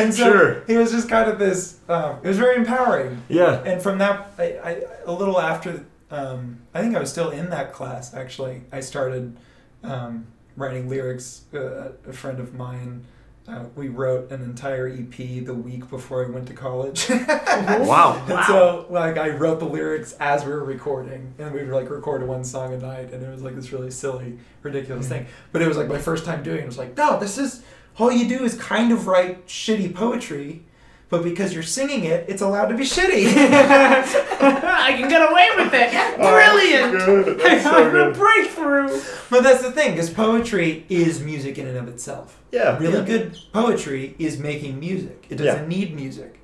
and 0.02 0.14
so 0.14 0.24
Sure. 0.32 0.64
he 0.68 0.76
was 0.76 0.92
just 0.92 1.08
kind 1.08 1.30
of 1.30 1.40
this, 1.40 1.78
um, 1.88 2.18
it 2.22 2.28
was 2.28 2.38
very 2.38 2.58
empowering. 2.58 3.22
Yeah. 3.30 3.62
And 3.64 3.82
from 3.82 3.98
that, 4.00 4.32
I, 4.38 4.44
I 4.62 4.82
a 5.06 5.12
little 5.14 5.40
after, 5.40 5.86
um, 6.12 6.60
I 6.74 6.82
think 6.82 6.96
I 6.98 7.00
was 7.00 7.10
still 7.10 7.30
in 7.30 7.50
that 7.52 7.72
class 7.72 8.14
actually, 8.14 8.64
I 8.74 8.82
started 8.82 9.38
um, 9.84 10.28
writing 10.56 10.90
lyrics. 10.90 11.44
Uh, 11.54 11.92
a 12.08 12.14
friend 12.14 12.40
of 12.40 12.54
mine, 12.54 13.06
uh, 13.48 13.66
we 13.76 13.88
wrote 13.88 14.32
an 14.32 14.44
entire 14.44 14.88
EP 14.88 15.46
the 15.46 15.54
week 15.54 15.90
before 15.90 16.26
I 16.26 16.30
went 16.30 16.48
to 16.48 16.54
college. 16.54 17.10
Wow. 17.60 18.24
And 18.30 18.46
so, 18.46 18.86
like, 18.90 19.18
I 19.18 19.30
wrote 19.30 19.60
the 19.60 19.66
lyrics 19.66 20.14
as 20.20 20.46
we 20.46 20.52
were 20.52 20.64
recording, 20.64 21.34
and 21.38 21.54
we 21.54 21.62
would 21.64 21.74
like 21.74 21.90
record 21.90 22.26
one 22.26 22.46
song 22.46 22.74
a 22.74 22.78
night, 22.78 23.12
and 23.12 23.22
it 23.22 23.30
was 23.30 23.42
like 23.42 23.54
this 23.56 23.74
really 23.74 23.92
silly, 23.92 24.40
ridiculous 24.64 25.10
thing. 25.10 25.26
But 25.52 25.62
it 25.62 25.68
was 25.68 25.76
like 25.76 25.90
my 25.90 25.98
first 25.98 26.24
time 26.24 26.42
doing 26.42 26.60
it. 26.60 26.64
It 26.64 26.68
was 26.68 26.78
like, 26.78 26.96
no, 26.96 27.20
this 27.20 27.38
is 27.38 27.62
all 27.98 28.12
you 28.12 28.30
do 28.30 28.46
is 28.46 28.56
kind 28.56 28.94
of 28.94 29.08
write 29.08 29.46
shitty 29.48 29.94
poetry, 29.94 30.64
but 31.10 31.24
because 31.24 31.54
you're 31.54 31.64
singing 31.64 32.04
it, 32.06 32.26
it's 32.30 32.42
allowed 32.42 32.68
to 32.68 32.76
be 32.76 32.84
shitty. 32.84 33.26
I 33.36 34.94
can 34.98 35.10
get 35.10 35.22
away 35.30 35.50
with 35.58 35.74
it. 35.74 36.18
Brilliant. 36.18 37.06
Good. 37.06 37.42
I 37.42 37.50
That's 37.50 37.64
so 37.64 37.70
have 37.72 37.88
a 37.88 37.92
good. 37.92 38.16
breakthrough. 38.16 39.02
but 39.30 39.44
that's 39.44 39.62
the 39.62 39.72
thing, 39.72 39.92
because 39.92 40.10
poetry 40.10 40.86
is 40.90 41.20
music 41.22 41.58
in 41.58 41.68
and 41.68 41.78
of 41.78 41.88
itself. 41.88 42.40
Yeah. 42.52 42.78
Really 42.78 43.00
yeah. 43.00 43.06
good 43.06 43.38
poetry 43.54 44.16
is 44.20 44.40
making 44.40 44.80
music. 44.80 45.26
It 45.30 45.36
doesn't 45.36 45.68
need 45.68 45.96
music. 45.96 46.40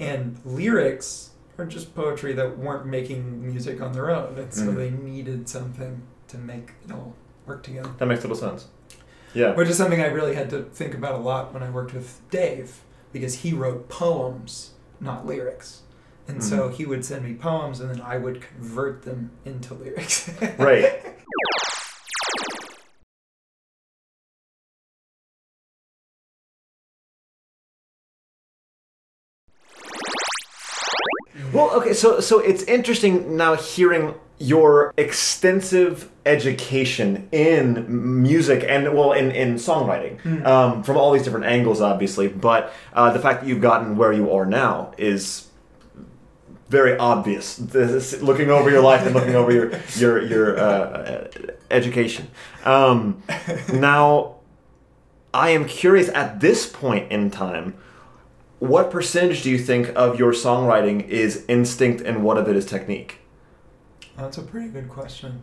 And 0.00 0.38
lyrics 0.44 1.30
are 1.58 1.66
just 1.66 1.94
poetry 1.94 2.32
that 2.34 2.56
weren't 2.58 2.86
making 2.86 3.42
music 3.44 3.80
on 3.80 3.92
their 3.92 4.10
own. 4.10 4.38
And 4.38 4.52
so 4.54 4.66
Mhm. 4.66 4.76
they 4.76 4.90
needed 4.90 5.48
something 5.48 6.02
to 6.28 6.38
make 6.38 6.72
it 6.86 6.92
all 6.92 7.14
work 7.46 7.62
together. 7.64 7.90
That 7.98 8.06
makes 8.06 8.22
total 8.22 8.36
sense. 8.36 8.66
Yeah. 9.34 9.54
Which 9.54 9.68
is 9.68 9.76
something 9.76 10.00
I 10.00 10.06
really 10.06 10.34
had 10.34 10.50
to 10.50 10.62
think 10.62 10.94
about 10.94 11.14
a 11.14 11.18
lot 11.18 11.52
when 11.52 11.62
I 11.62 11.70
worked 11.70 11.92
with 11.94 12.20
Dave, 12.30 12.80
because 13.18 13.40
he 13.40 13.52
wrote 13.52 13.88
poems, 13.88 14.74
not 15.00 15.26
lyrics. 15.26 15.82
And 16.28 16.44
so 16.44 16.68
mm-hmm. 16.68 16.74
he 16.76 16.86
would 16.86 17.04
send 17.04 17.24
me 17.24 17.34
poems 17.34 17.80
and 17.80 17.90
then 17.90 18.00
I 18.00 18.16
would 18.16 18.40
convert 18.40 19.02
them 19.02 19.32
into 19.44 19.74
lyrics. 19.74 20.30
Right. 20.58 21.16
Well, 31.52 31.70
okay, 31.76 31.94
so 31.94 32.20
so 32.20 32.40
it's 32.40 32.62
interesting 32.64 33.36
now 33.36 33.54
hearing 33.54 34.14
your 34.38 34.92
extensive 34.96 36.08
education 36.24 37.28
in 37.32 38.22
music 38.22 38.64
and 38.68 38.94
well 38.94 39.12
in 39.12 39.30
in 39.32 39.54
songwriting 39.56 40.20
Mm. 40.22 40.46
um, 40.46 40.82
from 40.82 40.96
all 40.96 41.12
these 41.12 41.22
different 41.22 41.46
angles, 41.46 41.80
obviously. 41.80 42.28
But 42.28 42.72
uh, 42.92 43.12
the 43.12 43.18
fact 43.18 43.40
that 43.42 43.48
you've 43.48 43.60
gotten 43.60 43.96
where 43.96 44.12
you 44.12 44.30
are 44.32 44.46
now 44.46 44.92
is 44.96 45.48
very 46.68 46.96
obvious. 46.98 47.56
This, 47.56 48.20
looking 48.20 48.50
over 48.50 48.70
your 48.70 48.82
life 48.82 49.04
and 49.06 49.14
looking 49.14 49.34
over 49.34 49.50
your 49.52 49.72
your 49.96 50.22
your 50.22 50.58
uh, 50.58 51.28
education. 51.70 52.28
Um, 52.64 53.22
now, 53.72 54.36
I 55.34 55.50
am 55.50 55.64
curious 55.66 56.08
at 56.10 56.40
this 56.40 56.66
point 56.66 57.10
in 57.10 57.30
time. 57.30 57.74
What 58.60 58.90
percentage 58.90 59.42
do 59.42 59.50
you 59.50 59.58
think 59.58 59.92
of 59.94 60.18
your 60.18 60.32
songwriting 60.32 61.06
is 61.08 61.44
instinct 61.48 62.02
and 62.02 62.22
what 62.24 62.36
of 62.38 62.48
it 62.48 62.56
is 62.56 62.66
technique? 62.66 63.18
That's 64.18 64.38
a 64.38 64.42
pretty 64.42 64.68
good 64.68 64.88
question. 64.88 65.42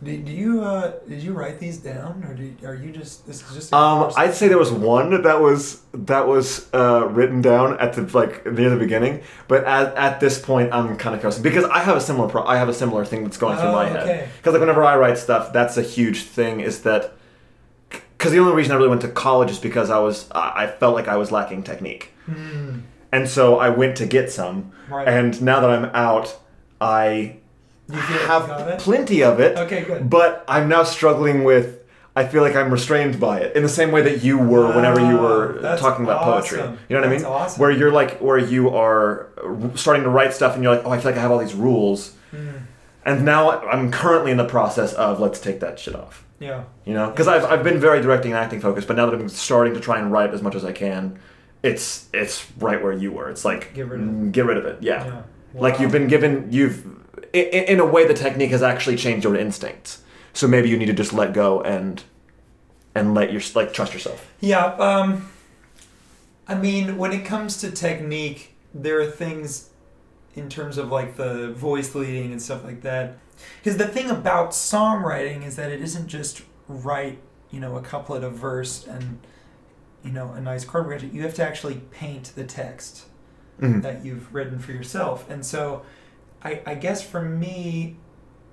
Do, 0.00 0.16
do 0.16 0.30
you 0.30 0.62
uh, 0.62 0.92
did 1.08 1.20
you 1.20 1.32
write 1.32 1.58
these 1.58 1.78
down, 1.78 2.22
or 2.24 2.32
do 2.32 2.44
you, 2.44 2.56
are 2.68 2.74
you 2.74 2.92
just 2.92 3.26
this 3.26 3.42
is 3.48 3.52
just? 3.54 3.74
Um, 3.74 4.12
I'd 4.16 4.32
say 4.34 4.46
there 4.46 4.56
was 4.58 4.70
one 4.70 5.22
that 5.22 5.40
was 5.40 5.82
that 5.92 6.28
was 6.28 6.72
uh, 6.72 7.08
written 7.10 7.42
down 7.42 7.80
at 7.80 7.94
the 7.94 8.02
like 8.16 8.46
near 8.46 8.70
the 8.70 8.76
beginning, 8.76 9.22
but 9.48 9.64
at, 9.64 9.96
at 9.96 10.20
this 10.20 10.38
point 10.40 10.72
I'm 10.72 10.96
kind 10.96 11.16
of 11.16 11.22
cursing 11.22 11.42
because 11.42 11.64
I 11.64 11.80
have 11.80 11.96
a 11.96 12.00
similar 12.00 12.28
pro- 12.28 12.44
I 12.46 12.58
have 12.58 12.68
a 12.68 12.74
similar 12.74 13.04
thing 13.04 13.24
that's 13.24 13.38
going 13.38 13.56
through 13.58 13.70
Oh, 13.70 13.72
my 13.72 13.88
head. 13.88 14.28
Because 14.36 14.52
like 14.52 14.60
whenever 14.60 14.84
I 14.84 14.96
write 14.96 15.18
stuff, 15.18 15.52
that's 15.52 15.76
a 15.76 15.82
huge 15.82 16.22
thing. 16.22 16.60
Is 16.60 16.82
that 16.82 17.14
because 17.90 18.30
the 18.30 18.38
only 18.38 18.54
reason 18.54 18.70
I 18.72 18.76
really 18.76 18.90
went 18.90 19.00
to 19.02 19.08
college 19.08 19.50
is 19.50 19.58
because 19.58 19.90
I 19.90 19.98
was 19.98 20.30
I 20.30 20.64
I 20.64 20.66
felt 20.68 20.94
like 20.94 21.08
I 21.08 21.16
was 21.16 21.32
lacking 21.32 21.64
technique, 21.64 22.12
Hmm, 22.26 22.80
and 23.10 23.28
so 23.28 23.58
I 23.58 23.70
went 23.70 23.96
to 23.96 24.06
get 24.06 24.30
some. 24.30 24.70
right. 24.88 25.08
And 25.08 25.42
now 25.42 25.58
that 25.58 25.70
I'm 25.70 25.86
out, 25.86 26.38
I 26.80 27.38
you 27.88 28.00
feel 28.00 28.16
like 28.16 28.20
you 28.20 28.26
got 28.26 28.68
have 28.68 28.78
plenty 28.80 29.22
of 29.22 29.40
it. 29.40 29.56
Okay, 29.58 29.82
good. 29.84 30.08
But 30.10 30.44
I'm 30.48 30.68
now 30.68 30.82
struggling 30.84 31.44
with. 31.44 31.76
I 32.16 32.26
feel 32.26 32.42
like 32.42 32.56
I'm 32.56 32.70
restrained 32.72 33.20
by 33.20 33.38
it 33.40 33.54
in 33.54 33.62
the 33.62 33.68
same 33.68 33.92
way 33.92 34.02
that 34.02 34.24
you 34.24 34.38
were 34.38 34.74
whenever 34.74 34.98
you 34.98 35.18
were 35.18 35.60
Wow, 35.62 35.76
talking 35.76 36.04
about 36.04 36.22
poetry. 36.24 36.58
You 36.58 36.96
know 36.96 37.00
what 37.00 37.04
I 37.04 37.10
mean? 37.16 37.24
awesome. 37.24 37.60
Where 37.60 37.70
you're 37.70 37.92
like, 37.92 38.18
where 38.18 38.38
you 38.38 38.70
are 38.70 39.28
starting 39.76 40.02
to 40.02 40.10
write 40.10 40.34
stuff, 40.34 40.54
and 40.54 40.64
you're 40.64 40.74
like, 40.74 40.84
oh, 40.84 40.90
I 40.90 40.98
feel 40.98 41.12
like 41.12 41.18
I 41.18 41.22
have 41.22 41.30
all 41.30 41.38
these 41.38 41.54
rules, 41.54 42.14
Hmm, 42.32 42.48
and 43.04 43.24
now 43.24 43.60
I'm 43.60 43.92
currently 43.92 44.32
in 44.32 44.36
the 44.36 44.44
process 44.48 44.92
of 44.94 45.20
let's 45.20 45.38
take 45.40 45.60
that 45.60 45.78
shit 45.78 45.94
off. 45.94 46.24
yeah. 46.40 46.64
You 46.84 46.94
know, 46.94 47.08
because 47.08 47.28
I've 47.28 47.44
I've 47.44 47.62
been 47.62 47.78
very 47.78 48.00
directing 48.02 48.32
and 48.32 48.38
acting 48.40 48.60
focused, 48.60 48.88
but 48.88 48.96
now 48.96 49.06
that 49.06 49.14
I'm 49.14 49.28
starting 49.28 49.74
to 49.74 49.80
try 49.80 49.98
and 50.00 50.10
write 50.10 50.34
as 50.34 50.42
much 50.42 50.56
as 50.56 50.64
I 50.64 50.72
can, 50.72 51.20
it's 51.62 52.08
it's 52.12 52.46
right 52.58 52.82
where 52.82 52.92
you 52.92 53.12
were. 53.12 53.30
It's 53.30 53.44
like 53.44 53.72
Get 53.74 53.86
rid 53.86 54.00
of 54.00 54.08
it. 54.08 54.32
mm, 54.32 54.46
rid 54.48 54.56
of 54.56 54.66
it. 54.66 54.78
Yeah. 54.82 55.04
Yeah. 55.06 55.22
Like 55.54 55.78
you've 55.78 55.92
been 55.92 56.08
given, 56.08 56.48
you've, 56.50 56.84
in, 57.32 57.64
in 57.64 57.80
a 57.80 57.84
way, 57.86 58.06
the 58.06 58.14
technique 58.14 58.50
has 58.50 58.62
actually 58.62 58.96
changed 58.96 59.24
your 59.24 59.36
instincts. 59.36 60.02
So 60.32 60.46
maybe 60.46 60.68
you 60.68 60.76
need 60.76 60.86
to 60.86 60.92
just 60.92 61.12
let 61.12 61.32
go 61.32 61.60
and, 61.62 62.02
and 62.94 63.14
let 63.14 63.32
your 63.32 63.42
like 63.54 63.72
trust 63.72 63.92
yourself. 63.92 64.32
Yeah, 64.40 64.64
um, 64.74 65.28
I 66.46 66.54
mean, 66.54 66.96
when 66.96 67.12
it 67.12 67.24
comes 67.24 67.58
to 67.58 67.70
technique, 67.70 68.54
there 68.72 69.00
are 69.00 69.10
things 69.10 69.70
in 70.34 70.48
terms 70.48 70.78
of 70.78 70.90
like 70.90 71.16
the 71.16 71.52
voice 71.52 71.94
leading 71.94 72.30
and 72.32 72.40
stuff 72.40 72.64
like 72.64 72.82
that. 72.82 73.18
Because 73.62 73.78
the 73.78 73.88
thing 73.88 74.10
about 74.10 74.50
songwriting 74.50 75.44
is 75.44 75.56
that 75.56 75.70
it 75.70 75.80
isn't 75.80 76.08
just 76.08 76.42
write, 76.68 77.18
you 77.50 77.60
know, 77.60 77.76
a 77.76 77.82
couplet, 77.82 78.22
a 78.24 78.30
verse, 78.30 78.86
and 78.86 79.20
you 80.04 80.12
know, 80.12 80.32
a 80.32 80.40
nice 80.40 80.64
chord 80.64 80.84
progression. 80.84 81.12
You 81.14 81.22
have 81.22 81.34
to 81.34 81.44
actually 81.44 81.80
paint 81.90 82.32
the 82.36 82.44
text 82.44 83.06
Mhm. 83.60 83.82
that 83.82 84.04
you've 84.04 84.32
written 84.32 84.60
for 84.60 84.70
yourself. 84.70 85.28
And 85.28 85.44
so 85.44 85.82
I, 86.42 86.60
I 86.66 86.74
guess 86.74 87.02
for 87.02 87.22
me, 87.22 87.96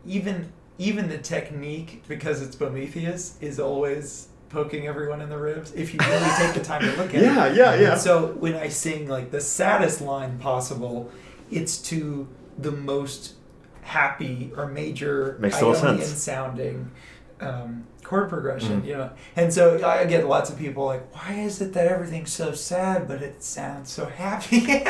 even 0.05 0.51
even 0.77 1.07
the 1.07 1.17
technique, 1.17 2.03
because 2.07 2.41
it's 2.41 2.55
Bomethius, 2.55 3.41
is 3.41 3.59
always 3.59 4.27
poking 4.49 4.87
everyone 4.87 5.21
in 5.21 5.29
the 5.29 5.37
ribs 5.37 5.71
if 5.73 5.93
you 5.93 5.99
really 6.01 6.29
take 6.37 6.53
the 6.53 6.61
time 6.63 6.81
to 6.81 6.91
look 6.97 7.09
at 7.09 7.15
it. 7.15 7.21
Yeah, 7.23 7.47
yeah, 7.47 7.75
yeah. 7.75 7.91
And 7.93 8.01
so 8.01 8.27
when 8.33 8.55
I 8.55 8.67
sing 8.67 9.07
like 9.07 9.31
the 9.31 9.41
saddest 9.41 10.01
line 10.01 10.37
possible, 10.37 11.09
it's 11.49 11.77
to 11.83 12.27
the 12.57 12.71
most 12.71 13.33
happy 13.81 14.51
or 14.57 14.65
major 14.67 15.38
Makes 15.39 15.57
Ionian 15.61 15.99
sense. 15.99 16.21
sounding 16.21 16.91
um, 17.45 17.83
chord 18.03 18.29
progression, 18.29 18.81
Mhm. 18.81 18.85
you 18.85 18.93
know. 18.97 19.09
And 19.35 19.51
so 19.53 19.83
I 19.83 20.05
get 20.05 20.27
lots 20.27 20.49
of 20.51 20.57
people 20.59 20.85
like, 20.85 21.03
why 21.15 21.33
is 21.39 21.59
it 21.61 21.73
that 21.73 21.87
everything's 21.87 22.31
so 22.31 22.51
sad 22.53 23.07
but 23.07 23.21
it 23.23 23.43
sounds 23.43 23.91
so 23.91 24.05
happy? 24.05 24.59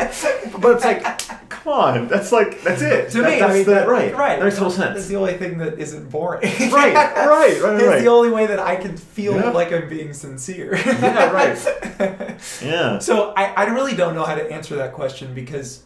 But 0.61 0.71
it's 0.75 0.85
like, 0.85 1.49
come 1.49 1.73
on, 1.73 2.07
that's 2.07 2.31
like 2.31 2.61
that's 2.63 2.81
it. 2.81 3.11
to 3.11 3.21
That- 3.21 3.29
me, 3.31 3.39
that's 3.39 3.51
I 3.51 3.53
mean, 3.55 3.65
the, 3.65 3.71
that- 3.71 3.87
right, 3.87 4.15
right. 4.15 4.39
That 4.39 4.45
makes 4.45 4.57
total 4.57 4.77
That's 4.77 5.07
the 5.07 5.15
only 5.15 5.33
thing 5.37 5.57
that 5.59 5.79
isn't 5.79 6.09
boring. 6.09 6.41
right, 6.43 6.93
right, 6.93 7.15
right, 7.27 7.51
It's 7.51 7.63
right. 7.63 8.01
the 8.03 8.07
only 8.09 8.31
way 8.31 8.45
that 8.47 8.59
I 8.59 8.75
can 8.75 8.95
feel 8.97 9.35
Yeah. 9.35 9.49
like 9.51 9.71
I'm 9.71 9.87
being 9.89 10.13
sincere. 10.13 10.75
Yeah, 10.75 11.31
right. 11.31 11.57
Yeah. 12.61 12.99
So 12.99 13.33
I, 13.37 13.45
I 13.55 13.63
really 13.77 13.95
don't 13.95 14.13
know 14.15 14.23
how 14.25 14.35
to 14.35 14.51
answer 14.51 14.75
that 14.75 14.91
question 14.93 15.33
because 15.33 15.83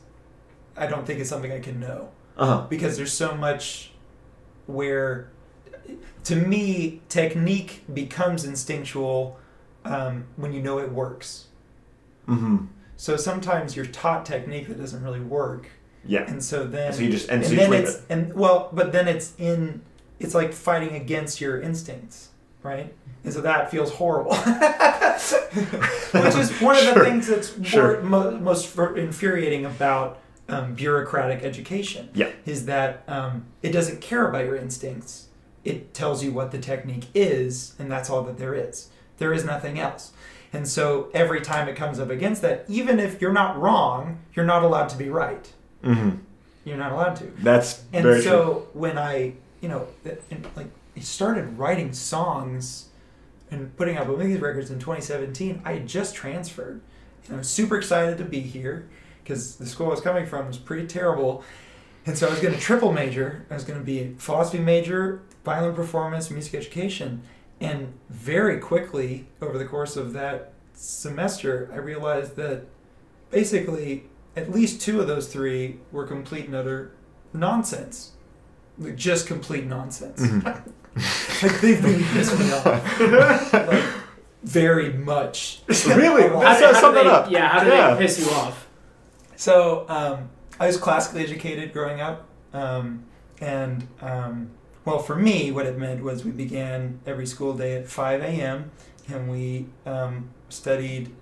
I 0.76 0.88
don't 0.88 1.05
think 1.05 1.20
it's 1.20 1.30
something 1.30 1.51
I 1.51 1.59
can 1.59 1.80
know. 1.80 2.09
Uh 2.38 2.45
huh. 2.45 2.65
Because 2.70 2.97
there's 2.97 3.13
so 3.13 3.36
much 3.36 3.91
where 4.65 5.30
to 6.26 6.36
me, 6.36 7.01
technique 7.09 7.84
becomes 7.93 8.45
instinctual 8.45 9.38
um, 9.86 10.26
when 10.36 10.53
you 10.53 10.61
know 10.61 10.80
it 10.80 10.91
works. 10.91 11.45
Mm-hmm. 12.28 12.65
So 12.97 13.15
sometimes 13.17 13.76
you're 13.76 13.86
taught 13.86 14.26
technique 14.26 14.67
that 14.67 14.78
doesn't 14.78 15.01
really 15.03 15.22
work, 15.22 15.67
Yeah. 16.05 16.30
and 16.30 16.43
so 16.43 16.65
then 16.65 16.93
So 16.93 17.01
you 17.01 17.11
just 17.11 17.30
and, 17.30 17.41
and 17.41 17.45
so 17.45 17.51
you 17.51 17.57
then 17.57 17.74
it's 17.74 17.95
it. 17.95 18.01
and 18.09 18.34
well, 18.34 18.70
but 18.74 18.91
then 18.91 19.07
it's 19.07 19.34
in 19.38 19.82
it's 20.20 20.36
like 20.36 20.51
fighting 20.53 20.95
against 20.95 21.39
your 21.39 21.61
instincts, 21.61 22.30
right? 22.61 22.93
And 23.24 23.34
so 23.34 23.41
that 23.41 23.72
feels 23.72 23.91
horrible, 23.93 24.36
which 25.15 26.36
is 26.36 26.51
one 26.61 26.76
of 26.78 26.84
the 26.86 26.91
Sure. 26.93 27.05
things 27.05 27.28
that's 27.28 27.65
Sure. 27.65 28.01
more, 28.01 28.32
mo- 28.32 28.38
most 28.39 28.78
infuriating 28.78 29.65
about 29.65 30.20
um, 30.49 30.74
bureaucratic 30.74 31.43
education. 31.43 32.09
Yeah. 32.13 32.32
is 32.45 32.65
that 32.65 33.03
um, 33.07 33.45
it 33.63 33.72
doesn't 33.72 34.01
care 34.01 34.28
about 34.28 34.45
your 34.45 34.57
instincts. 34.57 35.28
It 35.70 35.93
tells 35.93 36.24
you 36.24 36.32
what 36.32 36.51
the 36.51 36.57
technique 36.57 37.07
is, 37.13 37.76
and 37.78 37.91
that's 37.91 38.09
all 38.09 38.24
that 38.24 38.38
there 38.39 38.55
is. 38.55 38.89
There 39.20 39.32
is 39.32 39.45
nothing 39.45 39.80
else. 39.80 40.11
And 40.51 40.67
so 40.67 41.09
every 41.13 41.41
time 41.41 41.67
it 41.70 41.76
comes 41.76 41.99
up 41.99 42.09
against 42.09 42.41
that, 42.41 42.65
even 42.67 42.99
if 42.99 43.22
you're 43.22 43.34
not 43.34 43.59
wrong, 43.59 44.20
you're 44.34 44.45
not 44.45 44.63
allowed 44.63 44.89
to 44.89 44.97
be 44.97 45.09
right. 45.09 45.51
Mm-hmm. 45.84 46.17
You're 46.65 46.78
not 46.78 46.91
allowed 46.91 47.17
to. 47.17 47.26
That's 47.38 47.84
And 47.93 48.03
very 48.03 48.22
so 48.22 48.53
true. 48.53 48.67
when 48.74 48.97
I, 48.97 49.34
you 49.61 49.70
know, 49.70 49.88
like 50.55 50.67
I 50.97 50.99
started 51.01 51.57
writing 51.59 51.93
songs 51.93 52.89
and 53.51 53.76
putting 53.78 53.95
out 53.95 54.07
these 54.20 54.39
records 54.39 54.72
in 54.72 54.80
2017, 54.80 55.61
I 55.63 55.74
had 55.74 55.88
just 55.88 56.15
transferred. 56.15 56.82
And 57.28 57.36
I 57.36 57.38
was 57.38 57.49
super 57.49 57.78
excited 57.78 58.17
to 58.17 58.26
be 58.26 58.39
here 58.39 58.89
because 59.24 59.57
the 59.57 59.67
school 59.67 59.88
I 59.88 59.91
was 59.91 60.01
coming 60.01 60.26
from 60.26 60.47
was 60.47 60.57
pretty 60.57 60.88
terrible. 60.88 61.43
And 62.05 62.17
so 62.17 62.28
I 62.28 62.32
was 62.32 62.39
going 62.39 62.55
to 62.55 62.59
triple 62.59 62.91
major. 62.91 63.45
I 63.51 63.53
was 63.53 63.63
going 63.63 63.80
to 63.80 63.86
be 63.86 63.99
a 63.99 64.09
philosophy 64.17 64.57
major, 64.59 65.22
violin 65.44 65.74
performance, 65.76 66.30
music 66.30 66.54
education. 66.56 67.22
And 67.62 67.94
very 68.10 68.60
quickly, 68.60 69.28
over 69.42 69.58
the 69.58 69.66
course 69.66 69.98
of 69.98 70.14
that 70.14 70.54
semester, 70.74 71.70
I 71.74 71.78
realized 71.78 72.36
that 72.38 72.66
basically 73.32 74.06
at 74.36 74.52
least 74.52 74.82
two 74.82 75.02
of 75.02 75.08
those 75.08 75.28
three 75.32 75.80
were 75.92 76.06
complete 76.08 76.46
and 76.46 76.56
utter 76.56 76.92
nonsense. 77.34 78.12
Like 78.78 78.96
just 78.96 79.28
complete 79.28 79.66
nonsense. 79.66 80.22
Mhm. 80.22 80.44
like 81.44 81.62
they 81.62 81.76
really 81.76 82.04
pissed 82.04 82.40
me 82.40 82.52
off. 82.54 83.00
Like 83.52 83.84
very 84.44 84.94
much. 84.94 85.62
Really? 85.68 86.24
That's- 86.24 86.62
How, 86.62 86.74
how 86.82 86.92
that 86.92 87.04
they, 87.04 87.10
up. 87.10 87.30
Yeah, 87.32 87.50
how 87.50 87.64
do 87.64 87.70
Yeah. 87.70 87.94
they 87.96 88.06
piss 88.06 88.20
you 88.20 88.32
off? 88.32 88.68
So 89.36 89.86
um, 89.90 90.30
I 90.60 90.68
was 90.68 90.78
classically 90.78 91.24
educated 91.24 91.74
growing 91.74 92.00
up, 92.00 92.26
um, 92.54 93.04
and 93.42 93.86
um, 94.02 94.50
well, 94.90 95.00
for 95.00 95.16
me, 95.16 95.52
what 95.52 95.68
it 95.68 95.78
meant 95.78 96.04
was 96.04 96.26
we 96.26 96.32
began 96.32 97.00
every 97.06 97.28
school 97.28 97.54
day 97.54 97.76
at 97.76 97.88
5 97.88 98.22
a.m. 98.22 98.72
and 99.08 99.30
we 99.30 99.68
um, 99.86 100.32
studied 100.50 101.16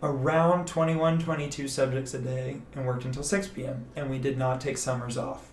around 0.00 0.68
21, 0.68 1.18
22 1.18 1.66
subjects 1.66 2.14
a 2.14 2.20
day 2.20 2.58
and 2.72 2.86
worked 2.86 3.04
until 3.04 3.24
6 3.24 3.48
p.m. 3.48 3.86
And 3.96 4.10
we 4.10 4.20
did 4.20 4.38
not 4.38 4.60
take 4.60 4.78
summers 4.78 5.18
off. 5.18 5.50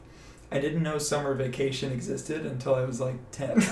I 0.54 0.60
didn't 0.60 0.84
know 0.84 0.98
summer 0.98 1.34
vacation 1.34 1.92
existed 1.94 2.46
until 2.46 2.76
I 2.76 2.84
was 2.84 3.00
like 3.00 3.16
10. 3.32 3.58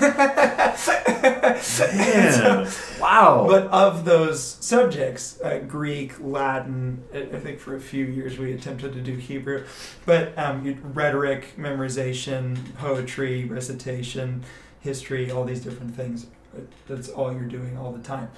Man. 1.96 2.68
wow. 3.00 3.44
But 3.48 3.66
of 3.66 4.04
those 4.04 4.42
subjects, 4.42 5.40
uh, 5.42 5.58
Greek, 5.66 6.14
Latin, 6.20 7.02
I 7.14 7.18
I 7.18 7.40
think 7.40 7.58
for 7.60 7.76
a 7.76 7.80
few 7.80 8.04
years 8.04 8.38
we 8.38 8.52
attempted 8.52 8.92
to 8.94 9.00
do 9.00 9.16
Hebrew, 9.16 9.64
but 10.06 10.36
um, 10.38 10.78
rhetoric, 10.94 11.54
memorization, 11.58 12.56
poetry, 12.76 13.44
recitation, 13.44 14.42
history, 14.80 15.30
all 15.30 15.44
these 15.44 15.60
different 15.60 15.94
things. 15.94 16.26
uh, 16.56 16.60
That's 16.88 17.08
all 17.08 17.32
you're 17.32 17.42
doing 17.44 17.76
all 17.76 17.92
the 17.92 18.02
time. 18.02 18.30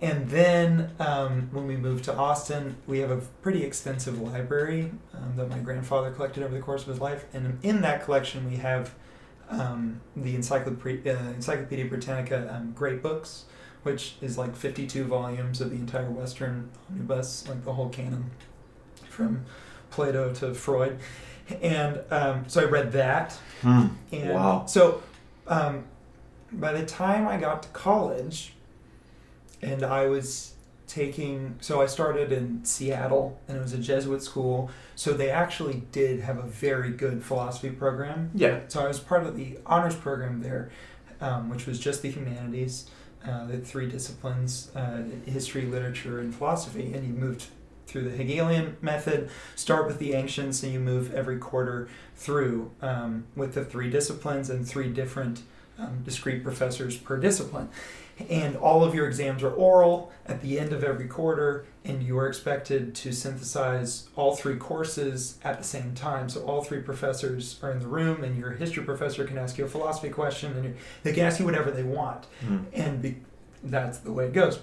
And 0.00 0.28
then 0.28 0.92
um, 0.98 1.48
when 1.52 1.66
we 1.66 1.76
moved 1.76 2.04
to 2.04 2.14
Austin, 2.14 2.76
we 2.86 2.98
have 2.98 3.10
a 3.10 3.16
pretty 3.16 3.62
extensive 3.62 4.20
library 4.20 4.90
um, 5.14 5.34
that 5.36 5.48
my 5.48 5.58
grandfather 5.58 6.10
collected 6.10 6.42
over 6.42 6.54
the 6.54 6.60
course 6.60 6.82
of 6.82 6.88
his 6.88 7.00
life. 7.00 7.24
And 7.32 7.58
in 7.62 7.80
that 7.80 8.04
collection, 8.04 8.48
we 8.48 8.56
have 8.56 8.94
um, 9.48 10.00
the 10.14 10.34
Encyclopedia, 10.34 11.16
uh, 11.16 11.30
Encyclopedia 11.30 11.86
Britannica 11.86 12.54
um, 12.54 12.72
Great 12.72 13.02
Books, 13.02 13.44
which 13.84 14.16
is 14.20 14.36
like 14.36 14.54
52 14.54 15.04
volumes 15.04 15.60
of 15.62 15.70
the 15.70 15.76
entire 15.76 16.10
Western 16.10 16.70
omnibus, 16.90 17.48
like 17.48 17.64
the 17.64 17.72
whole 17.72 17.88
canon 17.88 18.30
from 19.08 19.46
Plato 19.90 20.34
to 20.34 20.52
Freud. 20.52 20.98
And 21.62 22.00
um, 22.10 22.44
so 22.48 22.60
I 22.60 22.64
read 22.64 22.92
that. 22.92 23.32
Hmm. 23.62 23.86
And 24.12 24.34
Wow. 24.34 24.66
So 24.66 25.02
um, 25.46 25.84
by 26.52 26.72
the 26.72 26.84
time 26.84 27.26
I 27.26 27.38
got 27.38 27.62
to 27.62 27.68
college, 27.70 28.52
and 29.66 29.82
I 29.82 30.06
was 30.06 30.54
taking, 30.86 31.56
so 31.60 31.82
I 31.82 31.86
started 31.86 32.30
in 32.32 32.64
Seattle, 32.64 33.38
and 33.48 33.56
it 33.56 33.60
was 33.60 33.72
a 33.72 33.78
Jesuit 33.78 34.22
school. 34.22 34.70
So 34.94 35.12
they 35.12 35.30
actually 35.30 35.82
did 35.92 36.20
have 36.20 36.38
a 36.38 36.46
very 36.46 36.90
good 36.90 37.22
philosophy 37.24 37.70
program. 37.70 38.30
Yeah. 38.34 38.60
So 38.68 38.84
I 38.84 38.88
was 38.88 39.00
part 39.00 39.26
of 39.26 39.36
the 39.36 39.58
honors 39.66 39.96
program 39.96 40.42
there, 40.42 40.70
um, 41.20 41.50
which 41.50 41.66
was 41.66 41.78
just 41.80 42.02
the 42.02 42.10
humanities, 42.10 42.88
uh, 43.26 43.46
the 43.46 43.58
three 43.58 43.88
disciplines: 43.88 44.70
uh, 44.74 45.02
history, 45.26 45.62
literature, 45.62 46.20
and 46.20 46.34
philosophy. 46.34 46.92
And 46.94 47.06
you 47.06 47.12
moved 47.12 47.46
through 47.86 48.08
the 48.08 48.16
Hegelian 48.16 48.76
method. 48.80 49.28
Start 49.56 49.86
with 49.86 49.98
the 49.98 50.14
ancients, 50.14 50.62
and 50.62 50.72
you 50.72 50.80
move 50.80 51.12
every 51.12 51.38
quarter 51.38 51.88
through 52.14 52.70
um, 52.80 53.26
with 53.34 53.54
the 53.54 53.64
three 53.64 53.90
disciplines 53.90 54.50
and 54.50 54.66
three 54.66 54.88
different 54.88 55.42
um, 55.78 56.02
discrete 56.04 56.42
professors 56.42 56.96
per 56.96 57.16
discipline. 57.18 57.68
And 58.30 58.56
all 58.56 58.82
of 58.82 58.94
your 58.94 59.06
exams 59.06 59.42
are 59.42 59.50
oral 59.50 60.10
at 60.24 60.40
the 60.40 60.58
end 60.58 60.72
of 60.72 60.82
every 60.82 61.06
quarter, 61.06 61.66
and 61.84 62.02
you 62.02 62.18
are 62.18 62.26
expected 62.26 62.94
to 62.96 63.12
synthesize 63.12 64.08
all 64.16 64.34
three 64.34 64.56
courses 64.56 65.38
at 65.44 65.58
the 65.58 65.64
same 65.64 65.94
time. 65.94 66.28
So 66.30 66.40
all 66.42 66.62
three 66.62 66.80
professors 66.80 67.58
are 67.62 67.70
in 67.72 67.78
the 67.78 67.86
room, 67.86 68.24
and 68.24 68.38
your 68.38 68.52
history 68.52 68.84
professor 68.84 69.24
can 69.24 69.36
ask 69.36 69.58
you 69.58 69.66
a 69.66 69.68
philosophy 69.68 70.08
question, 70.08 70.52
and 70.56 70.76
they 71.02 71.12
can 71.12 71.24
ask 71.26 71.38
you 71.38 71.44
whatever 71.44 71.70
they 71.70 71.82
want 71.82 72.24
Hmm. 72.40 72.58
and 72.72 73.02
be, 73.02 73.16
that's 73.62 73.98
the 73.98 74.12
way 74.12 74.26
it 74.26 74.32
goes. 74.32 74.60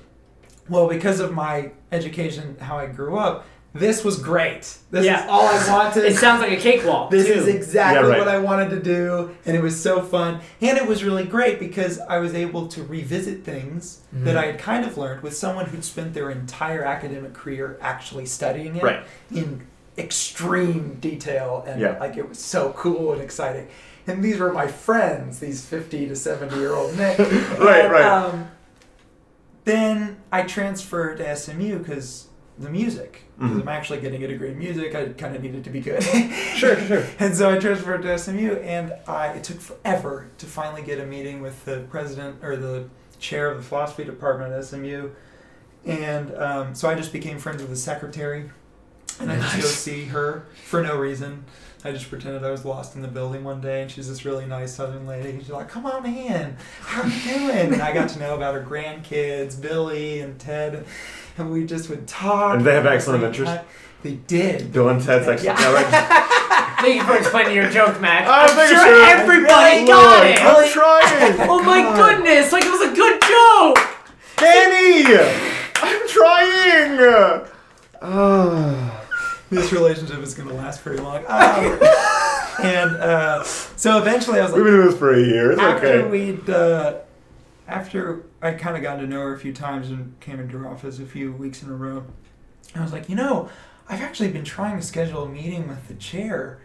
Well, 0.68 0.88
because 0.88 1.20
of 1.20 1.34
my 1.34 1.72
education, 1.92 2.58
how 2.60 2.78
I 2.78 2.88
grew 2.88 3.18
up, 3.18 3.46
this 3.74 4.04
was 4.04 4.18
great. 4.20 4.78
This 4.92 5.04
Yeah. 5.06 5.24
is 5.24 5.30
all 5.30 5.48
I 5.48 5.68
wanted. 5.72 6.06
It 6.06 6.16
sounds 6.18 6.42
like 6.42 6.52
a 6.52 6.58
cakewalk. 6.62 7.10
This 7.10 7.26
too. 7.28 7.34
is 7.34 7.48
exactly 7.48 8.04
Yeah, 8.04 8.08
right. 8.10 8.20
what 8.20 8.28
I 8.28 8.38
wanted 8.38 8.70
to 8.70 8.80
do, 8.80 9.32
and 9.46 9.56
it 9.58 9.64
was 9.64 9.80
so 9.82 10.02
fun. 10.02 10.42
And 10.62 10.78
it 10.78 10.86
was 10.88 11.04
really 11.04 11.24
great 11.26 11.60
because 11.60 12.00
I 12.08 12.20
was 12.20 12.34
able 12.36 12.68
to 12.68 12.84
revisit 12.84 13.44
things 13.44 14.02
Mhm. 14.16 14.26
that 14.26 14.38
I 14.38 14.46
had 14.46 14.60
kind 14.60 14.86
of 14.86 14.98
learned 14.98 15.24
with 15.24 15.36
someone 15.36 15.66
who'd 15.66 15.84
spent 15.84 16.14
their 16.14 16.30
entire 16.30 16.84
academic 16.84 17.34
career 17.34 17.78
actually 17.82 18.26
studying 18.28 18.76
it 18.76 18.84
Right. 18.84 19.04
in 19.34 19.62
extreme 19.98 20.98
detail, 21.00 21.64
and 21.68 21.80
Yeah. 21.82 21.98
like 22.00 22.16
it 22.18 22.28
was 22.30 22.38
so 22.40 22.74
cool 22.78 23.14
and 23.14 23.22
exciting. 23.22 23.68
And 24.06 24.24
these 24.24 24.38
were 24.40 24.52
my 24.52 24.68
friends, 24.68 25.40
these 25.40 25.66
fifty 25.66 26.08
to 26.08 26.16
seventy 26.16 26.58
year 26.58 26.74
old 26.74 26.96
men. 26.98 27.16
Right, 27.60 27.86
And, 27.86 27.92
right. 27.92 28.06
Um, 28.06 28.48
then 29.66 30.18
I 30.32 30.42
transferred 30.44 31.18
to 31.18 31.28
SMU 31.28 31.80
because 31.80 32.28
the 32.60 32.70
music. 32.70 33.24
Because 33.44 33.58
Mhm. 33.58 33.62
I'm 33.62 33.68
actually 33.68 34.00
getting 34.00 34.24
a 34.24 34.28
degree 34.28 34.52
in 34.52 34.58
music, 34.58 34.96
I 34.96 35.06
kind 35.10 35.36
of 35.36 35.42
needed 35.44 35.64
to 35.66 35.70
be 35.70 35.80
good. 35.82 36.02
Sure, 36.56 36.80
sure. 36.80 37.04
And 37.20 37.36
so 37.36 37.50
I 37.50 37.58
transferred 37.58 38.02
to 38.04 38.18
SMU, 38.18 38.54
and 38.64 38.94
I, 39.08 39.28
it 39.34 39.44
took 39.44 39.60
forever 39.60 40.28
to 40.38 40.46
finally 40.46 40.82
get 40.82 41.00
a 41.00 41.06
meeting 41.06 41.42
with 41.42 41.66
the 41.66 41.86
president 41.90 42.38
or 42.44 42.56
the 42.56 42.86
chair 43.20 43.50
of 43.52 43.58
the 43.58 43.64
philosophy 43.64 44.04
department 44.06 44.54
at 44.54 44.64
SMU. 44.66 45.10
And 45.86 46.34
um, 46.38 46.76
so 46.76 46.90
I 46.90 46.96
just 46.96 47.12
became 47.12 47.38
friends 47.40 47.62
with 47.62 47.70
the 47.70 47.76
secretary, 47.76 48.50
and 49.20 49.30
I 49.32 49.36
just 49.40 49.56
go 49.58 49.62
see 49.68 50.06
her 50.06 50.46
for 50.66 50.82
no 50.82 50.96
reason. 50.98 51.44
I 51.86 51.92
just 51.92 52.10
pretended 52.10 52.46
I 52.46 52.52
was 52.52 52.64
lost 52.64 52.96
in 52.96 53.02
the 53.02 53.10
building 53.10 53.44
one 53.44 53.60
day, 53.60 53.82
and 53.82 53.92
she's 53.92 54.08
this 54.08 54.24
really 54.24 54.46
nice 54.46 54.74
Southern 54.74 55.06
lady. 55.06 55.38
She's 55.40 55.50
like, 55.50 55.68
"Come 55.68 55.86
on 55.86 56.06
in, 56.06 56.56
how 56.80 57.02
are 57.02 57.08
you 57.10 57.22
doing?" 57.24 57.74
And 57.74 57.82
I 57.82 57.94
got 57.94 58.08
to 58.10 58.20
know 58.20 58.36
about 58.36 58.56
her 58.56 58.64
grandkids, 58.64 59.60
Billy 59.60 60.22
and 60.22 60.40
Ted, 60.40 60.86
and 61.38 61.52
we 61.52 61.66
just 61.66 61.90
would 61.90 62.08
talk. 62.08 62.56
And 62.58 62.66
they 62.66 62.74
have 62.76 62.86
excellent 62.86 63.22
same 63.22 63.30
adventures? 63.30 63.48
time. 63.48 63.66
They 64.04 64.14
did. 64.14 64.72
Bill 64.74 64.90
and 64.90 65.02
Ted's 65.02 65.28
actually. 65.28 65.46
Yeah. 65.48 65.60
Yeah, 65.60 65.74
right. 65.74 66.30
Thank 66.84 66.96
you 66.98 67.04
for 67.04 67.16
explaining 67.18 67.56
your 67.56 67.70
joke, 67.70 68.02
Mac. 68.02 68.28
I 68.28 68.42
I'm 68.44 68.50
think 68.50 68.68
sure 68.70 68.78
so. 68.80 69.04
everybody 69.06 69.76
Really? 69.78 69.88
got 69.88 70.26
Look, 70.26 70.36
it. 70.36 70.42
I'm 70.42 70.70
trying. 70.72 71.50
Oh 71.50 71.64
my 71.64 71.82
God. 71.82 71.96
goodness! 72.18 72.52
Like 72.52 72.66
it 72.66 72.72
was 72.72 72.82
a 72.82 72.94
good 72.94 73.22
joke. 73.22 73.78
Danny! 74.38 75.06
I'm 75.76 76.08
trying! 76.10 77.48
Ah. 78.02 79.02
this 79.50 79.72
relationship 79.72 80.20
is 80.20 80.34
going 80.34 80.50
to 80.50 80.56
last 80.56 80.82
pretty 80.84 81.02
long. 81.02 81.20
Um, 81.20 81.80
and 82.64 82.92
uh, 82.98 83.44
so 83.44 83.98
eventually 84.00 84.40
I 84.40 84.44
was 84.44 84.52
like, 84.52 84.58
We've 84.58 84.66
been 84.66 84.74
doing 84.76 84.90
this 84.90 85.00
for 85.00 85.14
a 85.14 85.20
year. 85.22 85.52
It's 85.54 85.62
after 85.62 85.88
okay. 85.88 86.10
we'd, 86.10 86.50
uh, 86.50 87.00
after 87.68 88.24
I 88.42 88.52
kind 88.52 88.76
of 88.76 88.84
got 88.84 88.98
to 88.98 89.08
know 89.08 89.22
her 89.22 89.34
a 89.34 89.40
few 89.40 89.54
times 89.54 89.90
and 89.90 90.20
came 90.20 90.40
into 90.40 90.58
her 90.58 90.68
office 90.68 91.00
a 91.00 91.06
few 91.06 91.32
weeks 91.32 91.64
in 91.64 91.70
a 91.70 91.76
row, 91.76 92.06
I 92.76 92.82
was 92.82 92.92
like, 92.92 93.10
you 93.10 93.16
know, 93.16 93.50
I've 93.88 94.02
actually 94.02 94.30
been 94.30 94.46
trying 94.46 94.78
to 94.78 94.86
schedule 94.86 95.24
a 95.24 95.30
meeting 95.30 95.68
with 95.68 95.88
the 95.88 95.94
chair. 95.96 96.60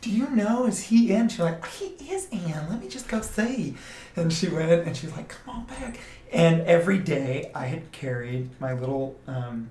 do 0.00 0.10
you 0.10 0.28
know, 0.30 0.66
is 0.66 0.84
he 0.84 1.12
in? 1.12 1.28
She's 1.28 1.40
like, 1.40 1.66
he 1.66 1.86
is 2.10 2.28
in. 2.30 2.68
Let 2.68 2.80
me 2.80 2.88
just 2.88 3.08
go 3.08 3.20
see. 3.20 3.74
And 4.14 4.32
she 4.32 4.48
went 4.48 4.86
and 4.86 4.96
she's 4.96 5.12
like, 5.12 5.28
come 5.28 5.56
on 5.56 5.64
back. 5.66 5.98
And 6.32 6.62
every 6.62 6.98
day 6.98 7.50
I 7.54 7.66
had 7.66 7.90
carried 7.92 8.50
my 8.60 8.72
little 8.72 9.16
um, 9.26 9.70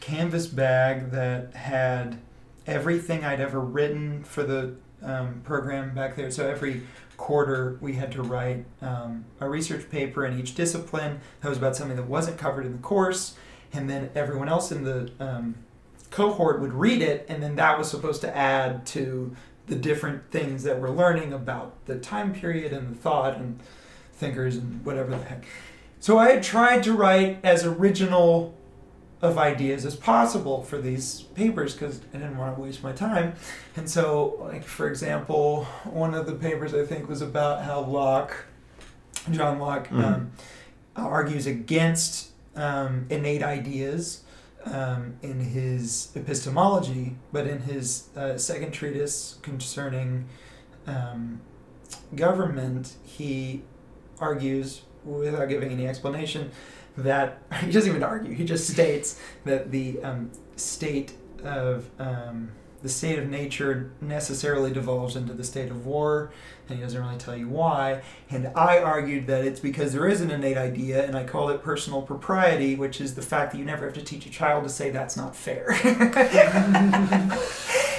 canvas 0.00 0.46
bag 0.46 1.10
that 1.12 1.54
had 1.54 2.18
everything 2.66 3.24
I'd 3.24 3.40
ever 3.40 3.60
written 3.60 4.24
for 4.24 4.42
the 4.42 4.74
um, 5.02 5.40
program 5.44 5.94
back 5.94 6.16
there. 6.16 6.30
So 6.30 6.48
every 6.48 6.82
quarter 7.18 7.76
we 7.82 7.92
had 7.92 8.10
to 8.12 8.22
write 8.22 8.64
um, 8.80 9.26
a 9.40 9.48
research 9.48 9.90
paper 9.90 10.24
in 10.24 10.40
each 10.40 10.54
discipline 10.54 11.20
that 11.40 11.48
was 11.50 11.58
about 11.58 11.76
something 11.76 11.96
that 11.96 12.06
wasn't 12.06 12.38
covered 12.38 12.64
in 12.64 12.72
the 12.72 12.78
course. 12.78 13.36
And 13.74 13.90
then 13.90 14.08
everyone 14.14 14.48
else 14.48 14.72
in 14.72 14.84
the 14.84 15.12
um, 15.20 15.56
cohort 16.10 16.60
would 16.60 16.72
read 16.72 17.02
it, 17.02 17.26
and 17.28 17.42
then 17.42 17.56
that 17.56 17.76
was 17.76 17.90
supposed 17.90 18.22
to 18.22 18.34
add 18.34 18.86
to 18.86 19.36
the 19.66 19.76
different 19.76 20.30
things 20.30 20.62
that 20.62 20.80
we're 20.80 20.88
learning 20.90 21.34
about 21.34 21.84
the 21.84 21.98
time 21.98 22.32
period 22.32 22.72
and 22.72 22.88
the 22.88 22.94
thought 22.98 23.36
and 23.36 23.60
thinkers 24.14 24.56
and 24.56 24.82
whatever 24.86 25.10
the 25.10 25.18
heck. 25.18 25.44
So 26.00 26.16
I 26.16 26.30
had 26.30 26.42
tried 26.42 26.82
to 26.84 26.94
write 26.94 27.40
as 27.42 27.64
original 27.64 28.56
of 29.20 29.36
ideas 29.36 29.84
as 29.84 29.96
possible 29.96 30.62
for 30.62 30.78
these 30.80 31.22
papers 31.34 31.72
because 31.74 32.00
I 32.14 32.18
didn't 32.18 32.36
want 32.36 32.54
to 32.56 32.62
waste 32.62 32.82
my 32.84 32.92
time. 32.92 33.32
And 33.76 33.90
so, 33.90 34.36
like 34.40 34.64
for 34.64 34.88
example, 34.88 35.64
one 35.84 36.14
of 36.14 36.26
the 36.26 36.34
papers 36.34 36.72
I 36.74 36.84
think 36.84 37.08
was 37.08 37.20
about 37.20 37.62
how 37.62 37.80
Locke, 37.80 38.44
John 39.30 39.58
Locke, 39.58 39.88
Mhm. 39.88 40.04
um, 40.04 40.30
argues 40.96 41.46
against 41.46 42.30
um, 42.56 43.06
innate 43.10 43.42
ideas 43.42 44.22
um, 44.66 45.14
in 45.22 45.38
his 45.40 46.08
epistemology, 46.16 47.16
but 47.32 47.46
in 47.46 47.60
his 47.60 48.08
uh, 48.16 48.36
second 48.36 48.72
treatise 48.72 49.36
concerning 49.42 50.26
um, 50.86 51.40
government, 52.14 52.94
he 53.04 53.62
argues, 54.20 54.82
without 55.04 55.48
giving 55.48 55.70
any 55.70 55.86
explanation, 55.86 56.50
that 57.04 57.42
he 57.60 57.70
doesn't 57.70 57.90
even 57.90 58.02
argue. 58.02 58.32
He 58.34 58.44
just 58.44 58.68
states 58.68 59.20
that 59.44 59.70
the 59.70 60.02
um, 60.02 60.30
state 60.56 61.14
of 61.44 61.88
um, 61.98 62.50
the 62.82 62.88
state 62.88 63.18
of 63.18 63.28
nature 63.28 63.90
necessarily 64.00 64.72
devolves 64.72 65.16
into 65.16 65.32
the 65.32 65.42
state 65.42 65.68
of 65.70 65.84
war, 65.84 66.30
and 66.68 66.78
he 66.78 66.84
doesn't 66.84 67.00
really 67.02 67.16
tell 67.16 67.36
you 67.36 67.48
why. 67.48 68.02
And 68.30 68.52
I 68.54 68.78
argued 68.78 69.26
that 69.26 69.44
it's 69.44 69.58
because 69.58 69.92
there 69.92 70.06
is 70.06 70.20
an 70.20 70.30
innate 70.30 70.56
idea, 70.56 71.04
and 71.04 71.16
I 71.16 71.24
call 71.24 71.48
it 71.48 71.62
personal 71.62 72.02
propriety, 72.02 72.76
which 72.76 73.00
is 73.00 73.16
the 73.16 73.22
fact 73.22 73.50
that 73.52 73.58
you 73.58 73.64
never 73.64 73.86
have 73.86 73.94
to 73.94 74.02
teach 74.02 74.26
a 74.26 74.30
child 74.30 74.62
to 74.62 74.70
say 74.70 74.90
that's 74.90 75.16
not 75.16 75.34
fair. 75.34 75.70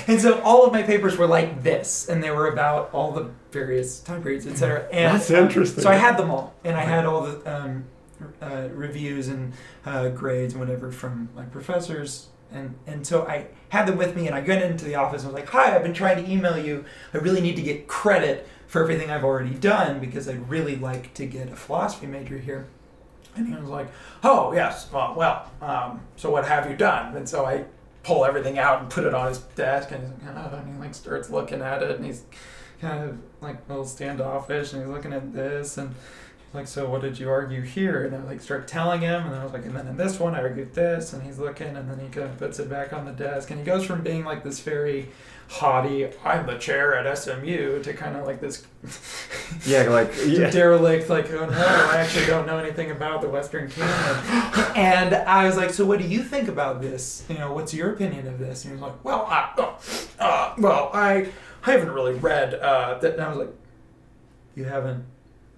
and 0.08 0.22
so 0.22 0.40
all 0.44 0.66
of 0.66 0.72
my 0.72 0.84
papers 0.84 1.18
were 1.18 1.28
like 1.28 1.62
this, 1.62 2.08
and 2.08 2.24
they 2.24 2.32
were 2.32 2.48
about 2.48 2.90
all 2.94 3.12
the 3.12 3.30
various 3.52 4.00
time 4.00 4.24
periods, 4.24 4.48
etc. 4.48 4.88
And 4.94 5.16
That's 5.16 5.30
interesting. 5.30 5.84
so 5.84 5.90
I 5.90 5.96
had 5.96 6.18
them 6.18 6.32
all, 6.32 6.54
and 6.64 6.78
I 6.78 6.84
had 6.84 7.06
all 7.06 7.24
the 7.24 7.54
um, 7.54 7.84
uh, 8.42 8.70
reviews 8.74 9.28
and 9.28 9.54
uh, 9.86 10.10
grades 10.10 10.54
and 10.54 10.62
whatever 10.62 10.92
from 10.92 11.30
my 11.36 11.46
professors. 11.46 12.28
And, 12.52 12.76
and 12.88 13.06
so 13.06 13.28
I 13.28 13.48
had 13.70 13.88
them 13.88 13.98
with 13.98 14.16
me, 14.16 14.26
and 14.26 14.36
I 14.36 14.42
went 14.42 14.64
into 14.64 14.86
the 14.86 14.96
office 14.96 15.24
and 15.24 15.32
was 15.32 15.40
like, 15.40 15.50
Hi, 15.50 15.76
I've 15.76 15.84
been 15.84 15.94
trying 15.94 16.24
to 16.24 16.32
email 16.32 16.58
you. 16.58 16.86
I 17.14 17.18
really 17.18 17.42
need 17.42 17.56
to 17.58 17.62
get 17.62 17.88
credit 17.88 18.48
for 18.68 18.82
everything 18.82 19.10
I've 19.10 19.24
already 19.24 19.54
done 19.54 20.00
because 20.00 20.28
I'd 20.28 20.50
really 20.50 20.76
like 20.76 21.14
to 21.16 21.26
get 21.26 21.50
a 21.50 21.56
philosophy 21.56 22.08
major 22.08 22.38
here. 22.38 22.68
And 23.36 23.48
he 23.48 23.56
was 23.56 23.70
like, 23.70 23.88
Oh, 24.24 24.52
yes, 24.54 24.90
well, 24.92 25.14
well 25.16 25.52
um, 25.62 26.02
so 26.16 26.32
what 26.32 26.48
have 26.48 26.70
you 26.70 26.76
done? 26.76 27.16
And 27.16 27.30
so 27.30 27.46
I 27.46 27.66
pull 28.04 28.26
everything 28.26 28.58
out 28.58 28.82
and 28.82 28.90
put 28.90 29.06
it 29.06 29.14
on 29.14 29.28
his 29.28 29.40
desk, 29.40 29.92
and 29.92 30.02
he's 30.02 30.12
like, 30.26 30.36
oh, 30.36 30.56
and 30.58 30.74
he 30.74 30.80
like 30.80 30.96
starts 30.96 31.30
looking 31.30 31.62
at 31.62 31.84
it, 31.84 31.96
and 31.98 32.06
he's 32.06 32.24
kind 32.82 33.04
of 33.04 33.18
like 33.42 33.58
a 33.68 33.70
little 33.70 33.86
standoffish, 33.86 34.74
and 34.74 34.82
he's 34.82 34.92
looking 34.92 35.14
at 35.14 35.34
this, 35.34 35.78
and 35.78 35.94
like, 36.54 36.68
so 36.68 36.90
what 36.90 37.02
did 37.02 37.20
you 37.20 37.30
argue 37.30 37.62
here? 37.62 38.06
And 38.06 38.16
I 38.16 38.24
like 38.24 38.42
start 38.42 38.68
telling 38.68 39.02
him, 39.02 39.26
and 39.26 39.36
I 39.36 39.44
was 39.44 39.54
like, 39.54 39.66
and 39.66 39.76
then 39.76 39.88
in 39.88 39.98
this 39.98 40.20
one 40.20 40.36
I 40.36 40.42
argued 40.42 40.74
this, 40.74 41.14
and 41.14 41.22
he's 41.24 41.38
looking, 41.38 41.76
and 41.76 41.90
then 41.90 42.00
he 42.00 42.08
kind 42.08 42.30
of 42.30 42.38
puts 42.38 42.60
it 42.60 42.70
back 42.70 42.94
on 42.94 43.06
the 43.06 43.12
desk, 43.12 43.52
and 43.52 43.60
he 43.60 43.66
goes 43.66 43.86
from 43.86 44.02
being 44.02 44.24
like 44.24 44.44
this 44.44 44.60
very 44.60 45.10
haughty, 45.50 46.08
I'm 46.24 46.46
the 46.46 46.58
chair 46.58 46.96
at 46.96 47.18
SMU, 47.18 47.82
to 47.82 47.94
kind 47.94 48.16
of 48.16 48.26
like 48.26 48.40
this 48.40 48.66
yeah, 49.66 49.90
like 49.90 50.14
yeah. 50.26 50.50
derelict, 50.52 51.10
like, 51.10 51.30
oh 51.32 51.46
no, 51.46 51.58
I 51.58 51.98
actually 51.98 52.28
don't 52.28 52.46
know 52.46 52.58
anything 52.58 52.92
about 52.92 53.22
the 53.22 53.30
Western 53.30 53.70
canon. 53.70 54.76
and 54.76 55.16
I 55.16 55.46
was 55.46 55.58
like, 55.58 55.72
so 55.72 55.86
what 55.86 56.00
do 56.00 56.08
you 56.08 56.24
think 56.24 56.48
about 56.48 56.82
this? 56.82 57.26
You 57.30 57.40
know, 57.40 57.54
what's 57.54 57.74
your 57.74 57.94
opinion 57.94 58.28
of 58.28 58.40
this? 58.40 58.64
And 58.64 58.72
he 58.72 58.82
was 58.82 58.92
like, 58.92 59.04
well, 59.04 59.26
I, 59.26 59.52
uh, 59.58 60.24
uh, 60.24 60.54
well, 60.60 60.92
I, 60.94 61.30
I 61.66 61.72
haven't 61.72 61.92
really 61.92 62.14
read 62.14 62.54
uh, 62.54 63.00
that. 63.00 63.14
And 63.14 63.22
I 63.22 63.30
was 63.30 63.38
like, 63.38 63.54
you 64.56 64.66
haven't, 64.66 65.04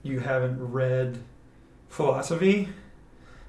you 0.03 0.19
haven't 0.19 0.59
read 0.71 1.19
philosophy? 1.89 2.69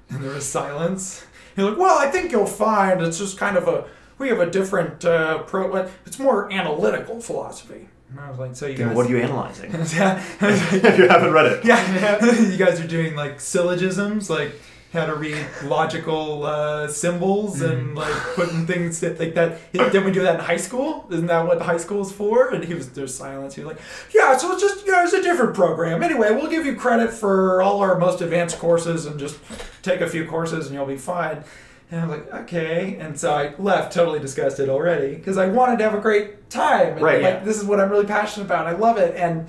And 0.09 0.23
there 0.23 0.31
was 0.31 0.45
silence. 0.45 1.25
You're 1.55 1.69
like, 1.71 1.79
well, 1.79 1.97
I 1.97 2.09
think 2.11 2.31
you'll 2.31 2.45
find 2.45 3.01
it's 3.01 3.17
just 3.17 3.37
kind 3.37 3.57
of 3.57 3.67
a, 3.67 3.85
we 4.17 4.27
have 4.29 4.39
a 4.39 4.49
different 4.49 5.03
uh, 5.05 5.39
pro. 5.43 5.75
It's 6.05 6.19
more 6.19 6.51
analytical 6.51 7.19
philosophy. 7.19 7.87
And 8.09 8.19
I 8.19 8.29
was 8.29 8.37
like, 8.37 8.55
so 8.55 8.67
you 8.67 8.77
Then 8.77 8.89
guys. 8.89 8.97
what 8.97 9.07
are 9.07 9.09
you 9.09 9.17
analyzing? 9.17 9.71
yeah, 9.95 10.23
if 10.41 10.97
you 10.99 11.07
haven't 11.07 11.31
read 11.31 11.47
it. 11.47 11.65
yeah, 11.65 12.23
you 12.41 12.57
guys 12.57 12.79
are 12.79 12.87
doing 12.87 13.15
like 13.15 13.39
syllogisms, 13.41 14.29
like 14.29 14.51
how 14.93 15.07
to 15.07 15.15
read 15.15 15.43
logical 15.63 16.45
uh, 16.45 16.87
symbols 16.87 17.61
and 17.61 17.95
like 17.95 18.13
putting 18.35 18.67
things 18.67 18.99
that, 18.99 19.19
like 19.19 19.33
that. 19.33 19.59
Didn't 19.73 20.05
we 20.05 20.11
do 20.11 20.21
that 20.21 20.35
in 20.35 20.41
high 20.45 20.57
school? 20.57 21.07
Isn't 21.11 21.25
that 21.25 21.45
what 21.47 21.61
high 21.61 21.77
school 21.77 22.01
is 22.01 22.11
for? 22.11 22.49
And 22.53 22.63
he 22.63 22.75
was 22.75 22.89
there's 22.91 23.13
silence. 23.13 23.55
He 23.55 23.63
was 23.63 23.73
like, 23.73 23.81
yeah, 24.13 24.37
so 24.37 24.51
it's 24.53 24.61
just 24.61 24.85
you 24.85 24.91
know 24.91 25.03
it's 25.03 25.13
a 25.13 25.21
different 25.23 25.55
program. 25.55 26.03
Anyway, 26.03 26.29
we'll 26.31 26.49
give 26.49 26.65
you 26.65 26.75
credit 26.75 27.11
for 27.11 27.61
all 27.63 27.81
our 27.81 27.97
most 27.97 28.21
advanced 28.21 28.59
courses 28.59 29.05
and 29.07 29.19
just 29.19 29.39
take 29.81 29.99
a 30.01 30.07
few 30.07 30.27
courses 30.27 30.67
and 30.67 30.75
you'll 30.75 30.85
be 30.85 30.95
fine. 30.97 31.43
And 31.91 32.01
I 32.01 32.05
was 32.07 32.17
like, 32.19 32.33
okay. 32.43 32.95
And 32.99 33.19
so 33.19 33.33
I 33.33 33.53
left 33.59 33.93
totally 33.93 34.19
disgusted 34.19 34.69
already 34.69 35.15
because 35.15 35.37
I 35.37 35.47
wanted 35.47 35.77
to 35.79 35.83
have 35.83 35.93
a 35.93 36.01
great 36.01 36.49
time. 36.49 36.93
And 36.93 37.01
Right, 37.01 37.21
like, 37.21 37.33
yeah. 37.33 37.43
this 37.43 37.57
is 37.57 37.65
what 37.65 37.79
I'm 37.79 37.89
really 37.89 38.05
passionate 38.05 38.45
about. 38.45 38.65
I 38.67 38.71
love 38.71 38.97
it. 38.97 39.15
And 39.15 39.47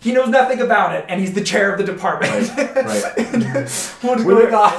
he 0.00 0.12
knows 0.12 0.28
nothing 0.28 0.60
about 0.60 0.94
it, 0.94 1.04
and 1.08 1.20
he's 1.20 1.32
the 1.32 1.42
chair 1.42 1.72
of 1.72 1.78
the 1.78 1.84
department. 1.84 2.50
Right. 2.56 3.02
Mm-hmm. 3.26 4.06
what 4.06 4.18
is 4.18 4.24
Were 4.24 4.48
going 4.48 4.54
on? 4.54 4.70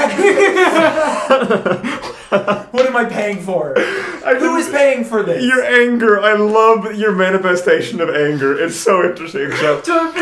what 2.72 2.86
am 2.86 2.96
I 2.96 3.06
paying 3.06 3.40
for? 3.40 3.78
I 3.78 4.36
Who 4.38 4.58
is 4.58 4.70
paying 4.70 5.06
for 5.06 5.24
this? 5.24 5.44
Your 5.44 5.64
anger. 5.64 6.20
I 6.20 6.34
love 6.34 6.96
your 6.96 7.14
manifestation 7.14 8.02
of 8.02 8.10
anger. 8.10 8.58
It's 8.60 8.76
so 8.76 9.04
interesting. 9.04 9.52
So 9.52 9.82
So 9.84 10.14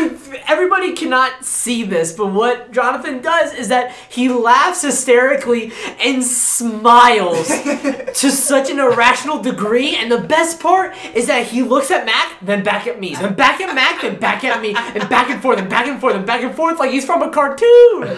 everybody 0.46 0.92
cannot 0.92 1.44
see 1.44 1.82
this, 1.82 2.12
but 2.12 2.28
what 2.28 2.70
Jonathan 2.70 3.20
does 3.20 3.52
is 3.54 3.68
that 3.68 3.92
he 4.08 4.28
laughs 4.28 4.82
hysterically 4.82 5.72
and 6.00 6.22
smiles 6.22 7.48
to 8.14 8.30
such 8.30 8.70
an 8.70 8.78
irrational 8.78 9.42
degree. 9.42 9.96
And 9.96 10.10
the 10.10 10.20
best 10.20 10.60
part 10.60 10.94
is 11.14 11.26
that 11.26 11.46
he 11.46 11.62
looks 11.62 11.90
at 11.90 12.06
Mac, 12.06 12.36
then 12.40 12.62
back 12.62 12.86
at 12.86 13.00
me, 13.00 13.16
then 13.16 13.34
back 13.34 13.60
at 13.60 13.74
Mac, 13.74 14.02
then 14.02 14.20
back 14.20 14.44
at 14.44 14.62
me, 14.62 14.74
and 14.76 15.08
back 15.08 15.30
and 15.30 15.42
forth, 15.42 15.58
and 15.58 15.68
back 15.68 15.86
and 15.86 16.00
forth, 16.00 16.14
and 16.14 16.26
back 16.26 16.42
and 16.42 16.54
forth, 16.54 16.78
like 16.78 16.90
he's 16.90 17.04
from 17.04 17.22
a 17.22 17.30
cartoon. 17.30 18.16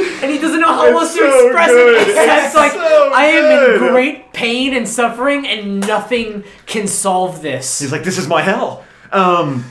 And 0.00 0.30
he 0.30 0.38
doesn't 0.38 0.60
know 0.60 0.72
how 0.72 0.86
It's 0.86 0.92
else 1.00 1.12
to 1.14 1.18
so 1.18 1.46
express 1.46 1.70
good. 1.70 1.94
it 1.94 2.08
except 2.08 2.46
It's 2.46 2.54
like 2.54 2.72
so 2.72 3.12
I 3.14 3.24
am 3.24 3.42
good. 3.58 3.82
in 3.82 3.88
great 3.92 4.32
pain 4.32 4.74
and 4.74 4.88
suffering, 4.88 5.46
and 5.46 5.80
nothing 5.86 6.44
can 6.66 6.86
solve 6.86 7.42
this. 7.42 7.78
he's 7.80 7.92
like, 7.92 8.02
"This 8.04 8.18
is 8.18 8.26
my 8.28 8.42
hell." 8.42 8.84
Um, 9.12 9.64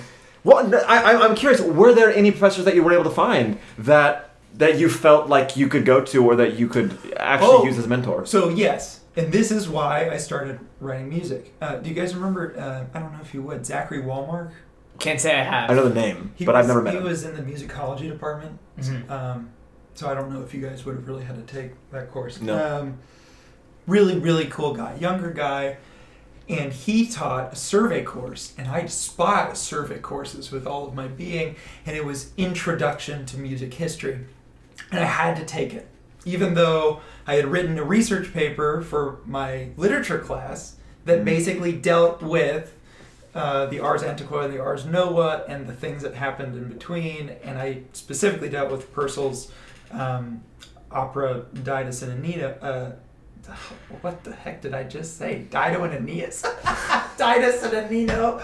well, 0.44 0.74
I, 0.88 1.14
I- 1.14 1.26
I'm 1.28 1.36
curious. 1.36 1.62
Were 1.62 1.94
there 1.94 2.14
any 2.14 2.32
professors 2.32 2.66
that 2.66 2.76
you 2.76 2.84
were 2.84 2.94
able 2.94 3.04
to 3.06 3.10
find 3.10 3.58
that 3.78 4.24
that 4.56 4.80
you 4.80 4.90
felt 4.90 5.28
like 5.28 5.56
you 5.56 5.68
could 5.68 5.86
go 5.86 6.02
to, 6.02 6.26
or 6.26 6.36
that 6.36 6.58
you 6.58 6.68
could 6.68 6.98
actually 7.18 7.50
Oh. 7.58 7.64
use 7.66 7.78
as 7.78 7.88
mentors? 7.88 8.30
So 8.30 8.50
yes, 8.50 9.02
and 9.16 9.32
this 9.32 9.52
is 9.52 9.70
why 9.70 10.10
I 10.10 10.18
started 10.18 10.60
writing 10.82 11.10
music. 11.10 11.54
Uh, 11.62 11.76
do 11.76 11.90
you 11.90 11.96
guys 11.96 12.16
remember? 12.16 12.56
Uh, 12.58 12.86
I 12.98 13.00
don't 13.00 13.12
know 13.14 13.20
if 13.22 13.34
you 13.34 13.42
would. 13.44 13.66
Zachary 13.66 14.02
Wallmark. 14.02 14.52
Can't 15.00 15.22
say 15.22 15.40
I 15.40 15.44
have. 15.44 15.70
I 15.70 15.76
know 15.76 15.88
the 15.88 15.94
name, 15.94 16.32
He 16.36 16.44
but 16.44 16.56
was, 16.56 16.64
I've 16.64 16.68
never 16.68 16.82
met 16.82 16.94
He 16.94 16.98
him. 17.00 17.04
was 17.06 17.24
in 17.24 17.36
the 17.36 17.44
musicology 17.44 18.10
department. 18.10 18.58
Mhm. 18.82 19.12
Um, 19.12 19.50
so 19.98 20.10
I 20.10 20.14
don't 20.14 20.32
know 20.32 20.42
if 20.42 20.54
you 20.54 20.62
guys 20.62 20.86
would 20.86 20.96
have 20.96 21.08
really 21.08 21.24
had 21.24 21.36
to 21.48 21.54
take 21.54 21.72
that 21.92 22.12
course. 22.12 22.40
No. 22.40 22.80
Um, 22.82 22.98
really, 23.88 24.18
really 24.20 24.46
cool 24.46 24.74
guy, 24.74 24.96
younger 24.96 25.32
guy, 25.32 25.78
and 26.48 26.72
he 26.72 27.08
taught 27.08 27.54
a 27.54 27.56
survey 27.56 28.04
course, 28.04 28.54
and 28.58 28.68
I 28.68 28.82
despise 28.82 29.60
survey 29.60 29.98
courses 30.00 30.52
with 30.52 30.68
all 30.68 30.86
of 30.88 30.94
my 30.94 31.08
being, 31.08 31.56
and 31.86 31.96
it 31.98 32.06
was 32.06 32.32
Introduction 32.38 33.26
to 33.28 33.38
Music 33.40 33.74
History, 33.74 34.20
and 34.92 35.00
I 35.02 35.06
had 35.08 35.36
to 35.38 35.46
take 35.46 35.74
it, 35.74 35.88
even 36.26 36.54
though 36.54 37.02
I 37.26 37.36
had 37.36 37.48
written 37.48 37.78
a 37.80 37.84
research 37.84 38.34
paper 38.34 38.82
for 38.82 39.20
my 39.26 39.70
literature 39.78 40.20
class 40.20 40.76
that 41.06 41.22
Mhm. 41.22 41.26
basically 41.26 41.72
dealt 41.72 42.22
with 42.22 42.74
uh, 43.36 43.68
the 43.68 43.80
Ars 43.80 44.02
Antiqua 44.02 44.40
and 44.46 44.54
the 44.54 44.60
Ars 44.60 44.84
Nova 44.84 45.44
and 45.48 45.68
the 45.68 45.74
things 45.74 46.02
that 46.02 46.16
happened 46.16 46.56
in 46.56 46.70
between. 46.70 47.30
And 47.44 47.60
I 47.60 47.82
specifically 47.94 48.50
dealt 48.50 48.72
with 48.72 48.92
Purcell's 48.92 49.52
um, 49.92 50.44
opera 50.92 51.46
Didas 51.54 52.04
and 52.04 52.24
Anita, 52.24 52.64
uh, 52.64 52.92
what 54.02 54.24
the 54.24 54.34
heck 54.34 54.62
did 54.62 54.74
I 54.74 54.84
just 54.84 55.18
say? 55.18 55.40
Dido 55.50 55.84
and 55.84 55.94
Aeneas. 55.94 56.42
Didas 57.18 57.64
and 57.64 57.74
Anino. 57.74 58.42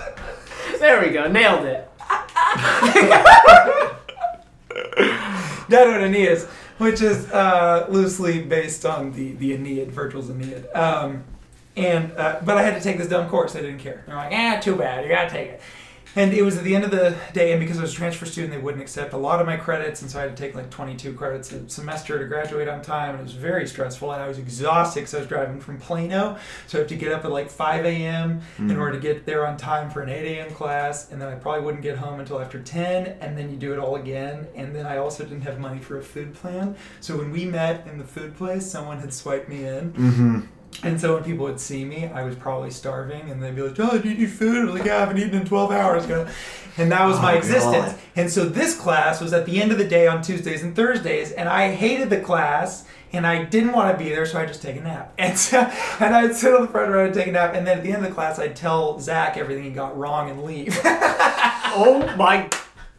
There 0.79 1.01
we 1.01 1.09
go. 1.09 1.29
Nailed 1.29 1.65
it. 1.65 1.89
Dido 5.69 5.93
and 5.93 6.05
Aeneas, 6.05 6.45
which 6.77 7.01
is 7.01 7.29
uh, 7.31 7.85
loosely 7.89 8.41
based 8.41 8.85
on 8.85 9.11
the 9.11 9.33
the 9.33 9.53
Aeneid, 9.53 9.91
Virgil's 9.91 10.29
Aeneid. 10.29 10.65
Um, 10.73 11.23
and 11.75 12.11
uh, 12.13 12.39
but 12.45 12.57
I 12.57 12.63
had 12.63 12.75
to 12.75 12.81
take 12.81 12.97
this 12.97 13.09
dumb 13.09 13.29
course. 13.29 13.55
I 13.55 13.61
didn't 13.61 13.79
care. 13.79 14.03
They're 14.05 14.15
like, 14.15 14.31
ah, 14.31 14.59
too 14.61 14.75
bad. 14.75 15.03
You 15.03 15.09
gotta 15.09 15.29
take 15.29 15.49
it. 15.49 15.61
And 16.15 16.31
it 16.31 16.43
was 16.43 16.57
at 16.57 16.63
the 16.63 16.75
end 16.75 16.83
of 16.83 16.91
the 16.91 17.15
day, 17.33 17.51
and 17.53 17.59
because 17.59 17.79
I 17.79 17.81
was 17.81 17.91
a 17.91 17.95
transfer 17.95 18.25
student, 18.25 18.53
they 18.53 18.59
wouldn't 18.59 18.83
accept 18.83 19.13
a 19.13 19.17
lot 19.17 19.39
of 19.39 19.47
my 19.47 19.57
credits, 19.57 20.01
and 20.03 20.11
so 20.11 20.19
I 20.19 20.23
had 20.23 20.37
to 20.37 20.43
take 20.43 20.53
like 20.53 20.69
22 20.69 21.13
credits 21.13 21.51
a 21.51 21.67
semester 21.67 22.19
to 22.19 22.25
graduate 22.25 22.67
on 22.67 22.83
time, 22.83 23.11
and 23.11 23.19
it 23.21 23.23
was 23.23 23.33
very 23.33 23.67
stressful, 23.67 24.11
and 24.11 24.21
I 24.21 24.27
was 24.27 24.37
exhausted 24.37 24.99
because 25.01 25.15
I 25.15 25.19
was 25.19 25.27
driving 25.27 25.59
from 25.59 25.79
Plano, 25.79 26.37
so 26.67 26.77
I 26.77 26.81
have 26.81 26.89
to 26.89 26.95
get 26.95 27.11
up 27.11 27.25
at 27.25 27.31
like 27.31 27.49
5 27.49 27.85
a.m. 27.85 28.41
in 28.59 28.77
order 28.77 28.93
to 28.93 28.99
get 28.99 29.25
there 29.25 29.47
on 29.47 29.57
time 29.57 29.89
for 29.89 30.01
an 30.01 30.09
8 30.09 30.37
a.m. 30.37 30.51
class, 30.51 31.11
and 31.11 31.19
then 31.19 31.29
I 31.29 31.35
probably 31.35 31.65
wouldn't 31.65 31.83
get 31.83 31.97
home 31.97 32.19
until 32.19 32.39
after 32.39 32.61
10, 32.61 33.17
and 33.19 33.35
then 33.35 33.49
you 33.49 33.57
do 33.57 33.73
it 33.73 33.79
all 33.79 33.95
again, 33.95 34.47
and 34.55 34.75
then 34.75 34.85
I 34.85 34.97
also 34.97 35.23
didn't 35.23 35.41
have 35.41 35.59
money 35.59 35.79
for 35.79 35.97
a 35.97 36.03
food 36.03 36.35
plan, 36.35 36.75
so 36.99 37.17
when 37.17 37.31
we 37.31 37.45
met 37.45 37.87
in 37.87 37.97
the 37.97 38.05
food 38.05 38.37
place, 38.37 38.69
someone 38.69 38.99
had 38.99 39.13
swiped 39.13 39.49
me 39.49 39.65
in, 39.65 39.93
Mm-hmm. 39.93 40.39
And 40.81 40.99
so 40.99 41.13
when 41.15 41.23
people 41.23 41.45
would 41.45 41.59
see 41.59 41.85
me, 41.85 42.07
I 42.07 42.23
was 42.23 42.35
probably 42.35 42.71
starving, 42.71 43.29
and 43.29 43.41
they'd 43.41 43.55
be 43.55 43.61
like, 43.61 43.79
"Oh, 43.79 43.97
do 43.99 44.09
you 44.09 44.15
need 44.17 44.31
food?" 44.31 44.61
I 44.61 44.65
was 44.65 44.73
like, 44.75 44.85
"Yeah, 44.85 44.97
I 44.97 44.99
haven't 45.01 45.19
eaten 45.19 45.35
in 45.41 45.45
12 45.45 45.71
hours." 45.71 46.05
And 46.77 46.91
that 46.91 47.05
was 47.05 47.21
my 47.21 47.33
Oh, 47.33 47.37
existence. 47.37 47.91
God. 47.91 47.95
And 48.15 48.31
so 48.31 48.45
this 48.45 48.75
class 48.75 49.21
was 49.21 49.31
at 49.33 49.45
the 49.45 49.61
end 49.61 49.71
of 49.71 49.77
the 49.77 49.87
day 49.87 50.07
on 50.07 50.21
Tuesdays 50.23 50.63
and 50.63 50.75
Thursdays, 50.75 51.31
and 51.31 51.47
I 51.47 51.71
hated 51.75 52.09
the 52.09 52.19
class, 52.19 52.85
and 53.13 53.27
I 53.27 53.43
didn't 53.43 53.73
want 53.73 53.95
to 53.95 54.03
be 54.03 54.09
there, 54.09 54.25
so 54.25 54.39
I 54.39 54.45
just 54.47 54.61
take 54.63 54.77
a 54.77 54.81
nap. 54.81 55.13
And 55.19 55.37
so, 55.37 55.59
and 55.99 56.15
I'd 56.15 56.35
sit 56.35 56.53
on 56.53 56.63
the 56.63 56.67
front 56.67 56.91
row 56.91 57.05
and 57.05 57.13
take 57.13 57.27
a 57.27 57.31
nap, 57.31 57.53
and 57.53 57.65
then 57.67 57.77
at 57.77 57.83
the 57.83 57.89
end 57.91 58.03
of 58.03 58.09
the 58.09 58.13
class, 58.15 58.39
I'd 58.39 58.55
tell 58.55 58.99
Zach 58.99 59.37
everything 59.37 59.63
he 59.65 59.69
got 59.69 59.95
wrong 59.97 60.29
and 60.31 60.43
leave. 60.43 60.77
Oh 61.75 62.15
my 62.17 62.47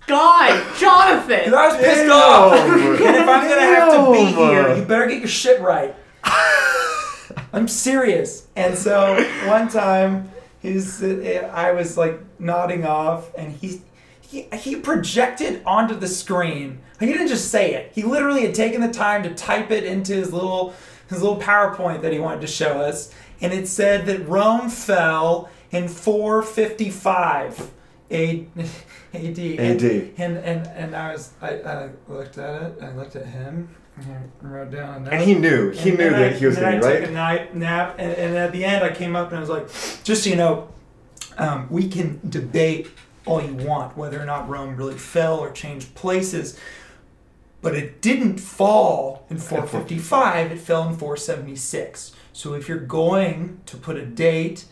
God, 0.09 0.77
Jonathan! 0.77 1.45
Because 1.45 1.53
I 1.55 1.67
was 1.69 1.77
pissed 1.77 1.97
Damn. 2.07 2.11
off. 2.11 2.53
and 2.55 3.17
if 3.17 3.29
I'm 3.29 3.49
gonna 3.49 3.61
have 3.61 3.93
to 3.93 4.13
be 4.13 4.25
here, 4.33 4.75
you 4.77 4.85
better 4.85 5.07
get 5.07 5.21
your 5.21 5.29
shit 5.29 5.61
right. 5.61 5.95
I'm 7.53 7.69
serious. 7.69 8.47
And 8.57 8.77
so 8.77 9.15
one 9.47 9.69
time, 9.69 10.31
he's 10.61 11.03
I 11.03 11.73
was 11.73 11.97
like 11.97 12.21
nodding 12.41 12.85
off, 12.85 13.33
and 13.37 13.53
he 13.53 13.83
he 14.21 14.43
he 14.55 14.77
projected 14.77 15.63
onto 15.65 15.95
the 15.95 16.09
screen. 16.09 16.81
He 17.01 17.07
didn't 17.07 17.29
just 17.29 17.51
say 17.51 17.75
it. 17.75 17.93
He 17.95 18.03
literally 18.03 18.43
had 18.47 18.55
taken 18.55 18.81
the 18.81 18.91
time 18.93 19.23
to 19.25 19.35
type 19.35 19.71
it 19.71 19.85
into 19.85 20.15
his 20.15 20.33
little 20.33 20.75
his 21.09 21.21
little 21.23 21.41
PowerPoint 21.41 22.01
that 22.03 22.13
he 22.13 22.19
wanted 22.19 22.41
to 22.41 22.47
show 22.47 22.81
us, 22.81 23.13
and 23.41 23.53
it 23.53 23.69
said 23.69 24.07
that 24.07 24.27
Rome 24.29 24.71
fell 24.71 25.51
in 25.71 25.89
455 25.89 27.71
A- 28.11 28.47
AD. 28.57 28.59
And- 29.13 29.39
AD. 29.83 29.83
and 30.19 30.37
and 30.39 30.67
and 30.69 30.97
I 30.97 31.13
was 31.13 31.33
I, 31.43 31.51
I 31.61 31.91
looked 32.09 32.39
at 32.39 32.63
it. 32.63 32.79
I 32.83 32.93
looked 32.93 33.17
at 33.17 33.27
him. 33.27 33.69
Wrote 34.43 34.73
down. 34.73 35.07
And 35.09 35.23
he 35.23 35.35
knew. 35.35 35.71
He 35.71 35.91
And 35.91 35.99
knew 35.99 36.11
that 36.11 36.33
I- 36.33 36.37
he 36.37 36.47
was 36.47 36.57
going 36.57 36.81
to 36.81 36.87
I 36.87 36.97
took 37.01 37.09
a 37.09 37.13
night 37.13 37.55
nap, 37.55 37.95
and, 37.99 38.13
and 38.13 38.37
at 38.37 38.53
the 38.53 38.65
end, 38.65 38.85
I 38.85 38.91
came 38.93 39.15
up 39.15 39.29
and 39.29 39.37
I 39.37 39.41
was 39.41 39.49
like, 39.49 39.69
"Just 40.03 40.25
so 40.25 40.31
you 40.31 40.37
know, 40.37 40.69
um, 41.39 41.69
we 41.71 41.89
can 41.89 42.21
debate 42.29 42.89
all 43.25 43.41
you 43.41 43.55
want 43.55 43.97
whether 43.97 44.21
or 44.21 44.25
not 44.27 44.49
Rome 44.49 44.77
really 44.77 44.99
fell 44.99 45.39
or 45.39 45.51
changed 45.53 45.95
places, 45.95 46.59
but 47.63 47.75
it 47.75 48.03
didn't 48.03 48.39
fall 48.39 49.27
in 49.31 49.39
455. 49.39 50.51
It 50.53 50.59
fell 50.59 50.89
in 50.89 50.97
476. 50.97 52.13
So 52.33 52.53
if 52.55 52.69
you're 52.69 52.79
going 52.79 53.61
to 53.67 53.77
put 53.77 53.97
a 53.97 54.05
date 54.05 54.65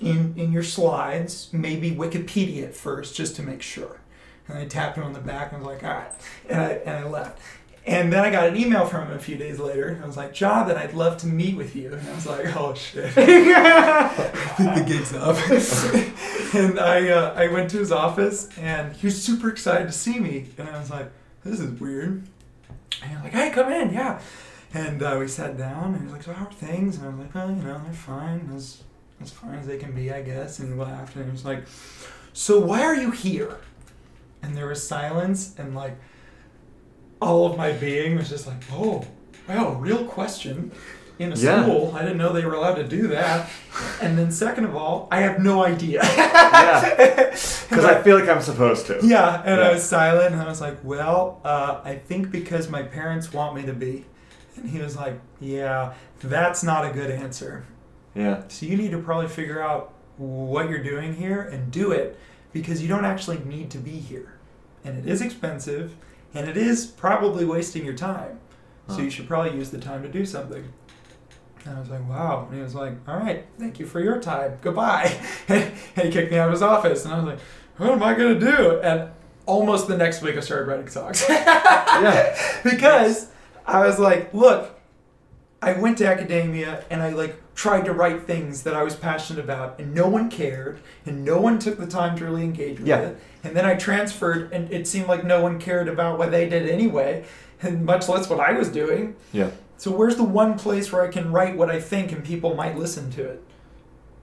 in 0.00 0.32
in 0.38 0.52
your 0.52 0.62
slides, 0.62 1.50
maybe 1.52 1.90
Wikipedia 1.90 2.62
it 2.62 2.74
first, 2.74 3.14
just 3.14 3.36
to 3.36 3.42
make 3.42 3.60
sure." 3.60 4.00
And 4.48 4.58
I 4.58 4.64
tapped 4.64 4.96
him 4.96 5.04
on 5.04 5.12
the 5.12 5.20
back 5.20 5.52
and 5.52 5.60
was 5.62 5.74
like, 5.74 5.84
"All 5.84 5.90
right," 5.90 6.12
and 6.48 6.60
I 6.60 6.68
and 6.86 7.04
I 7.04 7.08
left. 7.08 7.38
And 7.90 8.12
then 8.12 8.24
I 8.24 8.30
got 8.30 8.46
an 8.46 8.56
email 8.56 8.86
from 8.86 9.08
him 9.08 9.16
a 9.16 9.18
few 9.18 9.36
days 9.36 9.58
later. 9.58 9.98
I 10.00 10.06
was 10.06 10.16
like, 10.16 10.32
Jonathan, 10.32 10.76
I'd 10.76 10.94
love 10.94 11.16
to 11.18 11.26
meet 11.26 11.56
with 11.56 11.74
you. 11.74 11.92
And 11.92 12.08
I 12.08 12.14
was 12.14 12.24
like, 12.24 12.56
oh 12.56 12.72
shit. 12.72 13.12
I 13.16 14.74
the 14.78 14.84
gig's 14.86 15.12
up. 15.12 15.34
and 16.54 16.78
I, 16.78 17.08
uh, 17.08 17.34
I 17.34 17.48
went 17.48 17.68
to 17.70 17.78
his 17.78 17.90
office 17.90 18.48
and 18.56 18.94
he 18.94 19.08
was 19.08 19.20
super 19.20 19.50
excited 19.50 19.88
to 19.88 19.92
see 19.92 20.20
me. 20.20 20.46
And 20.56 20.68
I 20.68 20.78
was 20.78 20.88
like, 20.88 21.10
this 21.42 21.58
is 21.58 21.80
weird. 21.80 22.28
And 23.02 23.10
he 23.10 23.16
was 23.16 23.24
like, 23.24 23.32
hey, 23.32 23.50
come 23.50 23.72
in, 23.72 23.92
yeah. 23.92 24.20
And 24.72 25.02
uh, 25.02 25.16
we 25.18 25.26
sat 25.26 25.58
down 25.58 25.94
and 25.94 25.96
he 25.96 26.04
was 26.04 26.12
like, 26.12 26.22
so 26.22 26.32
how 26.32 26.46
are 26.46 26.52
things? 26.52 26.96
And 26.96 27.06
I 27.06 27.08
was 27.08 27.18
like, 27.18 27.34
well, 27.34 27.50
you 27.50 27.56
know, 27.56 27.80
they're 27.82 27.92
fine. 27.92 28.52
As, 28.54 28.84
as 29.20 29.32
fine 29.32 29.56
as 29.56 29.66
they 29.66 29.78
can 29.78 29.96
be, 29.96 30.12
I 30.12 30.22
guess. 30.22 30.60
And 30.60 30.72
he 30.72 30.78
laughed 30.78 31.16
and 31.16 31.24
he 31.24 31.32
was 31.32 31.44
like, 31.44 31.64
so 32.34 32.60
why 32.60 32.82
are 32.82 32.94
you 32.94 33.10
here? 33.10 33.58
And 34.42 34.56
there 34.56 34.68
was 34.68 34.86
silence 34.86 35.56
and 35.58 35.74
like, 35.74 35.98
all 37.20 37.46
of 37.50 37.56
my 37.56 37.72
being 37.72 38.16
was 38.16 38.28
just 38.28 38.46
like, 38.46 38.62
oh, 38.72 39.04
wow, 39.48 39.72
real 39.74 40.04
question. 40.04 40.72
In 41.18 41.32
a 41.32 41.36
Yeah. 41.36 41.62
school, 41.62 41.92
I 41.94 42.00
didn't 42.00 42.16
know 42.16 42.32
they 42.32 42.46
were 42.46 42.54
allowed 42.54 42.76
to 42.76 42.88
do 42.88 43.08
that. 43.08 43.50
And 44.00 44.16
then, 44.16 44.30
second 44.32 44.64
of 44.64 44.74
all, 44.74 45.06
I 45.10 45.20
have 45.20 45.38
no 45.38 45.62
idea. 45.64 46.00
Yeah. 46.60 47.30
Because 47.68 47.84
I 47.84 48.02
feel 48.02 48.18
like 48.18 48.28
I'm 48.28 48.40
supposed 48.42 48.86
to. 48.86 48.98
yeah, 49.02 49.42
and 49.44 49.60
I 49.60 49.72
was 49.72 49.82
silent, 49.84 50.32
and 50.32 50.42
I 50.42 50.46
was 50.46 50.60
like, 50.60 50.78
well, 50.82 51.40
uh, 51.44 51.80
I 51.84 51.94
think 51.96 52.30
because 52.30 52.68
my 52.68 52.82
parents 52.82 53.32
want 53.32 53.54
me 53.54 53.62
to 53.62 53.72
be. 53.72 54.04
And 54.56 54.68
he 54.68 54.78
was 54.78 54.96
like, 54.96 55.20
yeah, 55.40 55.92
that's 56.22 56.62
not 56.62 56.84
a 56.84 56.90
good 56.90 57.10
answer. 57.10 57.64
Yeah. 58.14 58.42
So 58.48 58.66
you 58.66 58.76
need 58.76 58.90
to 58.90 58.98
probably 58.98 59.28
figure 59.28 59.62
out 59.62 59.92
what 60.16 60.68
you're 60.68 60.82
doing 60.82 61.14
here 61.14 61.42
and 61.42 61.70
do 61.70 61.92
it 61.92 62.18
because 62.52 62.82
you 62.82 62.88
don't 62.88 63.04
actually 63.04 63.38
need 63.44 63.70
to 63.70 63.78
be 63.78 63.92
here. 63.92 64.34
And 64.84 64.98
it 64.98 65.06
is 65.10 65.20
expensive 65.22 65.92
and 66.34 66.48
it 66.48 66.56
is 66.56 66.86
probably 66.86 67.44
wasting 67.44 67.84
your 67.84 67.94
time. 67.94 68.38
So 68.88 68.96
Huh. 68.96 69.02
you 69.02 69.10
should 69.10 69.28
probably 69.28 69.56
use 69.56 69.70
the 69.70 69.78
time 69.78 70.02
to 70.02 70.08
do 70.08 70.24
something. 70.26 70.72
And 71.64 71.76
I 71.76 71.80
was 71.80 71.90
like, 71.90 72.08
wow. 72.08 72.46
And 72.48 72.56
he 72.56 72.62
was 72.62 72.74
like, 72.74 72.94
all 73.06 73.16
right, 73.18 73.44
thank 73.58 73.78
you 73.78 73.86
for 73.86 74.00
your 74.00 74.18
time. 74.18 74.56
Goodbye. 74.62 75.12
and 75.48 75.72
he 75.94 76.10
kicked 76.10 76.32
me 76.32 76.38
out 76.38 76.46
of 76.48 76.52
his 76.52 76.62
office. 76.62 77.04
And 77.04 77.12
I 77.12 77.18
was 77.18 77.26
like, 77.26 77.38
what 77.76 77.90
am 77.90 78.02
I 78.02 78.14
going 78.14 78.40
to 78.40 78.40
do? 78.56 78.80
And 78.80 79.10
almost 79.46 79.86
the 79.86 79.96
next 79.96 80.22
week, 80.22 80.36
I 80.36 80.40
started 80.40 80.66
writing 80.68 80.88
songs. 80.88 81.24
Yeah. 81.28 82.60
because 82.64 83.30
I 83.66 83.86
was 83.86 83.98
like, 83.98 84.32
look, 84.32 84.78
I 85.60 85.74
went 85.74 85.98
to 85.98 86.06
academia 86.06 86.82
and 86.88 87.02
I 87.02 87.10
like 87.10 87.36
tried 87.60 87.84
to 87.84 87.92
write 87.92 88.22
things 88.22 88.62
that 88.62 88.72
I 88.74 88.82
was 88.82 88.96
passionate 88.96 89.44
about, 89.44 89.78
and 89.78 89.94
no 89.94 90.08
one 90.08 90.30
cared, 90.30 90.78
and 91.04 91.26
no 91.26 91.38
one 91.38 91.58
took 91.58 91.76
the 91.78 91.86
time 91.86 92.16
to 92.16 92.24
really 92.24 92.42
engage 92.42 92.78
with 92.78 92.88
Yeah. 92.88 93.00
it. 93.00 93.18
And 93.44 93.54
then 93.54 93.66
I 93.66 93.74
transferred, 93.74 94.50
and 94.50 94.72
it 94.72 94.88
seemed 94.88 95.08
like 95.08 95.24
no 95.24 95.42
one 95.42 95.58
cared 95.58 95.86
about 95.86 96.18
what 96.18 96.30
they 96.30 96.48
did 96.48 96.66
anyway, 96.70 97.22
and 97.60 97.84
much 97.84 98.08
less 98.08 98.30
what 98.30 98.40
I 98.40 98.52
was 98.52 98.70
doing. 98.70 99.14
Yeah. 99.32 99.50
So 99.76 99.90
where's 99.90 100.16
the 100.16 100.24
one 100.24 100.58
place 100.58 100.90
where 100.90 101.02
I 101.02 101.08
can 101.08 101.32
write 101.32 101.54
what 101.54 101.68
I 101.70 101.80
think 101.80 102.12
and 102.12 102.24
people 102.24 102.54
might 102.54 102.78
listen 102.78 103.10
to 103.12 103.24
it? 103.24 103.42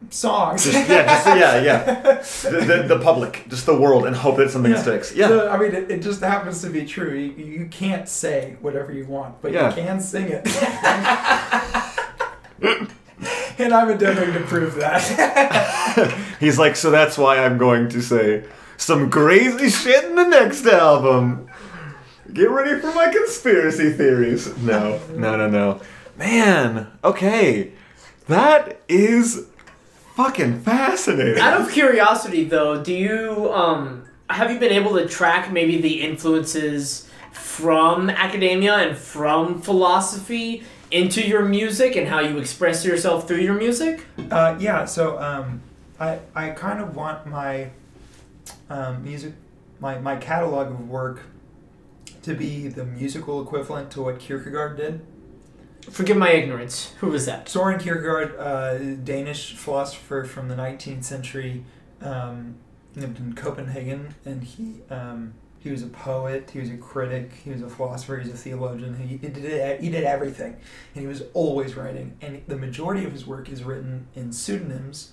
Songs. 0.09 0.63
Just, 0.63 0.89
yeah, 0.89 1.05
just, 1.05 1.27
yeah, 1.27 1.61
yeah. 1.61 2.21
The, 2.51 2.65
the, 2.65 2.95
the 2.95 2.99
public, 3.03 3.45
just 3.49 3.67
the 3.67 3.79
world, 3.79 4.07
and 4.07 4.15
hope 4.15 4.37
that 4.37 4.49
something 4.49 4.71
Yeah. 4.71 4.81
sticks. 4.81 5.13
Yeah. 5.13 5.27
So, 5.27 5.47
I 5.49 5.57
mean, 5.57 5.75
it, 5.75 5.91
it 5.91 6.01
just 6.01 6.21
happens 6.21 6.61
to 6.63 6.69
be 6.71 6.85
true. 6.85 7.13
You, 7.13 7.45
you 7.45 7.67
can't 7.67 8.09
say 8.09 8.57
whatever 8.61 8.91
you 8.91 9.05
want, 9.05 9.43
but 9.43 9.51
Yeah. 9.51 9.69
you 9.69 9.75
can 9.75 9.99
sing 10.01 10.27
it. 10.29 10.43
and 13.59 13.73
I'm 13.73 13.89
endeavoring 13.89 14.33
to 14.33 14.41
prove 14.41 14.75
that. 14.75 16.13
He's 16.39 16.59
like, 16.59 16.75
so 16.75 16.91
that's 16.91 17.17
why 17.17 17.43
I'm 17.43 17.57
going 17.57 17.89
to 17.89 18.01
say 18.01 18.45
some 18.77 19.09
crazy 19.09 19.69
shit 19.69 20.05
in 20.05 20.15
the 20.15 20.27
next 20.27 20.65
album. 20.65 21.49
Get 22.31 22.49
ready 22.49 22.79
for 22.79 22.91
my 22.93 23.11
conspiracy 23.11 23.93
theories. 23.93 24.55
No, 24.57 25.01
no, 25.15 25.35
no, 25.37 25.49
no. 25.49 25.81
Man, 26.17 26.87
okay. 27.03 27.71
That 28.27 28.81
is 28.87 29.47
fucking 30.15 30.61
fascinating. 30.61 31.39
Out 31.39 31.61
of 31.61 31.71
curiosity, 31.71 32.43
though, 32.43 32.83
do 32.83 32.93
you 32.93 33.51
um 33.53 34.03
have 34.29 34.51
you 34.51 34.59
been 34.59 34.73
able 34.73 34.93
to 34.95 35.07
track 35.07 35.51
maybe 35.51 35.79
the 35.79 36.01
influences 36.01 37.09
from 37.31 38.09
academia 38.09 38.75
and 38.75 38.97
from 38.97 39.61
philosophy 39.61 40.63
into 40.91 41.25
your 41.25 41.43
music 41.43 41.95
and 41.95 42.07
how 42.07 42.19
you 42.19 42.37
express 42.37 42.85
yourself 42.85 43.27
through 43.27 43.39
your 43.39 43.55
music? 43.55 44.05
uh, 44.31 44.55
yeah, 44.59 44.85
so 44.85 45.19
um, 45.19 45.61
I, 45.99 46.19
I 46.35 46.49
kind 46.49 46.79
of 46.79 46.95
want 46.95 47.25
my 47.25 47.71
um, 48.69 49.03
music, 49.03 49.33
my, 49.79 49.97
my 49.99 50.15
catalog 50.15 50.71
of 50.71 50.89
work 50.89 51.21
to 52.23 52.33
be 52.33 52.67
the 52.67 52.83
musical 52.83 53.41
equivalent 53.41 53.91
to 53.91 54.01
what 54.01 54.19
Kierkegaard 54.19 54.77
did. 54.77 55.01
Forgive 55.89 56.17
my 56.17 56.31
ignorance. 56.31 56.93
Who 56.99 57.07
was 57.07 57.25
that? 57.25 57.47
Soren 57.47 57.79
Kierkegaard, 57.79 58.35
uh, 58.37 58.77
Danish 59.03 59.55
philosopher 59.55 60.25
from 60.25 60.49
the 60.49 60.55
19th 60.55 61.05
century, 61.05 61.63
um, 62.01 62.55
lived 62.95 63.19
in 63.19 63.33
Copenhagen, 63.33 64.15
and 64.25 64.43
he 64.43 64.81
um, 64.89 65.33
He 65.59 65.71
was 65.71 65.83
a 65.83 65.87
poet. 65.87 66.49
He 66.51 66.59
was 66.59 66.69
a 66.69 66.77
critic. 66.77 67.31
He 67.43 67.49
was 67.49 67.61
a 67.61 67.69
philosopher. 67.69 68.17
He 68.17 68.29
was 68.29 68.33
a 68.39 68.41
theologian. 68.43 68.95
He, 68.97 69.17
he 69.17 69.27
did 69.27 69.81
he 69.81 69.89
did 69.89 70.03
everything, 70.03 70.53
and 70.93 71.01
he 71.01 71.07
was 71.07 71.23
always 71.33 71.75
writing. 71.75 72.17
And 72.21 72.41
the 72.47 72.57
majority 72.57 73.05
of 73.05 73.11
his 73.11 73.25
work 73.25 73.49
is 73.49 73.63
written 73.63 74.07
in 74.15 74.31
pseudonyms, 74.31 75.11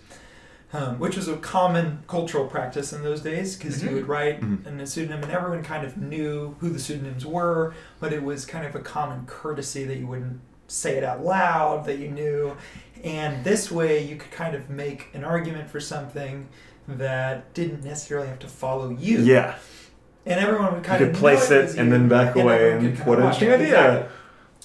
um, 0.73 0.99
which 0.99 1.17
was 1.17 1.29
a 1.29 1.37
common 1.39 2.03
cultural 2.07 2.47
practice 2.47 2.93
in 2.93 3.03
those 3.03 3.21
days 3.23 3.57
because 3.57 3.83
Mhm. 3.83 3.89
you 3.89 3.95
would 3.97 4.09
write 4.09 4.41
Mhm. 4.41 4.67
in 4.67 4.81
a 4.81 4.87
pseudonym, 4.87 5.23
and 5.23 5.33
everyone 5.33 5.63
kind 5.63 5.85
of 5.87 5.97
knew 5.97 6.57
who 6.61 6.69
the 6.71 6.79
pseudonyms 6.79 7.25
were, 7.25 7.75
but 8.01 8.13
it 8.13 8.23
was 8.23 8.45
kind 8.45 8.67
of 8.67 8.75
a 8.75 8.81
common 8.81 9.25
courtesy 9.27 9.85
that 9.85 9.97
you 9.97 10.07
wouldn't 10.07 10.41
say 10.67 10.97
it 10.97 11.05
out 11.05 11.25
loud 11.25 11.85
that 11.87 11.99
you 11.99 12.09
knew, 12.11 12.57
and 13.03 13.45
this 13.45 13.71
way 13.71 14.03
you 14.05 14.17
could 14.17 14.31
kind 14.31 14.55
of 14.55 14.69
make 14.71 15.09
an 15.15 15.23
argument 15.25 15.69
for 15.69 15.79
something 15.81 16.49
that 16.89 17.53
didn't 17.55 17.85
necessarily 17.85 18.29
have 18.29 18.39
to 18.41 18.49
follow 18.49 18.91
you. 18.91 19.19
Yeah. 19.21 19.55
And 20.27 20.41
everyone 20.41 20.73
would 20.73 20.79
You 20.79 20.83
kind 20.85 20.99
could 20.99 21.09
of 21.09 21.17
place 21.17 21.51
know 21.51 21.61
it 21.61 21.77
and 21.77 21.93
then 21.93 22.09
back 22.09 22.35
away 22.35 22.73
and 22.73 22.97
could 22.97 23.07
what 23.07 23.19
an 23.19 23.25
interesting 23.25 23.53
idea. 23.53 23.67
Exactly. 23.67 24.11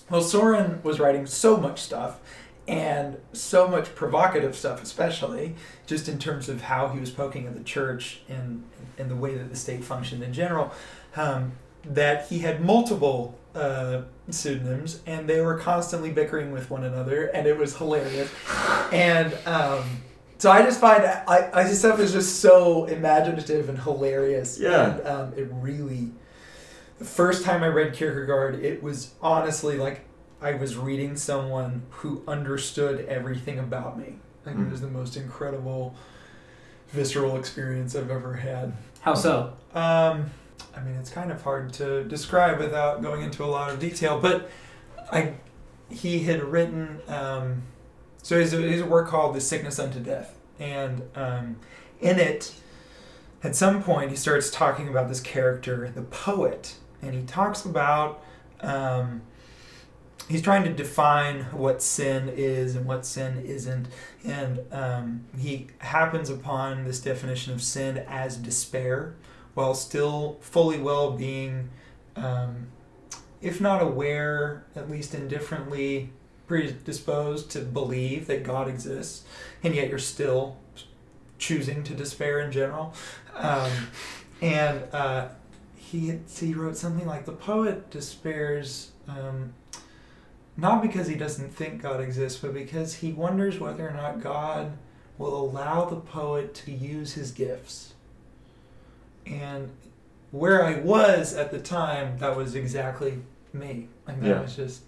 Well, 0.09 0.21
Soren 0.21 0.79
was 0.83 0.99
writing 0.99 1.25
so 1.25 1.57
much 1.57 1.81
stuff 1.81 2.19
and 2.67 3.17
so 3.33 3.67
much 3.67 3.93
provocative 3.95 4.55
stuff, 4.55 4.81
especially 4.81 5.55
just 5.85 6.07
in 6.07 6.19
terms 6.19 6.49
of 6.49 6.61
how 6.61 6.89
he 6.89 6.99
was 6.99 7.09
poking 7.09 7.47
at 7.47 7.55
the 7.55 7.63
church 7.63 8.21
and 8.29 8.63
and 8.97 9.09
the 9.09 9.15
way 9.15 9.35
that 9.35 9.49
the 9.49 9.55
state 9.55 9.83
functioned 9.83 10.23
in 10.23 10.33
general, 10.33 10.71
um, 11.15 11.53
that 11.83 12.27
he 12.27 12.39
had 12.39 12.61
multiple 12.61 13.37
uh, 13.55 14.01
pseudonyms 14.29 15.01
and 15.05 15.27
they 15.27 15.41
were 15.41 15.57
constantly 15.57 16.11
bickering 16.11 16.51
with 16.51 16.69
one 16.69 16.83
another, 16.83 17.25
and 17.27 17.47
it 17.47 17.57
was 17.57 17.75
hilarious. 17.77 18.31
And 18.91 19.33
um, 19.45 19.83
so 20.39 20.49
I 20.49 20.63
just 20.63 20.79
find 20.81 21.03
I, 21.03 21.49
I 21.53 21.63
this 21.63 21.79
stuff 21.79 21.99
is 21.99 22.11
just 22.11 22.39
so 22.41 22.85
imaginative 22.85 23.69
and 23.69 23.77
hilarious. 23.77 24.57
Yeah. 24.59 24.95
And 24.97 25.07
um, 25.07 25.33
it 25.37 25.47
really, 25.51 26.09
the 26.97 27.05
first 27.05 27.43
time 27.45 27.61
I 27.63 27.67
read 27.67 27.93
Kierkegaard, 27.93 28.55
it 28.63 28.81
was 28.81 29.13
honestly 29.21 29.77
like 29.77 30.01
I 30.41 30.53
was 30.53 30.75
reading 30.77 31.15
someone 31.17 31.83
who 31.89 32.23
understood 32.27 33.05
everything 33.05 33.59
about 33.59 33.99
me. 33.99 34.15
Like 34.45 34.55
Mm. 34.55 34.67
it 34.67 34.71
was 34.71 34.81
the 34.81 34.87
most 34.87 35.15
incredible, 35.17 35.93
visceral 36.89 37.35
experience 37.37 37.95
I've 37.95 38.09
ever 38.09 38.33
had. 38.35 38.73
How 39.01 39.13
so? 39.13 39.53
Um, 39.73 40.31
I 40.75 40.81
mean, 40.81 40.95
it's 40.95 41.09
kind 41.09 41.31
of 41.31 41.41
hard 41.43 41.73
to 41.73 42.03
describe 42.05 42.57
without 42.59 43.01
going 43.01 43.21
into 43.21 43.43
a 43.43 43.47
lot 43.47 43.69
of 43.69 43.79
detail, 43.79 44.19
but 44.19 44.49
I, 45.11 45.33
he 45.89 46.19
had 46.19 46.41
written, 46.43 47.01
um, 47.07 47.63
so 48.21 48.37
a 48.81 48.85
work 48.85 49.07
called 49.07 49.35
"The 49.35 49.41
Sickness 49.41 49.79
Unto 49.79 49.99
Death," 49.99 50.35
and 50.59 51.03
um, 51.15 51.57
in 52.01 52.19
it, 52.19 52.53
at 53.43 53.55
some 53.55 53.81
point, 53.81 54.11
he 54.11 54.15
starts 54.15 54.49
talking 54.49 54.87
about 54.87 55.07
this 55.07 55.21
character, 55.21 55.91
the 55.93 56.01
poet, 56.01 56.75
and 57.01 57.13
he 57.13 57.23
talks 57.23 57.65
about. 57.65 58.23
Um, 58.61 59.21
he's 60.27 60.41
trying 60.41 60.63
to 60.63 60.73
define 60.73 61.43
what 61.45 61.81
sin 61.81 62.29
is 62.29 62.75
and 62.75 62.85
what 62.85 63.05
sin 63.05 63.41
isn't, 63.45 63.87
and 64.23 64.59
um, 64.71 65.25
he 65.37 65.67
happens 65.79 66.29
upon 66.29 66.85
this 66.85 66.99
definition 66.99 67.53
of 67.53 67.61
sin 67.61 67.97
as 68.07 68.37
despair, 68.37 69.15
while 69.53 69.73
still 69.73 70.37
fully 70.41 70.77
well 70.77 71.11
being, 71.11 71.69
um, 72.15 72.67
if 73.41 73.59
not 73.59 73.81
aware, 73.81 74.65
at 74.75 74.89
least 74.89 75.15
indifferently 75.15 76.11
predisposed 76.49 77.49
to 77.51 77.59
believe 77.59 78.27
that 78.27 78.43
God 78.43 78.67
exists, 78.67 79.23
and 79.63 79.73
yet 79.75 79.87
you're 79.87 79.99
still 79.99 80.57
choosing 81.37 81.83
to 81.83 81.93
despair 81.93 82.39
in 82.41 82.51
general. 82.51 82.93
Um, 83.35 83.71
and 84.41 84.83
uh, 84.91 85.29
he 85.75 86.19
he 86.35 86.53
wrote 86.53 86.75
something 86.75 87.07
like 87.07 87.25
the 87.25 87.31
poet 87.31 87.89
despairs. 87.89 88.91
Um, 89.07 89.53
not 90.57 90.81
because 90.81 91.07
he 91.07 91.15
doesn't 91.15 91.55
think 91.55 91.81
God 91.81 92.01
exists, 92.01 92.39
but 92.41 92.53
because 92.53 92.95
he 92.95 93.13
wonders 93.13 93.59
whether 93.59 93.87
or 93.87 93.93
not 93.93 94.19
God 94.21 94.73
will 95.17 95.33
allow 95.39 95.85
the 95.85 95.95
poet 95.95 96.53
to 96.55 96.71
use 96.71 97.13
his 97.13 97.31
gifts. 97.31 97.93
And 99.25 99.69
where 100.31 100.65
I 100.65 100.79
was 100.79 101.33
at 101.33 101.51
the 101.51 101.59
time, 101.59 102.17
that 102.17 102.35
was 102.35 102.55
exactly 102.55 103.19
me. 103.53 103.87
Like 104.07 104.19
that 104.21 104.27
Yeah. 104.27 104.41
was 104.41 104.55
just 104.55 104.81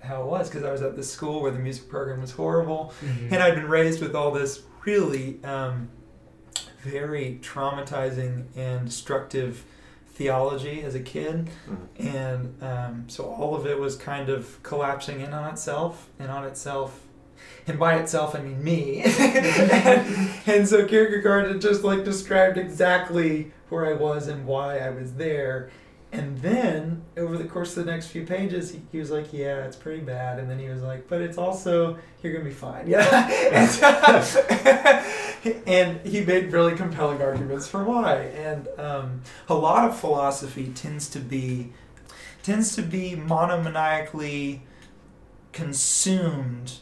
how 0.00 0.22
it 0.22 0.26
was 0.26 0.48
because 0.48 0.64
I 0.64 0.70
was 0.72 0.82
at 0.82 0.94
this 0.96 1.10
school 1.12 1.42
where 1.42 1.50
the 1.50 1.58
music 1.58 1.88
program 1.88 2.20
was 2.20 2.32
horrible, 2.32 2.92
Mhm. 3.04 3.32
and 3.32 3.42
I'd 3.42 3.54
been 3.54 3.68
raised 3.68 4.00
with 4.00 4.14
all 4.14 4.30
this 4.30 4.62
really 4.84 5.40
um, 5.44 5.88
very 6.82 7.40
traumatizing 7.42 8.44
and 8.56 8.86
destructive 8.86 9.64
theology 10.14 10.82
as 10.82 10.94
a 10.94 11.00
kid 11.00 11.50
Mhm. 11.68 12.14
and 12.14 12.62
um, 12.62 13.04
so 13.08 13.24
all 13.24 13.54
of 13.54 13.66
it 13.66 13.78
was 13.78 13.96
kind 13.96 14.28
of 14.30 14.62
collapsing 14.62 15.20
in 15.20 15.32
on 15.34 15.50
itself 15.50 16.08
and 16.18 16.30
on 16.30 16.44
itself 16.44 17.00
and 17.66 17.78
by 17.78 17.96
itself 17.96 18.34
i 18.34 18.40
mean 18.40 18.62
me 18.64 19.02
and, 19.04 20.30
and 20.46 20.66
so 20.68 20.86
kierkegaard 20.86 21.46
had 21.48 21.60
just 21.60 21.84
like 21.84 22.02
described 22.02 22.56
exactly 22.56 23.52
where 23.68 23.84
i 23.84 23.92
was 23.92 24.26
and 24.26 24.46
why 24.46 24.78
i 24.78 24.88
was 24.88 25.14
there 25.14 25.68
and 26.16 26.38
then 26.38 27.02
over 27.16 27.36
the 27.36 27.44
course 27.44 27.76
of 27.76 27.84
the 27.84 27.90
next 27.90 28.08
few 28.08 28.24
pages 28.24 28.70
he, 28.70 28.80
he 28.92 28.98
was 28.98 29.10
like 29.10 29.32
yeah 29.32 29.64
it's 29.64 29.76
pretty 29.76 30.02
bad. 30.02 30.38
And 30.38 30.50
then 30.50 30.58
he 30.58 30.68
was 30.68 30.82
like 30.82 31.08
but 31.08 31.20
it's 31.20 31.38
also 31.38 31.98
you're 32.22 32.32
gonna 32.32 32.44
be 32.44 32.50
fine. 32.50 32.86
Yeah. 32.96 33.28
And, 35.44 35.62
and 35.66 36.06
he 36.06 36.24
made 36.24 36.52
really 36.52 36.74
compelling 36.74 37.22
arguments 37.22 37.68
for 37.68 37.84
why. 37.84 38.16
And 38.16 38.68
um, 38.78 39.22
a 39.48 39.54
lot 39.54 39.88
of 39.88 39.98
philosophy 39.98 40.72
tends 40.74 41.08
to 41.10 41.20
be 41.20 41.72
tends 42.42 42.74
to 42.76 42.82
be 42.82 43.16
monomaniacally 43.16 44.60
consumed 45.52 46.74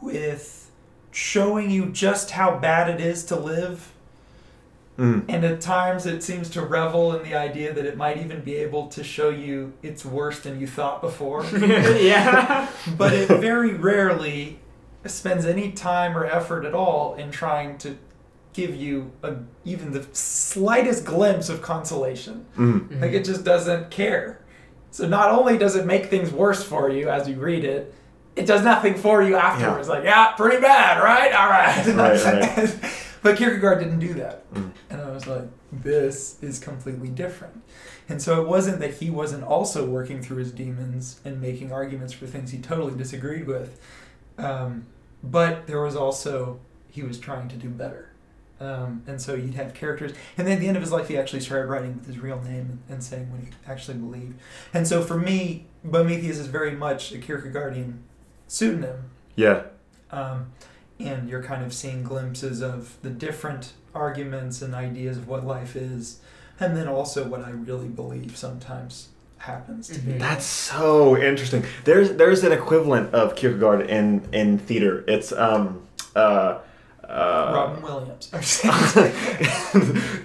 with 0.00 0.70
showing 1.12 1.70
you 1.70 1.86
just 1.86 2.32
how 2.32 2.58
bad 2.58 2.88
it 2.88 3.00
is 3.00 3.24
to 3.26 3.36
live 3.36 3.91
Mm. 4.98 5.24
and 5.26 5.42
at 5.42 5.62
times 5.62 6.04
it 6.04 6.22
seems 6.22 6.50
to 6.50 6.60
revel 6.60 7.16
in 7.16 7.22
the 7.22 7.34
idea 7.34 7.72
that 7.72 7.86
it 7.86 7.96
might 7.96 8.18
even 8.18 8.42
be 8.42 8.56
able 8.56 8.88
to 8.88 9.02
show 9.02 9.30
you 9.30 9.72
it's 9.82 10.04
worse 10.04 10.40
than 10.40 10.60
you 10.60 10.66
thought 10.66 11.00
before 11.00 11.44
yeah. 11.56 12.68
but 12.98 13.14
it 13.14 13.26
very 13.28 13.72
rarely 13.72 14.58
spends 15.06 15.46
any 15.46 15.72
time 15.72 16.16
or 16.16 16.26
effort 16.26 16.66
at 16.66 16.74
all 16.74 17.14
in 17.14 17.30
trying 17.30 17.78
to 17.78 17.96
give 18.52 18.76
you 18.76 19.10
a, 19.22 19.34
even 19.64 19.92
the 19.92 20.06
slightest 20.12 21.06
glimpse 21.06 21.48
of 21.48 21.62
consolation 21.62 22.44
Mm. 22.58 23.00
like 23.00 23.12
it 23.12 23.24
just 23.24 23.44
doesn't 23.44 23.90
care. 23.90 24.40
So 24.90 25.08
not 25.08 25.30
only 25.30 25.56
does 25.56 25.74
it 25.74 25.86
make 25.86 26.06
things 26.10 26.30
worse 26.30 26.62
for 26.62 26.90
you 26.90 27.08
as 27.08 27.26
you 27.26 27.36
read 27.36 27.64
it, 27.64 27.94
it 28.36 28.44
does 28.44 28.62
nothing 28.62 28.94
for 28.94 29.22
you 29.22 29.36
afterwards. 29.36 29.88
Like, 29.88 30.04
yeah, 30.04 30.32
pretty 30.32 30.60
bad, 30.60 31.02
right? 31.02 31.32
All 31.32 31.48
right. 31.48 31.86
Right, 31.96 32.56
right. 32.58 32.92
but 33.22 33.36
Kierkegaard 33.36 33.78
didn't 33.78 34.00
do 34.00 34.14
that. 34.14 34.52
Mm. 34.54 34.72
And 34.90 35.00
I 35.00 35.10
was 35.10 35.26
like, 35.26 35.44
this 35.72 36.42
is 36.42 36.58
completely 36.58 37.08
different. 37.08 37.62
And 38.08 38.20
so 38.20 38.42
it 38.42 38.48
wasn't 38.48 38.80
that 38.80 38.94
he 38.94 39.10
wasn't 39.10 39.44
also 39.44 39.86
working 39.86 40.22
through 40.22 40.38
his 40.38 40.52
demons 40.52 41.20
and 41.24 41.40
making 41.40 41.72
arguments 41.72 42.12
for 42.12 42.26
things 42.26 42.50
he 42.50 42.58
totally 42.58 42.94
disagreed 42.94 43.46
with. 43.46 43.80
Um, 44.38 44.86
but 45.22 45.66
there 45.66 45.80
was 45.80 45.96
also, 45.96 46.60
he 46.90 47.02
was 47.02 47.18
trying 47.18 47.48
to 47.48 47.56
do 47.56 47.68
better. 47.68 48.08
Um, 48.60 49.02
and 49.06 49.20
so 49.20 49.34
you'd 49.34 49.54
have 49.54 49.74
characters. 49.74 50.12
And 50.38 50.46
then 50.46 50.54
at 50.54 50.60
the 50.60 50.68
end 50.68 50.76
of 50.76 50.82
his 50.82 50.92
life, 50.92 51.08
he 51.08 51.16
actually 51.16 51.40
started 51.40 51.66
writing 51.66 51.96
with 51.96 52.06
his 52.06 52.18
real 52.18 52.40
name 52.42 52.80
and, 52.88 53.02
saying 53.02 53.30
what 53.32 53.40
he 53.40 53.48
actually 53.66 53.98
believed. 53.98 54.38
And 54.72 54.86
so 54.86 55.02
for 55.02 55.16
me, 55.16 55.66
Bomethius 55.84 56.38
is 56.38 56.46
very 56.46 56.72
much 56.72 57.12
a 57.12 57.18
Kierkegaardian 57.18 57.98
pseudonym. 58.46 59.10
Yeah. 59.34 59.64
Um, 60.10 60.52
and 61.06 61.28
you're 61.28 61.42
kind 61.42 61.64
of 61.64 61.72
seeing 61.72 62.02
glimpses 62.02 62.62
of 62.62 62.96
the 63.02 63.10
different 63.10 63.72
arguments 63.94 64.62
and 64.62 64.74
ideas 64.74 65.16
of 65.18 65.28
what 65.28 65.46
life 65.46 65.76
is, 65.76 66.20
and 66.60 66.76
then 66.76 66.88
also 66.88 67.24
what 67.24 67.42
I 67.42 67.50
really 67.50 67.88
believe 67.88 68.36
sometimes 68.36 69.08
happens 69.38 69.88
to 69.88 69.98
be. 70.00 70.12
Mhm. 70.12 70.18
That's 70.20 70.44
so 70.44 71.16
interesting. 71.16 71.64
There's 71.84 72.12
there's 72.12 72.44
an 72.44 72.52
equivalent 72.52 73.12
of 73.14 73.34
Kierkegaard 73.34 73.82
in 73.90 74.22
in 74.32 74.58
theater. 74.58 75.04
It's 75.08 75.32
um 75.32 75.82
uh 76.14 76.58
uh 77.12 77.52
Robin 77.54 77.82
Williams. 77.82 78.28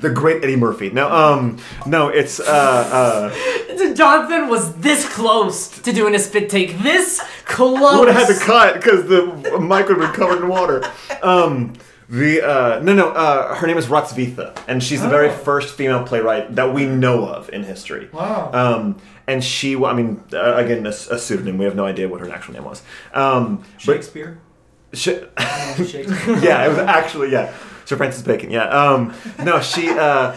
the 0.02 0.12
great 0.14 0.44
Eddie 0.44 0.56
Murphy. 0.56 0.90
No 0.90 1.12
um 1.12 1.58
no 1.86 2.10
it's 2.10 2.40
uh 2.40 3.34
Jonathan 3.96 4.48
was 4.50 4.76
this 4.78 5.08
close 5.14 5.68
to 5.82 5.92
doing 5.94 6.16
a 6.16 6.20
spit 6.20 6.50
take. 6.50 6.78
This 6.80 7.20
uh 7.20 7.26
close. 7.46 8.00
would 8.00 8.08
have 8.10 8.28
had 8.28 8.34
to 8.38 8.40
cut 8.44 8.76
because 8.76 9.08
the 9.08 9.26
mic 9.60 9.88
would 9.88 10.00
have 10.00 10.12
been 10.12 10.14
covered 10.14 10.42
in 10.44 10.48
water. 10.50 10.84
Um 11.22 11.74
the 12.10 12.42
uh 12.42 12.80
no 12.82 12.94
no 12.94 13.10
uh 13.10 13.54
her 13.56 13.68
name 13.68 13.78
is 13.78 13.88
Hrotsvitha 13.88 14.58
and 14.70 14.82
she's 14.82 15.02
the 15.02 15.10
very 15.10 15.28
Oh. 15.30 15.34
first 15.34 15.76
female 15.76 16.04
playwright 16.04 16.56
that 16.56 16.74
we 16.74 16.86
know 16.86 17.26
of 17.28 17.50
in 17.50 17.64
history. 17.64 18.08
wow. 18.14 18.50
Um, 18.54 18.98
and 19.30 19.44
she, 19.44 19.76
I 19.76 19.92
mean, 19.92 20.24
uh, 20.32 20.54
again, 20.56 20.86
a, 20.86 20.90
a 20.90 21.18
pseudonym. 21.20 21.58
We 21.58 21.66
have 21.66 21.76
no 21.76 21.84
idea 21.86 22.08
what 22.08 22.22
her 22.22 22.30
actual 22.32 22.54
name 22.54 22.64
was. 22.64 22.82
Um, 23.14 23.58
but 23.58 23.66
Shakespeare. 23.82 24.40
She, 24.98 25.12
Yeah, 25.38 25.76
Shakespeare. 25.76 26.38
yeah, 26.40 26.66
it 26.66 26.70
was 26.70 26.80
actually 26.80 27.32
yeah, 27.32 27.54
Sir 27.86 27.96
Francis 27.98 28.22
Bacon. 28.24 28.52
Yeah. 28.52 28.68
Um, 28.70 29.14
no, 29.44 29.62
she 29.62 29.90
uh, 29.90 30.36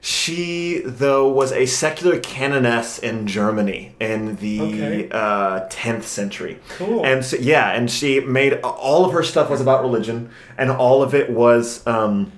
She, 0.00 0.80
though, 0.84 1.28
was 1.28 1.50
a 1.52 1.66
secular 1.66 2.20
canoness 2.20 3.00
in 3.00 3.26
Germany 3.26 3.96
in 4.00 4.36
the 4.36 4.60
Okay. 4.60 5.08
uh, 5.10 5.66
10th 5.68 6.04
century. 6.04 6.60
Cool. 6.76 7.04
And 7.04 7.24
so, 7.24 7.36
yeah, 7.36 7.72
and 7.72 7.90
she 7.90 8.20
made 8.20 8.60
all 8.62 9.04
of 9.04 9.12
her 9.12 9.24
stuff 9.24 9.50
was 9.50 9.60
about 9.60 9.82
religion, 9.82 10.30
and 10.56 10.70
all 10.70 11.02
of 11.02 11.14
it 11.14 11.30
was. 11.30 11.84
Um, 11.86 12.30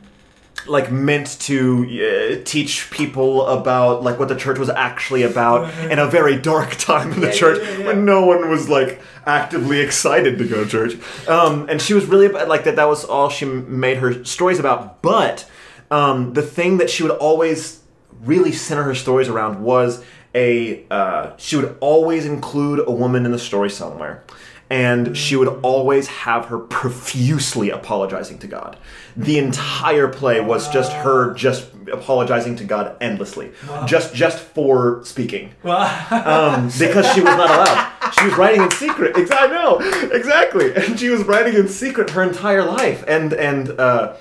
like 0.67 0.91
meant 0.91 1.39
to 1.41 1.85
uh, 1.85 2.43
teach 2.45 2.91
people 2.91 3.47
about 3.47 4.03
like 4.03 4.19
what 4.19 4.29
the 4.29 4.37
church 4.37 4.59
was 4.59 4.69
actually 4.71 5.23
about 5.23 5.73
in 5.91 5.99
a 5.99 6.07
very 6.07 6.37
dark 6.37 6.77
time 6.77 7.13
in 7.13 7.21
the 7.21 7.29
Yeah, 7.29 7.33
church 7.33 7.59
yeah, 7.63 7.79
yeah, 7.79 7.87
when 7.87 8.05
no 8.05 8.27
one 8.27 8.49
was 8.49 8.69
like 8.69 9.01
actively 9.27 9.81
excited 9.81 10.39
to 10.39 10.47
go 10.47 10.65
to 10.65 10.71
church. 10.71 11.29
Um, 11.29 11.69
and 11.69 11.81
she 11.81 11.95
was 11.95 12.07
really 12.07 12.29
like 12.29 12.65
that 12.65 12.77
that 12.77 12.89
was 12.89 13.05
all 13.05 13.29
she 13.29 13.45
made 13.45 13.99
her 13.99 14.25
stories 14.25 14.59
about. 14.59 15.03
But 15.03 15.49
um, 15.91 16.33
the 16.35 16.43
thing 16.43 16.79
that 16.79 16.91
she 16.91 17.03
would 17.03 17.13
always 17.13 17.81
really 18.23 18.53
center 18.53 18.83
her 18.83 18.95
stories 18.95 19.29
around 19.29 19.63
was 19.63 20.05
a 20.35 20.85
uh, 20.91 21.33
she 21.37 21.57
would 21.57 21.77
always 21.81 22.25
include 22.27 22.81
a 22.87 22.91
woman 22.91 23.25
in 23.27 23.33
the 23.33 23.39
story 23.39 23.71
somewhere 23.71 24.23
and 24.71 25.17
she 25.17 25.35
would 25.35 25.49
always 25.63 26.07
have 26.07 26.47
her 26.47 26.59
profusely 26.59 27.71
apologizing 27.71 28.39
to 28.39 28.47
God. 28.47 28.77
The 29.17 29.39
entire 29.39 30.07
play 30.09 30.41
was 30.41 30.69
just 30.71 30.93
her 30.93 31.35
just 31.35 31.69
apologizing 31.93 32.55
to 32.57 32.65
God 32.65 32.97
endlessly, 33.01 33.51
just 33.87 34.15
just 34.15 34.39
for 34.39 35.01
speaking, 35.05 35.53
um, 35.65 36.71
because 36.79 37.13
she 37.13 37.21
was 37.21 37.37
not 37.37 37.51
allowed. 37.51 38.13
She 38.19 38.25
was 38.27 38.35
writing 38.35 38.63
in 38.63 38.71
secret. 38.71 39.17
Ex- 39.17 39.31
I 39.33 39.47
know. 39.49 39.79
Exactly, 40.13 40.73
and 40.75 40.99
she 40.99 41.11
was 41.11 41.25
writing 41.25 41.55
in 41.55 41.69
secret 41.69 42.11
her 42.11 42.23
entire 42.23 42.65
life, 42.65 43.05
and 43.09 43.33
and 43.33 43.71
uh, 43.71 44.15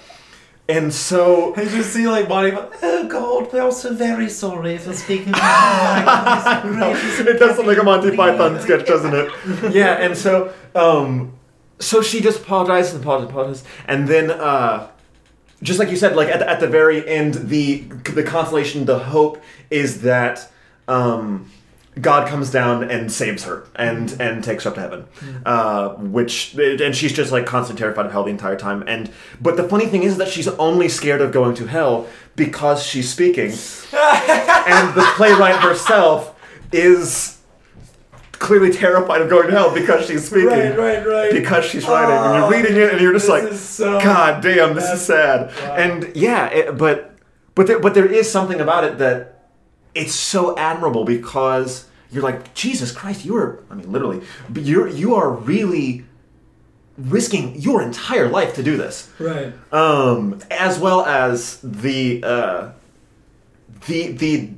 and 0.70 0.94
so 0.94 1.56
I 1.56 1.66
just 1.66 1.92
see 1.92 2.08
like 2.08 2.30
Bonnie. 2.30 2.52
Oh 2.54 3.08
God, 3.08 3.52
we're 3.52 3.64
also 3.64 3.94
very 3.94 4.30
sorry 4.30 4.78
for 4.78 4.94
speaking. 4.94 5.30
it 5.36 5.36
does 7.40 7.56
sound 7.56 7.68
like 7.68 7.80
a 7.80 7.84
Monty 7.84 8.16
Python 8.16 8.60
sketch, 8.62 8.86
doesn't 8.86 9.14
it? 9.14 9.74
Yeah, 9.74 9.96
and 9.96 10.16
so 10.16 10.54
um, 10.76 11.34
so 11.80 12.04
she 12.04 12.22
just 12.22 12.42
apologized 12.42 12.94
and 12.94 13.04
apologized, 13.04 13.30
and 13.30 13.32
apologized, 13.32 13.66
and 13.88 14.08
then 14.08 14.32
uh, 14.32 14.88
just 15.64 15.80
like 15.80 15.90
you 15.90 15.98
said, 15.98 16.16
like 16.16 16.30
at 16.30 16.40
the, 16.40 16.50
at 16.50 16.60
the 16.60 16.68
very 16.68 17.08
end, 17.08 17.34
the 17.34 17.82
the 18.14 18.24
consolation, 18.24 18.86
the 18.86 19.00
hope 19.00 19.42
is 19.72 20.02
that 20.04 20.52
um, 20.88 21.52
God 22.02 22.28
comes 22.28 22.52
down 22.52 22.90
and 22.90 23.12
saves 23.12 23.44
her 23.46 23.66
and 23.76 24.12
and 24.20 24.44
takes 24.44 24.64
her 24.64 24.70
up 24.70 24.76
to 24.76 24.82
heaven, 24.82 25.06
uh, 25.46 25.90
which 25.96 26.54
and 26.56 26.96
she's 26.96 27.14
just 27.14 27.32
like 27.32 27.46
constantly 27.46 27.80
terrified 27.82 28.06
of 28.06 28.12
hell 28.12 28.24
the 28.24 28.30
entire 28.32 28.56
time. 28.58 28.84
And 28.88 29.12
but 29.42 29.58
the 29.58 29.64
funny 29.68 29.88
thing 29.88 30.04
is 30.04 30.18
that 30.18 30.28
she's 30.28 30.48
only 30.48 30.90
scared 30.90 31.22
of 31.22 31.32
going 31.32 31.56
to 31.56 31.66
hell 31.68 32.08
because 32.36 32.84
she's 32.84 33.10
speaking, 33.10 33.52
and 33.94 34.94
the 34.96 35.12
playwright 35.16 35.56
herself 35.62 36.36
is 36.72 37.38
clearly 38.34 38.72
terrified 38.72 39.22
of 39.22 39.30
going 39.30 39.48
to 39.48 39.52
hell 39.52 39.74
because 39.74 40.06
she's 40.08 40.26
speaking. 40.26 40.48
Right, 40.48 40.78
right, 40.78 41.06
right. 41.06 41.32
Because 41.34 41.66
she's 41.66 41.86
writing, 41.88 42.16
and 42.16 42.36
you're 42.36 42.44
Oh, 42.46 42.50
reading 42.50 42.78
it, 42.78 42.92
and 42.94 43.02
you're 43.02 43.12
just 43.14 43.28
like, 43.28 43.52
so- 43.54 44.00
God 44.00 44.42
damn, 44.42 44.76
this 44.76 44.90
is 44.90 45.02
sad. 45.02 45.48
Wow. 45.62 45.76
And 45.76 46.16
yeah, 46.16 46.46
it, 46.48 46.78
but 46.78 47.18
but 47.56 47.68
there, 47.68 47.80
but 47.80 47.94
there 47.96 48.06
is 48.06 48.32
something 48.32 48.62
about 48.62 48.86
it 48.86 49.00
that 49.00 49.48
it's 49.94 50.14
so 50.14 50.56
admirable 50.58 51.04
because 51.04 51.86
you're 52.12 52.24
like 52.24 52.54
Jesus 52.54 52.92
Christ, 52.92 53.24
you 53.26 53.36
are. 53.36 53.64
I 53.70 53.76
mean, 53.76 53.92
literally, 53.92 54.22
but 54.50 54.64
you're 54.64 54.88
you 54.88 55.16
are 55.16 55.30
really 55.32 56.06
risking 56.98 57.56
your 57.62 57.82
entire 57.82 58.28
life 58.28 58.56
to 58.56 58.64
do 58.64 58.76
this 58.76 59.10
Right. 59.20 59.54
um, 59.72 60.40
as 60.52 60.78
well 60.80 61.06
as 61.06 61.60
the 61.64 62.22
uh, 62.24 62.72
the 63.88 64.12
the 64.12 64.50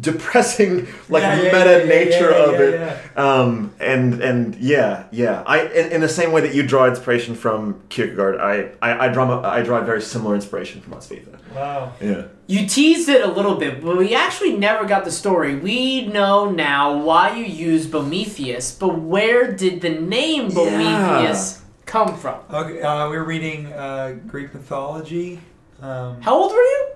depressing 0.00 0.86
like 1.08 1.22
Yeah, 1.22 1.36
yeah, 1.36 1.42
meta 1.42 1.70
yeah, 1.70 1.78
yeah, 1.78 1.84
nature 1.84 2.30
yeah, 2.30 2.44
of 2.44 2.52
yeah, 2.52 2.58
it 2.60 3.18
um, 3.18 3.74
and 3.80 4.22
and 4.22 4.54
yeah 4.56 5.06
yeah 5.10 5.42
I 5.46 5.66
in, 5.66 5.92
in 5.92 6.00
the 6.00 6.08
same 6.08 6.30
way 6.32 6.40
that 6.42 6.54
you 6.54 6.62
draw 6.62 6.86
inspiration 6.86 7.34
from 7.34 7.80
Kierkegaard 7.88 8.38
I 8.40 8.70
I, 8.80 9.06
I 9.06 9.08
draw 9.12 9.42
I 9.42 9.62
draw 9.62 9.80
very 9.82 10.02
similar 10.02 10.34
inspiration 10.34 10.80
from 10.80 10.92
Hrotsvitha 10.94 11.36
Wow. 11.54 11.92
yeah 12.00 12.28
You 12.46 12.66
teased 12.66 13.08
it 13.08 13.22
a 13.22 13.26
little 13.38 13.56
bit, 13.56 13.82
but 13.82 13.96
we 13.96 14.14
actually 14.14 14.56
never 14.56 14.84
got 14.86 15.04
the 15.04 15.10
story. 15.10 15.56
We 15.56 16.06
know 16.06 16.50
now 16.50 16.96
why 16.96 17.36
you 17.36 17.44
use 17.44 17.86
Bomethius, 17.86 18.78
but 18.78 18.98
where 19.00 19.52
did 19.52 19.80
the 19.80 19.90
name 19.90 20.50
Bomethius 20.50 21.60
come 21.86 22.16
from? 22.16 22.40
Okay, 22.50 22.80
uh, 22.80 23.08
we 23.10 23.16
were 23.16 23.24
reading 23.24 23.66
uh, 23.72 24.16
Greek 24.26 24.54
mythology. 24.54 25.40
Um, 25.80 26.20
How 26.22 26.34
old 26.36 26.52
were 26.52 26.58
you? 26.58 26.88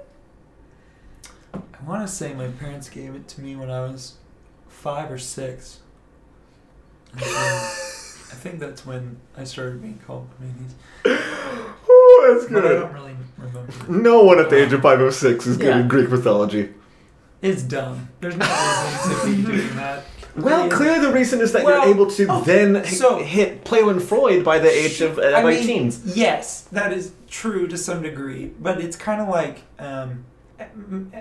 I 1.54 1.84
want 1.86 2.06
to 2.06 2.12
say 2.12 2.32
my 2.34 2.48
parents 2.48 2.88
gave 2.88 3.14
it 3.14 3.28
to 3.28 3.40
me 3.40 3.56
when 3.56 3.70
I 3.70 3.80
was 3.80 4.14
five 4.68 5.10
or 5.10 5.18
six. 5.18 5.80
And 7.12 7.22
I 7.24 8.34
think 8.34 8.58
that's 8.60 8.86
when 8.86 9.18
I 9.36 9.44
started 9.44 9.82
being 9.82 9.98
called 10.06 10.28
Prometheus. 10.36 10.74
oh 11.88 12.38
that's 12.40 12.50
But 12.52 12.64
I 12.64 12.68
don't 12.74 12.92
really 12.92 13.16
remember. 13.36 13.72
no 13.92 14.22
one 14.24 14.38
at 14.38 14.48
the 14.50 14.62
age 14.64 14.72
of 14.72 14.80
five 14.82 15.00
or 15.00 15.12
six 15.12 15.46
is 15.46 15.56
good 15.58 15.66
Yeah. 15.66 15.80
in 15.80 15.88
Greek 15.88 16.08
mythology 16.10 16.70
It's 17.42 17.62
dumb. 17.62 18.08
There's 18.20 18.36
no 18.36 18.46
reason 18.46 19.36
to 19.36 19.36
be 19.36 19.52
doing 19.58 19.76
that. 19.76 20.04
well, 20.36 20.68
Yeah. 20.68 20.74
clearly 20.74 21.00
the 21.06 21.12
reason 21.12 21.40
is 21.40 21.52
that 21.52 21.64
Well, 21.64 21.84
you're 21.86 21.94
able 21.94 22.06
to 22.12 22.26
oh, 22.30 22.40
then 22.40 22.84
so- 22.86 23.18
hit 23.18 23.64
Plato 23.64 23.90
and 23.90 24.02
Freud 24.02 24.42
by 24.44 24.58
the 24.58 24.70
age 24.70 25.02
of 25.02 25.18
uh, 25.18 25.22
I 25.22 25.42
like 25.42 25.58
mean, 25.58 25.66
teens. 25.66 26.16
Yes, 26.16 26.62
that 26.72 26.92
is 26.94 27.12
true 27.28 27.68
to 27.68 27.76
some 27.76 28.00
degree, 28.02 28.52
but 28.58 28.80
it's 28.80 28.96
kind 28.96 29.20
of 29.20 29.28
like 29.28 29.62
um, 29.78 29.86
m- 30.10 30.24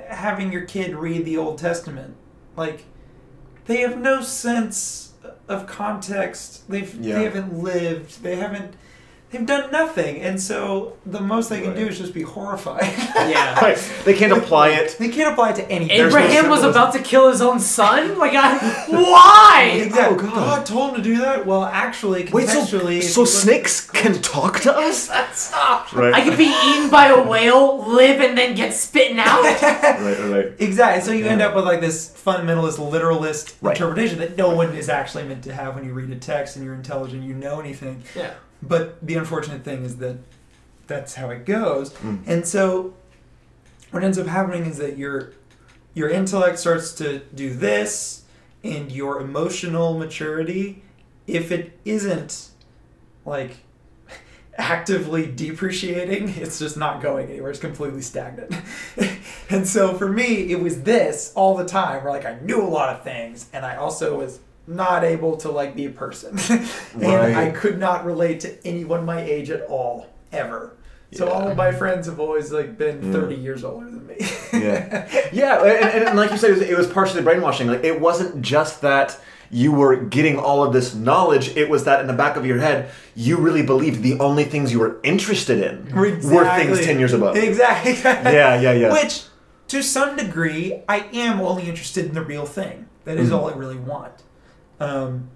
having 0.09 0.51
your 0.51 0.65
kid 0.65 0.95
read 0.95 1.25
the 1.25 1.37
Old 1.37 1.57
Testament. 1.57 2.15
Like, 2.55 2.85
they 3.65 3.77
have 3.81 3.99
no 3.99 4.21
sense 4.21 5.13
of 5.47 5.67
context. 5.67 6.69
They've 6.69 6.93
Yeah. 6.95 7.15
they 7.19 7.23
haven't 7.25 7.57
lived. 7.61 8.23
They 8.23 8.35
haven't. 8.37 8.73
They've 9.32 9.45
done 9.45 9.71
nothing, 9.71 10.17
and 10.21 10.41
so 10.41 10.97
the 11.05 11.21
most 11.21 11.49
they 11.49 11.61
can 11.61 11.73
do 11.73 11.88
is 11.88 11.97
just 11.97 12.13
be 12.13 12.21
horrified. 12.23 12.84
Yeah. 13.32 13.57
Right. 13.63 13.77
They 14.03 14.13
can't 14.15 14.34
apply 14.34 14.69
it. 14.69 14.97
They 14.99 15.07
can't 15.07 15.32
apply 15.32 15.51
it 15.51 15.55
to 15.57 15.69
anything. 15.71 15.95
There's 15.97 16.13
no 16.13 16.19
Abraham 16.19 16.49
was 16.49 16.63
about 16.63 16.91
to 16.93 16.99
kill 16.99 17.29
his 17.29 17.39
own 17.39 17.59
son? 17.59 18.17
Like, 18.17 18.34
I, 18.34 18.57
why? 18.89 19.71
Exactly. 19.84 20.17
Oh, 20.17 20.19
oh, 20.19 20.36
God. 20.36 20.36
God. 20.57 20.65
told 20.65 20.89
him 20.89 20.95
to 20.97 21.01
do 21.01 21.17
that. 21.19 21.45
Well, 21.45 21.63
actually, 21.63 22.27
Wait, 22.32 22.49
so, 22.49 22.61
contextually, 22.61 23.01
so 23.03 23.21
you 23.21 23.25
look- 23.25 23.34
snakes 23.34 23.89
can 23.89 24.21
talk 24.21 24.59
to 24.61 24.75
us? 24.75 25.09
Stop. 25.34 25.93
Right. 25.93 26.13
I 26.13 26.23
could 26.27 26.38
be 26.38 26.45
eaten 26.45 26.89
by 26.89 27.07
a 27.07 27.21
whale, 27.25 27.86
live, 27.88 28.19
and 28.19 28.38
then 28.38 28.55
get 28.55 28.71
spitten 28.71 29.17
out? 29.19 29.43
Right, 29.43 30.19
right. 30.29 30.53
Exactly. 30.59 31.03
So 31.05 31.11
you 31.11 31.25
end 31.25 31.41
up 31.41 31.55
with 31.55 31.63
like 31.65 31.79
this 31.79 32.09
fundamentalist, 32.09 32.79
literalist 32.79 33.55
Right. 33.61 33.75
interpretation 33.77 34.19
that 34.19 34.36
no 34.36 34.53
one 34.53 34.75
is 34.75 34.89
actually 34.89 35.23
meant 35.25 35.43
to 35.45 35.53
have 35.53 35.75
when 35.75 35.86
you 35.86 35.93
read 35.93 36.09
a 36.09 36.15
text 36.15 36.55
and 36.55 36.65
you're 36.65 36.73
intelligent, 36.75 37.23
you 37.23 37.34
know 37.36 37.59
anything. 37.59 38.03
yeah. 38.15 38.34
But 38.62 39.05
the 39.05 39.16
unfortunate 39.16 39.64
thing 39.64 39.84
is 39.84 39.97
that 39.97 40.18
that's 40.88 41.16
how 41.16 41.30
it 41.30 41.45
goes. 41.45 41.91
Mm. 41.93 42.24
And 42.28 42.47
so 42.47 42.93
what 43.91 44.03
ends 44.03 44.18
up 44.18 44.28
happening 44.28 44.66
is 44.66 44.78
that 44.78 44.97
your 44.97 45.34
your 45.93 46.09
intellect 46.09 46.57
starts 46.57 46.93
to 46.93 47.20
do 47.36 47.53
this 47.53 48.24
and 48.64 48.91
your 48.91 49.20
emotional 49.20 49.97
maturity 49.97 50.84
if 51.28 51.51
it 51.51 51.78
isn't 51.86 52.49
like 53.26 53.57
actively 54.57 55.26
depreciating 55.26 56.30
it's 56.30 56.59
just 56.59 56.78
not 56.78 57.01
going 57.01 57.30
anywhere 57.30 57.49
it's 57.49 57.59
completely 57.59 58.01
stagnant 58.01 58.53
and 59.49 59.68
so 59.68 59.93
for 59.93 60.07
me 60.07 60.51
it 60.51 60.62
was 60.62 60.84
this 60.84 61.32
all 61.36 61.55
the 61.55 61.66
time 61.66 62.03
where 62.03 62.14
like 62.14 62.26
i 62.26 62.39
knew 62.41 62.62
a 62.62 62.68
lot 62.68 62.89
of 62.89 63.03
things 63.03 63.49
and 63.53 63.66
i 63.66 63.76
also 63.76 64.18
was 64.18 64.39
not 64.76 65.03
able 65.03 65.38
to 65.38 65.49
like 65.51 65.76
be 65.76 65.86
a 65.86 65.89
person 65.89 66.38
and 66.49 67.03
Right. 67.03 67.36
i 67.36 67.49
could 67.51 67.78
not 67.80 68.05
relate 68.05 68.39
to 68.41 68.67
anyone 68.67 69.05
my 69.05 69.22
age 69.22 69.49
at 69.49 69.61
all 69.63 70.07
ever 70.32 70.76
so 71.13 71.28
all 71.28 71.47
of 71.49 71.57
my 71.57 71.72
friends 71.74 72.07
have 72.07 72.19
always 72.19 72.51
like 72.51 72.78
been 72.78 73.01
Mm. 73.01 73.11
30 73.11 73.36
years 73.36 73.63
older 73.63 73.86
than 73.86 74.07
me 74.07 74.15
Yeah. 74.53 75.07
Yeah, 75.34 75.61
and, 75.63 76.03
and 76.09 76.17
like 76.17 76.32
you 76.32 76.38
said, 76.38 76.51
it 76.51 76.53
was, 76.53 76.61
it 76.61 76.78
was 76.78 76.88
partially 76.88 77.22
brainwashing. 77.22 77.67
Like, 77.67 77.84
it 77.86 77.99
wasn't 78.01 78.41
just 78.41 78.82
that 78.82 79.17
you 79.49 79.72
were 79.72 79.95
getting 79.95 80.38
all 80.38 80.63
of 80.63 80.72
this 80.74 80.93
knowledge, 80.93 81.55
it 81.57 81.69
was 81.69 81.84
that 81.86 81.99
in 82.01 82.07
the 82.07 82.13
back 82.13 82.36
of 82.38 82.45
your 82.45 82.57
head, 82.59 82.89
you 83.15 83.38
really 83.38 83.63
believed 83.63 84.03
the 84.03 84.19
only 84.19 84.43
things 84.45 84.72
you 84.74 84.80
were 84.80 84.99
interested 85.03 85.59
in 85.59 85.93
were 85.95 86.11
things 86.57 86.80
10 86.86 86.99
years 86.99 87.13
above. 87.13 87.36
exactly 87.38 87.93
Yeah, 88.03 88.59
yeah, 88.59 88.72
yeah. 88.74 88.91
Which, 88.93 89.24
to 89.69 89.82
some 89.82 90.15
degree, 90.17 90.82
I 90.88 90.97
am 91.13 91.39
only 91.41 91.63
interested 91.67 92.05
in 92.05 92.13
the 92.13 92.24
real 92.24 92.45
thing. 92.45 92.88
That 93.05 93.17
is 93.17 93.30
Mhm. 93.30 93.38
all 93.38 93.49
I 93.49 93.53
really 93.53 93.78
want. 93.78 94.13
Um, 94.82 95.29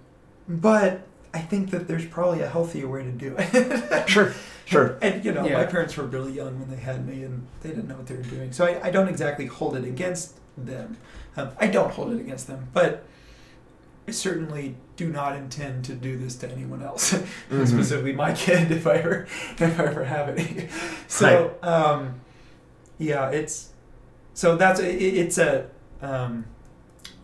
but 0.48 1.02
I 1.34 1.40
think 1.40 1.72
that 1.72 1.88
there's 1.88 2.06
probably 2.06 2.42
a 2.42 2.48
healthier 2.50 2.88
way 2.88 3.04
to 3.04 3.12
do 3.12 3.36
it. 3.38 4.08
Sure, 4.10 4.34
sure. 4.66 4.98
And 5.02 5.24
you 5.26 5.32
know, 5.32 5.46
Yeah. 5.46 5.58
my 5.58 5.66
parents 5.66 5.96
were 5.98 6.06
really 6.06 6.32
young 6.34 6.60
when 6.60 6.70
they 6.70 6.78
had 6.82 7.08
me, 7.08 7.24
and 7.24 7.46
they 7.62 7.70
didn't 7.70 7.88
know 7.88 7.96
what 7.96 8.08
they 8.08 8.16
were 8.16 8.22
doing. 8.24 8.52
So 8.52 8.66
I, 8.66 8.88
I 8.88 8.92
don't 8.92 9.08
exactly 9.10 9.46
hold 9.48 9.76
it 9.76 9.84
against 9.84 10.36
them. 10.58 10.98
Um, 11.38 11.50
I 11.60 11.68
don't 11.68 11.92
hold 11.92 12.14
it 12.14 12.20
against 12.20 12.48
them, 12.48 12.68
but 12.74 13.04
I 14.08 14.12
certainly 14.12 14.76
do 14.96 15.10
not 15.10 15.36
intend 15.36 15.84
to 15.86 15.94
do 15.96 16.18
this 16.18 16.36
to 16.38 16.50
anyone 16.52 16.82
else, 16.84 17.14
Mhm. 17.52 17.68
specifically 17.68 18.14
my 18.14 18.34
kid, 18.34 18.72
if 18.72 18.86
I 18.88 18.96
ever 18.98 19.28
if 19.58 19.80
I 19.80 19.86
ever 19.86 20.06
have 20.06 20.30
any. 20.30 20.70
So 21.08 21.56
um, 21.64 22.22
yeah, 22.98 23.30
it's 23.32 23.70
so 24.34 24.56
that's 24.56 24.80
it, 24.80 24.96
it's 25.02 25.38
a 25.38 25.66
um, 26.02 26.46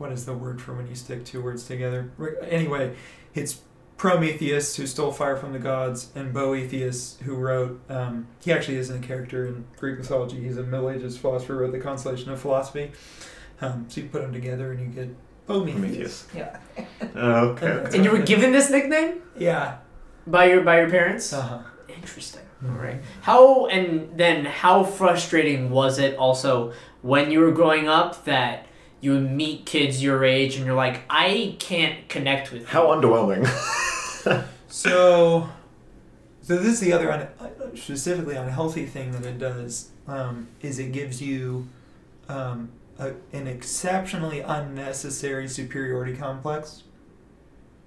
what 0.02 0.12
is 0.12 0.26
the 0.26 0.34
word 0.34 0.62
for 0.62 0.74
when 0.74 0.88
you 0.88 0.96
stick 0.96 1.24
two 1.24 1.42
words 1.42 1.64
together? 1.66 2.12
Anyway, 2.50 2.96
it's 3.34 3.62
Prometheus 3.98 4.76
who 4.76 4.88
stole 4.88 5.12
fire 5.12 5.38
from 5.38 5.54
the 5.54 5.60
gods, 5.60 6.10
and 6.16 6.34
Boethius 6.34 7.20
who 7.24 7.36
wrote. 7.36 7.80
Um, 7.88 8.28
he 8.44 8.52
actually 8.52 8.78
isn't 8.78 9.04
a 9.04 9.08
character 9.08 9.46
in 9.46 9.66
Greek 9.78 10.00
mythology. 10.00 10.42
He's 10.44 10.58
a 10.58 10.64
Middle 10.64 10.90
Ages 10.90 11.18
philosopher 11.18 11.54
who 11.54 11.60
wrote 11.60 11.72
the 11.72 11.80
Consolation 11.80 12.32
of 12.32 12.42
Philosophy. 12.42 12.92
Um, 13.62 13.86
so 13.88 14.02
you 14.02 14.08
put 14.10 14.24
them 14.24 14.34
together 14.34 14.72
and 14.72 14.80
you 14.82 14.88
get 14.88 15.16
Boethius. 15.46 15.76
Prometheus. 15.76 16.28
Yeah. 16.36 16.58
Okay. 17.16 17.68
And- 17.72 17.88
And 17.96 18.04
you 18.04 18.12
were 18.12 18.24
given 18.24 18.52
this 18.52 18.72
nickname 18.72 19.22
Yeah. 19.38 19.78
by 20.26 20.46
your 20.46 20.62
by 20.62 20.80
your 20.80 20.90
parents? 20.90 21.32
Uh-huh. 21.32 21.60
Interesting. 21.88 22.42
Mhm. 22.64 22.72
All 22.76 22.82
right. 22.84 23.02
How 23.22 23.68
and 23.68 24.18
then 24.18 24.46
how 24.46 24.84
frustrating 24.84 25.70
was 25.70 26.00
it 26.00 26.16
also 26.18 26.74
when 27.04 27.30
you 27.30 27.40
were 27.40 27.52
growing 27.52 27.88
up 27.88 28.26
that 28.26 28.66
you 29.02 29.12
would 29.14 29.30
meet 29.32 29.66
kids 29.66 30.02
your 30.02 30.24
age 30.24 30.56
and 30.56 30.66
you're 30.66 30.76
like, 30.76 31.02
I 31.10 31.56
can't 31.60 32.08
connect 32.08 32.52
with 32.52 32.62
you. 32.62 32.68
How 32.68 32.86
underwhelming. 32.88 33.46
So, 34.74 35.50
so 36.42 36.56
this 36.58 36.68
is 36.68 36.80
the 36.80 36.94
other 36.94 37.12
un- 37.12 37.28
specifically 37.76 38.36
unhealthy 38.36 38.86
thing 38.86 39.12
that 39.12 39.26
it 39.26 39.38
does 39.38 39.90
um, 40.08 40.48
is 40.62 40.80
it 40.80 40.94
gives 40.94 41.22
you 41.22 41.68
um, 42.30 42.70
a, 42.98 43.12
an 43.34 43.48
exceptionally 43.48 44.40
unnecessary 44.40 45.50
superiority 45.50 46.16
complex 46.16 46.84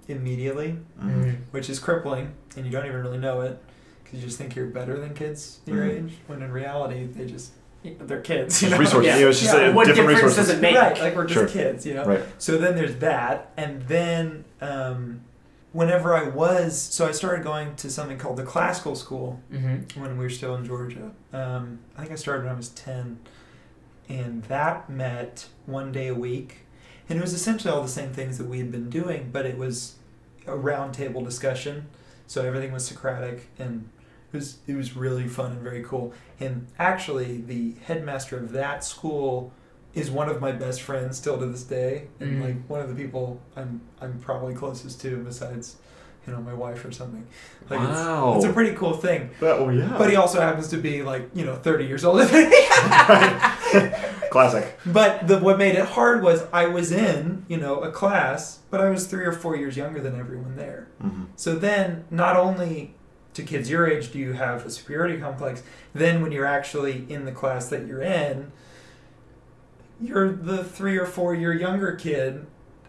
immediately, 0.07 0.77
Mm. 1.01 1.37
which 1.51 1.69
is 1.69 1.79
crippling, 1.79 2.33
and 2.55 2.65
you 2.65 2.71
don't 2.71 2.85
even 2.85 3.01
really 3.01 3.17
know 3.17 3.41
it 3.41 3.57
because 4.03 4.19
you 4.19 4.25
just 4.27 4.37
think 4.37 4.55
you're 4.55 4.67
better 4.67 4.99
than 4.99 5.15
kids 5.15 5.59
your 5.65 5.83
Mhm. 5.83 5.89
age, 6.05 6.13
when 6.27 6.43
in 6.43 6.51
reality 6.51 7.05
they 7.07 7.25
just 7.25 7.51
they're 8.01 8.21
kids. 8.21 8.61
You 8.63 8.69
know? 8.69 8.77
resources. 8.77 9.07
Yeah. 9.07 9.15
You 9.17 9.23
know, 9.25 9.29
it's 9.29 9.39
just 9.41 9.53
Yeah. 9.53 9.67
a 9.67 9.73
What 9.73 9.87
different 9.87 10.09
difference 10.09 10.35
resources. 10.37 10.47
does 10.47 10.57
it 10.57 10.61
make? 10.61 10.75
Right, 10.75 10.99
like 10.99 11.15
we're 11.15 11.25
just 11.25 11.33
Sure. 11.33 11.47
kids, 11.47 11.85
you 11.85 11.93
know. 11.93 12.05
Right. 12.05 12.23
So 12.37 12.57
then 12.57 12.75
there's 12.75 12.95
that, 12.97 13.51
and 13.57 13.81
then 13.87 14.45
um, 14.61 15.21
whenever 15.73 16.15
I 16.15 16.29
was, 16.29 16.79
so 16.79 17.07
I 17.07 17.11
started 17.11 17.43
going 17.43 17.75
to 17.77 17.89
something 17.89 18.17
called 18.17 18.37
the 18.37 18.43
classical 18.43 18.95
school 18.95 19.41
Mm-hmm. 19.51 19.99
when 20.01 20.17
we 20.17 20.23
were 20.25 20.29
still 20.29 20.55
in 20.55 20.65
Georgia. 20.65 21.11
Um, 21.33 21.79
I 21.97 22.01
think 22.01 22.11
I 22.11 22.15
started 22.15 22.43
when 22.45 22.53
I 22.53 22.57
was 22.57 22.69
ten, 22.69 23.19
and 24.09 24.43
that 24.43 24.89
met 24.89 25.47
one 25.65 25.91
day 25.91 26.07
a 26.07 26.15
week, 26.15 26.59
and 27.09 27.17
it 27.19 27.21
was 27.21 27.33
essentially 27.33 27.73
all 27.73 27.81
the 27.81 27.87
same 27.89 28.11
things 28.11 28.37
that 28.37 28.47
we 28.47 28.59
had 28.59 28.71
been 28.71 28.89
doing, 28.89 29.29
but 29.31 29.45
it 29.45 29.57
was 29.57 29.95
a 30.47 30.51
roundtable 30.51 31.23
discussion. 31.23 31.87
So 32.27 32.43
everything 32.45 32.71
was 32.71 32.85
Socratic, 32.85 33.49
and 33.59 33.89
it 34.33 34.37
was 34.37 34.57
it 34.67 34.75
was 34.75 34.95
really 34.95 35.27
fun 35.27 35.51
and 35.53 35.61
very 35.61 35.83
cool. 35.83 36.13
And 36.39 36.67
actually, 36.79 37.41
the 37.41 37.75
headmaster 37.85 38.37
of 38.37 38.51
that 38.51 38.83
school 38.83 39.51
is 39.93 40.11
one 40.11 40.27
of 40.27 40.41
my 40.41 40.51
best 40.51 40.81
friends 40.81 41.17
still 41.17 41.37
to 41.39 41.45
this 41.45 41.63
day, 41.63 42.07
and 42.19 42.41
Mm. 42.41 42.45
like 42.45 42.69
one 42.69 42.81
of 42.81 42.89
the 42.89 42.95
people 42.95 43.39
I'm 43.55 43.81
I'm 44.01 44.19
probably 44.19 44.53
closest 44.53 44.99
to 45.01 45.17
besides, 45.23 45.77
you 46.27 46.33
know, 46.33 46.41
my 46.41 46.53
wife 46.53 46.83
or 46.83 46.91
something. 46.91 47.25
Like 47.69 47.79
Wow. 47.79 48.33
it's, 48.35 48.43
it's 48.43 48.51
a 48.51 48.53
pretty 48.53 48.75
cool 48.75 48.93
thing. 48.93 49.29
But, 49.39 49.59
oh 49.59 49.69
yeah. 49.69 49.95
But 49.97 50.09
he 50.09 50.17
also 50.17 50.41
happens 50.41 50.67
to 50.69 50.77
be 50.77 51.01
like 51.01 51.29
you 51.33 51.45
know 51.45 51.55
30 51.55 51.85
years 51.85 52.03
older 52.03 52.25
than 52.25 52.49
me. 52.49 52.61
Classic. 54.31 54.77
But 54.85 55.27
the, 55.27 55.39
what 55.39 55.57
made 55.57 55.75
it 55.75 55.85
hard 55.85 56.21
was 56.21 56.43
I 56.51 56.65
was 56.67 56.91
in 56.91 57.45
you 57.47 57.57
know 57.57 57.79
a 57.81 57.91
class, 57.91 58.59
but 58.69 58.81
I 58.81 58.89
was 58.89 59.07
three 59.07 59.25
or 59.25 59.31
four 59.31 59.55
years 59.55 59.77
younger 59.77 60.01
than 60.01 60.19
everyone 60.19 60.55
there. 60.57 60.87
Mhm. 61.01 61.27
So 61.37 61.55
then, 61.55 62.03
not 62.11 62.35
only 62.35 62.95
to 63.35 63.43
kids 63.43 63.69
your 63.69 63.87
age 63.87 64.11
do 64.11 64.19
you 64.19 64.33
have 64.33 64.65
a 64.65 64.69
superiority 64.69 65.19
complex, 65.19 65.61
then 65.93 66.21
when 66.21 66.31
you're 66.31 66.45
actually 66.45 67.05
in 67.09 67.25
the 67.25 67.31
class 67.31 67.69
that 67.69 67.85
you're 67.85 68.01
in, 68.01 68.51
you're 70.01 70.31
the 70.31 70.63
three 70.63 70.97
or 70.97 71.05
four 71.05 71.33
year 71.35 71.53
younger 71.53 71.93
kid, 71.93 72.45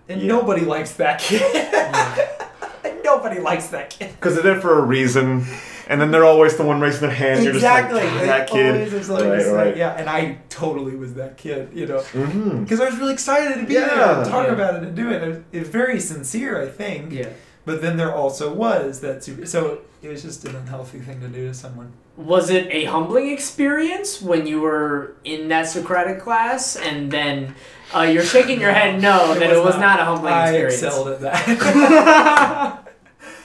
and 0.08 0.20
Yeah. 0.20 0.28
nobody 0.28 0.62
likes 0.64 0.92
that 0.94 1.20
kid. 1.20 1.42
nobody 3.04 3.40
likes 3.40 3.68
that 3.68 3.90
kid. 3.90 4.10
Because 4.12 4.34
they're 4.34 4.42
there 4.54 4.60
for 4.60 4.78
a 4.78 4.82
reason, 4.82 5.44
and 5.88 6.00
then 6.00 6.10
they're 6.10 6.24
always 6.24 6.56
the 6.56 6.64
one 6.64 6.80
raising 6.80 7.02
their 7.02 7.10
hand. 7.10 7.44
You're 7.44 7.54
exactly. 7.54 8.00
just 8.00 8.14
like, 8.16 8.24
that 8.26 8.48
kid. 8.48 8.92
is 8.92 9.08
like, 9.08 9.24
Right, 9.24 9.38
it's 9.38 9.46
like- 9.48 9.56
right. 9.56 9.76
Yeah, 9.76 9.92
and 9.96 10.08
I 10.08 10.38
totally 10.48 10.96
was 10.96 11.14
that 11.14 11.36
kid, 11.36 11.70
you 11.74 11.86
know. 11.86 11.98
Mm-hmm. 11.98 12.62
Because 12.62 12.80
I 12.80 12.86
was 12.88 12.98
really 12.98 13.12
excited 13.12 13.60
to 13.60 13.66
be 13.66 13.74
there 13.74 13.86
Yeah. 13.96 14.20
and 14.22 14.30
talk 14.30 14.46
Yeah. 14.46 14.52
about 14.52 14.76
it 14.76 14.82
and 14.84 14.96
do 14.96 15.10
it. 15.10 15.22
It 15.22 15.28
was, 15.28 15.38
it 15.52 15.58
was 15.60 15.68
very 15.68 16.00
sincere, 16.00 16.60
I 16.62 16.68
think. 16.68 17.12
Yeah. 17.12 17.28
But 17.66 17.82
then 17.82 17.96
there 17.96 18.14
also 18.14 18.54
was 18.54 19.00
that 19.00 19.22
super. 19.22 19.44
So 19.44 19.80
it 20.00 20.08
was 20.08 20.22
just 20.22 20.44
an 20.46 20.54
unhealthy 20.54 21.00
thing 21.00 21.20
to 21.20 21.28
do 21.28 21.48
to 21.48 21.54
someone. 21.54 21.92
Was 22.16 22.48
it 22.48 22.68
a 22.70 22.84
humbling 22.84 23.28
experience 23.28 24.22
when 24.22 24.46
you 24.46 24.60
were 24.60 25.16
in 25.24 25.48
that 25.48 25.64
Socratic 25.64 26.20
class 26.20 26.76
and 26.76 27.10
then 27.10 27.54
uh, 27.94 28.02
you're 28.02 28.22
shaking 28.22 28.60
your 28.60 28.72
head 28.72 29.02
no 29.02 29.34
that 29.34 29.50
it 29.50 29.62
was 29.62 29.76
not, 29.76 30.00
a 30.00 30.04
humbling 30.04 30.32
I 30.32 30.48
experience? 30.48 30.82
excelled 30.82 31.08
at 31.08 31.20
that. 31.20 32.82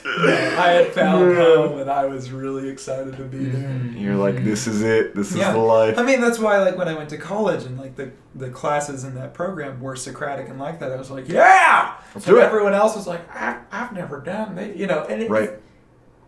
No, 0.03 0.11
I 0.57 0.67
had 0.69 0.87
found 0.93 1.29
Yeah. 1.31 1.43
home 1.43 1.79
and 1.79 1.89
I 1.89 2.05
was 2.05 2.31
really 2.31 2.69
excited 2.69 3.15
to 3.17 3.23
be 3.23 3.45
there. 3.45 3.69
Mhm. 3.69 3.99
You're 4.01 4.15
like, 4.15 4.43
this 4.43 4.67
is 4.67 4.81
it. 4.81 5.15
This 5.15 5.31
is 5.31 5.37
the 5.37 5.57
life. 5.57 5.97
I 5.99 6.03
mean, 6.03 6.21
that's 6.21 6.39
why, 6.39 6.57
like, 6.57 6.77
when 6.77 6.87
I 6.87 6.93
went 6.95 7.09
to 7.09 7.17
college 7.17 7.63
and 7.65 7.77
like 7.79 7.95
the 7.95 8.11
the 8.33 8.49
classes 8.49 9.03
in 9.03 9.13
that 9.15 9.33
program 9.33 9.79
were 9.81 9.95
Socratic 9.95 10.47
and 10.49 10.57
like 10.59 10.79
that, 10.79 10.91
I 10.91 10.95
was 10.95 11.11
like, 11.11 11.27
yeah. 11.29 11.93
Let's 12.15 12.25
and 12.27 12.35
do 12.35 12.41
it. 12.41 12.43
everyone 12.45 12.73
else 12.73 12.95
was 12.95 13.05
like, 13.07 13.21
I've, 13.35 13.57
I've 13.71 13.91
never 13.93 14.19
done 14.21 14.55
that, 14.55 14.75
you 14.77 14.87
know. 14.87 15.05
And 15.09 15.21
it, 15.21 15.29
Right. 15.29 15.51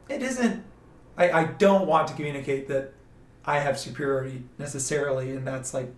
it 0.09 0.21
isn't. 0.21 0.63
I 1.17 1.31
I 1.31 1.43
don't 1.45 1.87
want 1.87 2.07
to 2.09 2.13
communicate 2.13 2.67
that 2.67 2.93
I 3.45 3.59
have 3.59 3.79
superiority 3.79 4.43
necessarily, 4.57 5.31
and 5.31 5.45
that's 5.47 5.73
like. 5.73 5.93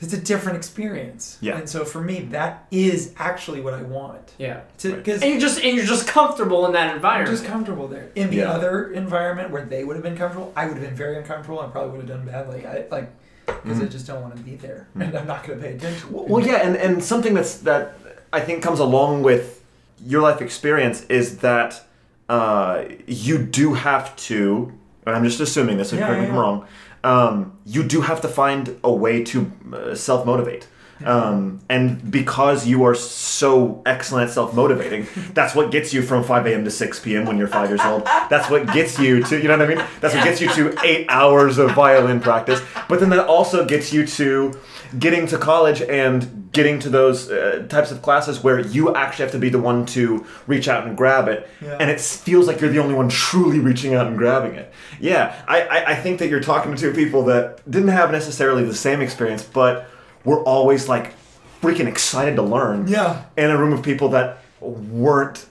It's 0.00 0.12
a 0.12 0.18
different 0.20 0.56
experience. 0.58 1.38
Yeah. 1.40 1.56
And 1.56 1.68
so 1.68 1.84
for 1.84 2.00
me, 2.00 2.20
that 2.32 2.66
is 2.70 3.14
actually 3.16 3.60
what 3.60 3.74
I 3.74 3.82
want. 3.82 4.32
Yeah. 4.38 4.54
Right. 4.54 4.66
Because 4.96 5.22
And 5.22 5.30
you're 5.32 5.40
just 5.40 5.62
and 5.62 5.76
you're 5.76 5.86
just 5.86 6.06
comfortable 6.08 6.66
in 6.66 6.72
that 6.72 6.90
I'm 6.90 6.96
environment. 6.96 7.30
just 7.30 7.44
comfortable 7.50 7.88
there. 7.88 8.10
In 8.14 8.28
the 8.30 8.36
Yeah. 8.38 8.50
other 8.50 8.90
environment 8.92 9.50
where 9.50 9.64
they 9.64 9.84
would 9.84 9.94
have 9.96 10.02
been 10.02 10.16
comfortable, 10.16 10.52
I 10.56 10.66
would 10.66 10.76
have 10.76 10.84
been 10.84 10.96
very 10.96 11.16
uncomfortable 11.16 11.60
and 11.62 11.72
probably 11.72 11.98
would 11.98 12.08
have 12.08 12.18
done 12.18 12.26
badly. 12.26 12.66
I 12.66 12.84
like 12.90 13.10
because 13.46 13.80
I 13.80 13.84
Mhm. 13.84 13.90
just 13.90 14.06
don't 14.06 14.22
want 14.22 14.36
to 14.36 14.42
be 14.42 14.56
there, 14.56 14.86
Mhm. 14.96 15.02
and 15.08 15.18
I'm 15.18 15.26
not 15.26 15.46
going 15.46 15.58
to 15.58 15.64
pay 15.64 15.74
attention. 15.74 16.08
Well, 16.12 16.42
yeah, 16.44 16.56
and, 16.66 16.76
and 16.76 17.04
something 17.04 17.34
that's 17.34 17.54
that 17.58 17.94
I 18.32 18.40
think 18.40 18.62
comes 18.62 18.80
along 18.80 19.22
with 19.22 19.62
your 20.04 20.22
life 20.22 20.40
experience 20.42 21.04
is 21.08 21.38
that 21.38 21.82
uh, 22.28 22.84
you 23.06 23.36
do 23.36 23.74
have 23.74 24.16
to, 24.16 24.72
and 25.06 25.14
I'm 25.14 25.24
just 25.24 25.40
assuming 25.40 25.76
this, 25.76 25.90
so 25.90 25.96
Yeah, 25.96 26.06
correct 26.06 26.20
me 26.22 26.26
yeah, 26.26 26.32
if 26.32 26.34
I'm 26.34 26.40
wrong, 26.40 26.64
um, 27.04 27.56
you 27.64 27.84
do 27.84 28.00
have 28.00 28.20
to 28.22 28.28
find 28.28 28.78
a 28.82 28.92
way 28.92 29.22
to 29.24 29.52
uh, 29.72 29.94
self 29.94 30.26
motivate. 30.26 30.66
Um, 31.04 31.60
and 31.68 32.10
because 32.10 32.66
you 32.66 32.84
are 32.84 32.94
so 32.94 33.82
excellent 33.84 34.28
at 34.28 34.34
self 34.34 34.54
motivating, 34.54 35.06
that's 35.34 35.54
what 35.54 35.70
gets 35.70 35.92
you 35.92 36.02
from 36.02 36.24
5 36.24 36.46
a.m. 36.46 36.64
to 36.64 36.70
6 36.70 37.00
p.m. 37.00 37.26
when 37.26 37.36
you're 37.36 37.48
five 37.48 37.68
years 37.68 37.80
old. 37.82 38.04
That's 38.04 38.48
what 38.48 38.72
gets 38.72 38.98
you 38.98 39.22
to, 39.24 39.36
you 39.36 39.48
know 39.48 39.58
what 39.58 39.70
I 39.70 39.74
mean? 39.74 39.84
That's 40.00 40.14
what 40.14 40.24
gets 40.24 40.40
you 40.40 40.48
to 40.50 40.76
eight 40.84 41.06
hours 41.10 41.58
of 41.58 41.72
violin 41.72 42.20
practice. 42.20 42.60
But 42.88 43.00
then 43.00 43.10
that 43.10 43.26
also 43.26 43.64
gets 43.66 43.92
you 43.92 44.06
to 44.06 44.58
getting 44.98 45.26
to 45.28 45.38
college 45.38 45.80
and 45.82 46.48
getting 46.52 46.78
to 46.78 46.88
those 46.88 47.30
uh, 47.30 47.66
types 47.68 47.90
of 47.90 48.00
classes 48.02 48.42
where 48.44 48.60
you 48.60 48.94
actually 48.94 49.24
have 49.24 49.32
to 49.32 49.38
be 49.38 49.48
the 49.48 49.58
one 49.58 49.84
to 49.86 50.24
reach 50.46 50.68
out 50.68 50.86
and 50.86 50.96
grab 50.96 51.26
it. 51.28 51.48
Yeah. 51.60 51.76
And 51.80 51.90
it 51.90 52.00
feels 52.00 52.46
like 52.46 52.60
you're 52.60 52.70
the 52.70 52.78
only 52.78 52.94
one 52.94 53.08
truly 53.08 53.58
reaching 53.58 53.94
out 53.94 54.06
and 54.06 54.16
grabbing 54.16 54.54
it. 54.54 54.72
Yeah, 55.00 55.34
I, 55.48 55.62
I, 55.62 55.90
I 55.92 55.94
think 55.96 56.18
that 56.20 56.28
you're 56.28 56.40
talking 56.40 56.74
to 56.74 56.80
two 56.80 56.92
people 56.92 57.24
that 57.24 57.68
didn't 57.70 57.88
have 57.88 58.12
necessarily 58.12 58.64
the 58.64 58.74
same 58.74 59.00
experience, 59.00 59.42
but 59.42 59.88
were 60.24 60.42
always 60.44 60.88
like 60.88 61.14
freaking 61.60 61.86
excited 61.88 62.36
to 62.36 62.42
learn 62.42 62.86
Yeah. 62.88 63.24
in 63.36 63.50
a 63.50 63.56
room 63.58 63.72
of 63.72 63.82
people 63.82 64.10
that 64.10 64.38
weren't 64.60 65.46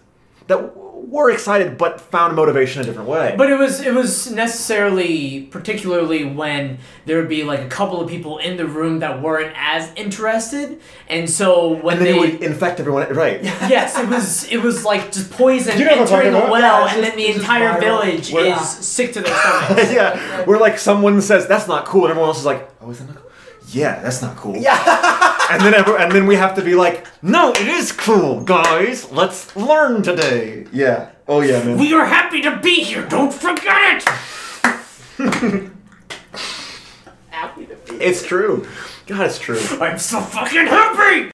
that 0.47 0.75
were 1.14 1.30
excited 1.30 1.78
but 1.78 2.01
found 2.01 2.36
motivation 2.36 2.82
a 2.82 2.86
different 2.86 3.07
way. 3.07 3.36
But 3.38 3.51
it 3.51 3.57
was 3.59 3.80
it 3.82 3.93
was 3.93 4.32
necessarily 4.32 5.43
particularly 5.51 6.24
when 6.26 6.80
there 7.05 7.18
would 7.20 7.30
be 7.30 7.43
like 7.43 7.59
a 7.59 7.68
couple 7.68 8.01
of 8.01 8.09
people 8.09 8.39
in 8.39 8.57
the 8.57 8.66
room 8.66 8.99
that 8.99 9.22
weren't 9.22 9.53
as 9.55 9.91
interested, 9.95 10.82
and 11.07 11.30
so 11.30 11.70
when 11.86 11.97
and 11.97 12.05
then 12.05 12.14
they 12.14 12.20
would 12.20 12.41
infect 12.41 12.80
everyone, 12.80 13.07
right? 13.14 13.43
yes, 13.43 13.95
it 13.97 14.09
was 14.09 14.51
it 14.51 14.57
was 14.64 14.84
like 14.84 15.11
just 15.11 15.30
poison 15.32 15.78
You 15.78 15.86
know 15.86 16.01
entering 16.01 16.34
a 16.34 16.49
well, 16.49 16.59
Yeah, 16.59 16.82
and 16.95 17.03
just- 17.03 17.16
then 17.16 17.16
the 17.18 17.28
entire 17.36 17.74
viral. 17.74 17.80
village 17.80 18.34
We're- 18.34 18.49
is 18.49 18.68
sick 18.70 19.14
to 19.14 19.22
their 19.22 19.36
stomachs. 19.36 19.93
yeah, 19.99 20.45
we're 20.47 20.57
like 20.59 20.80
someone 20.80 21.22
says 21.22 21.45
that's 21.47 21.68
not 21.68 21.86
cool, 21.86 22.05
and 22.05 22.09
everyone 22.11 22.30
else 22.30 22.39
is 22.39 22.45
like, 22.45 22.68
oh, 22.82 22.89
is 22.89 22.97
that 22.99 23.05
not 23.05 23.18
cool? 23.18 23.22
Yeah, 23.70 24.01
that's 24.01 24.22
not 24.22 24.38
cool. 24.38 24.57
Yeah. 24.57 24.78
and 25.51 25.61
then 25.61 25.74
every, 25.74 25.95
and 26.01 26.11
then 26.11 26.28
we 26.28 26.36
have 26.36 26.55
to 26.55 26.61
be 26.61 26.76
like, 26.76 27.07
no, 27.22 27.51
it 27.51 27.68
is 27.68 27.91
cool, 27.91 28.43
guys. 28.43 29.11
Let's 29.11 29.55
learn 29.55 30.03
today. 30.03 30.68
Yeah. 30.72 31.09
Oh 31.28 31.41
yeah, 31.41 31.64
man. 31.64 31.78
we 31.78 31.93
are 31.93 32.05
happy 32.05 32.41
to 32.41 32.57
be 32.57 32.84
here. 32.84 33.07
Don't 33.07 33.34
forget 33.34 34.03
it. 34.03 34.03
happy 37.30 37.66
to 37.66 37.76
be. 37.76 37.95
it's 37.95 38.26
true. 38.26 38.68
God, 39.07 39.26
it's 39.28 39.39
true. 39.39 39.59
I'm 39.80 39.97
so 39.97 40.20
fucking 40.20 40.68
happy. 40.68 41.32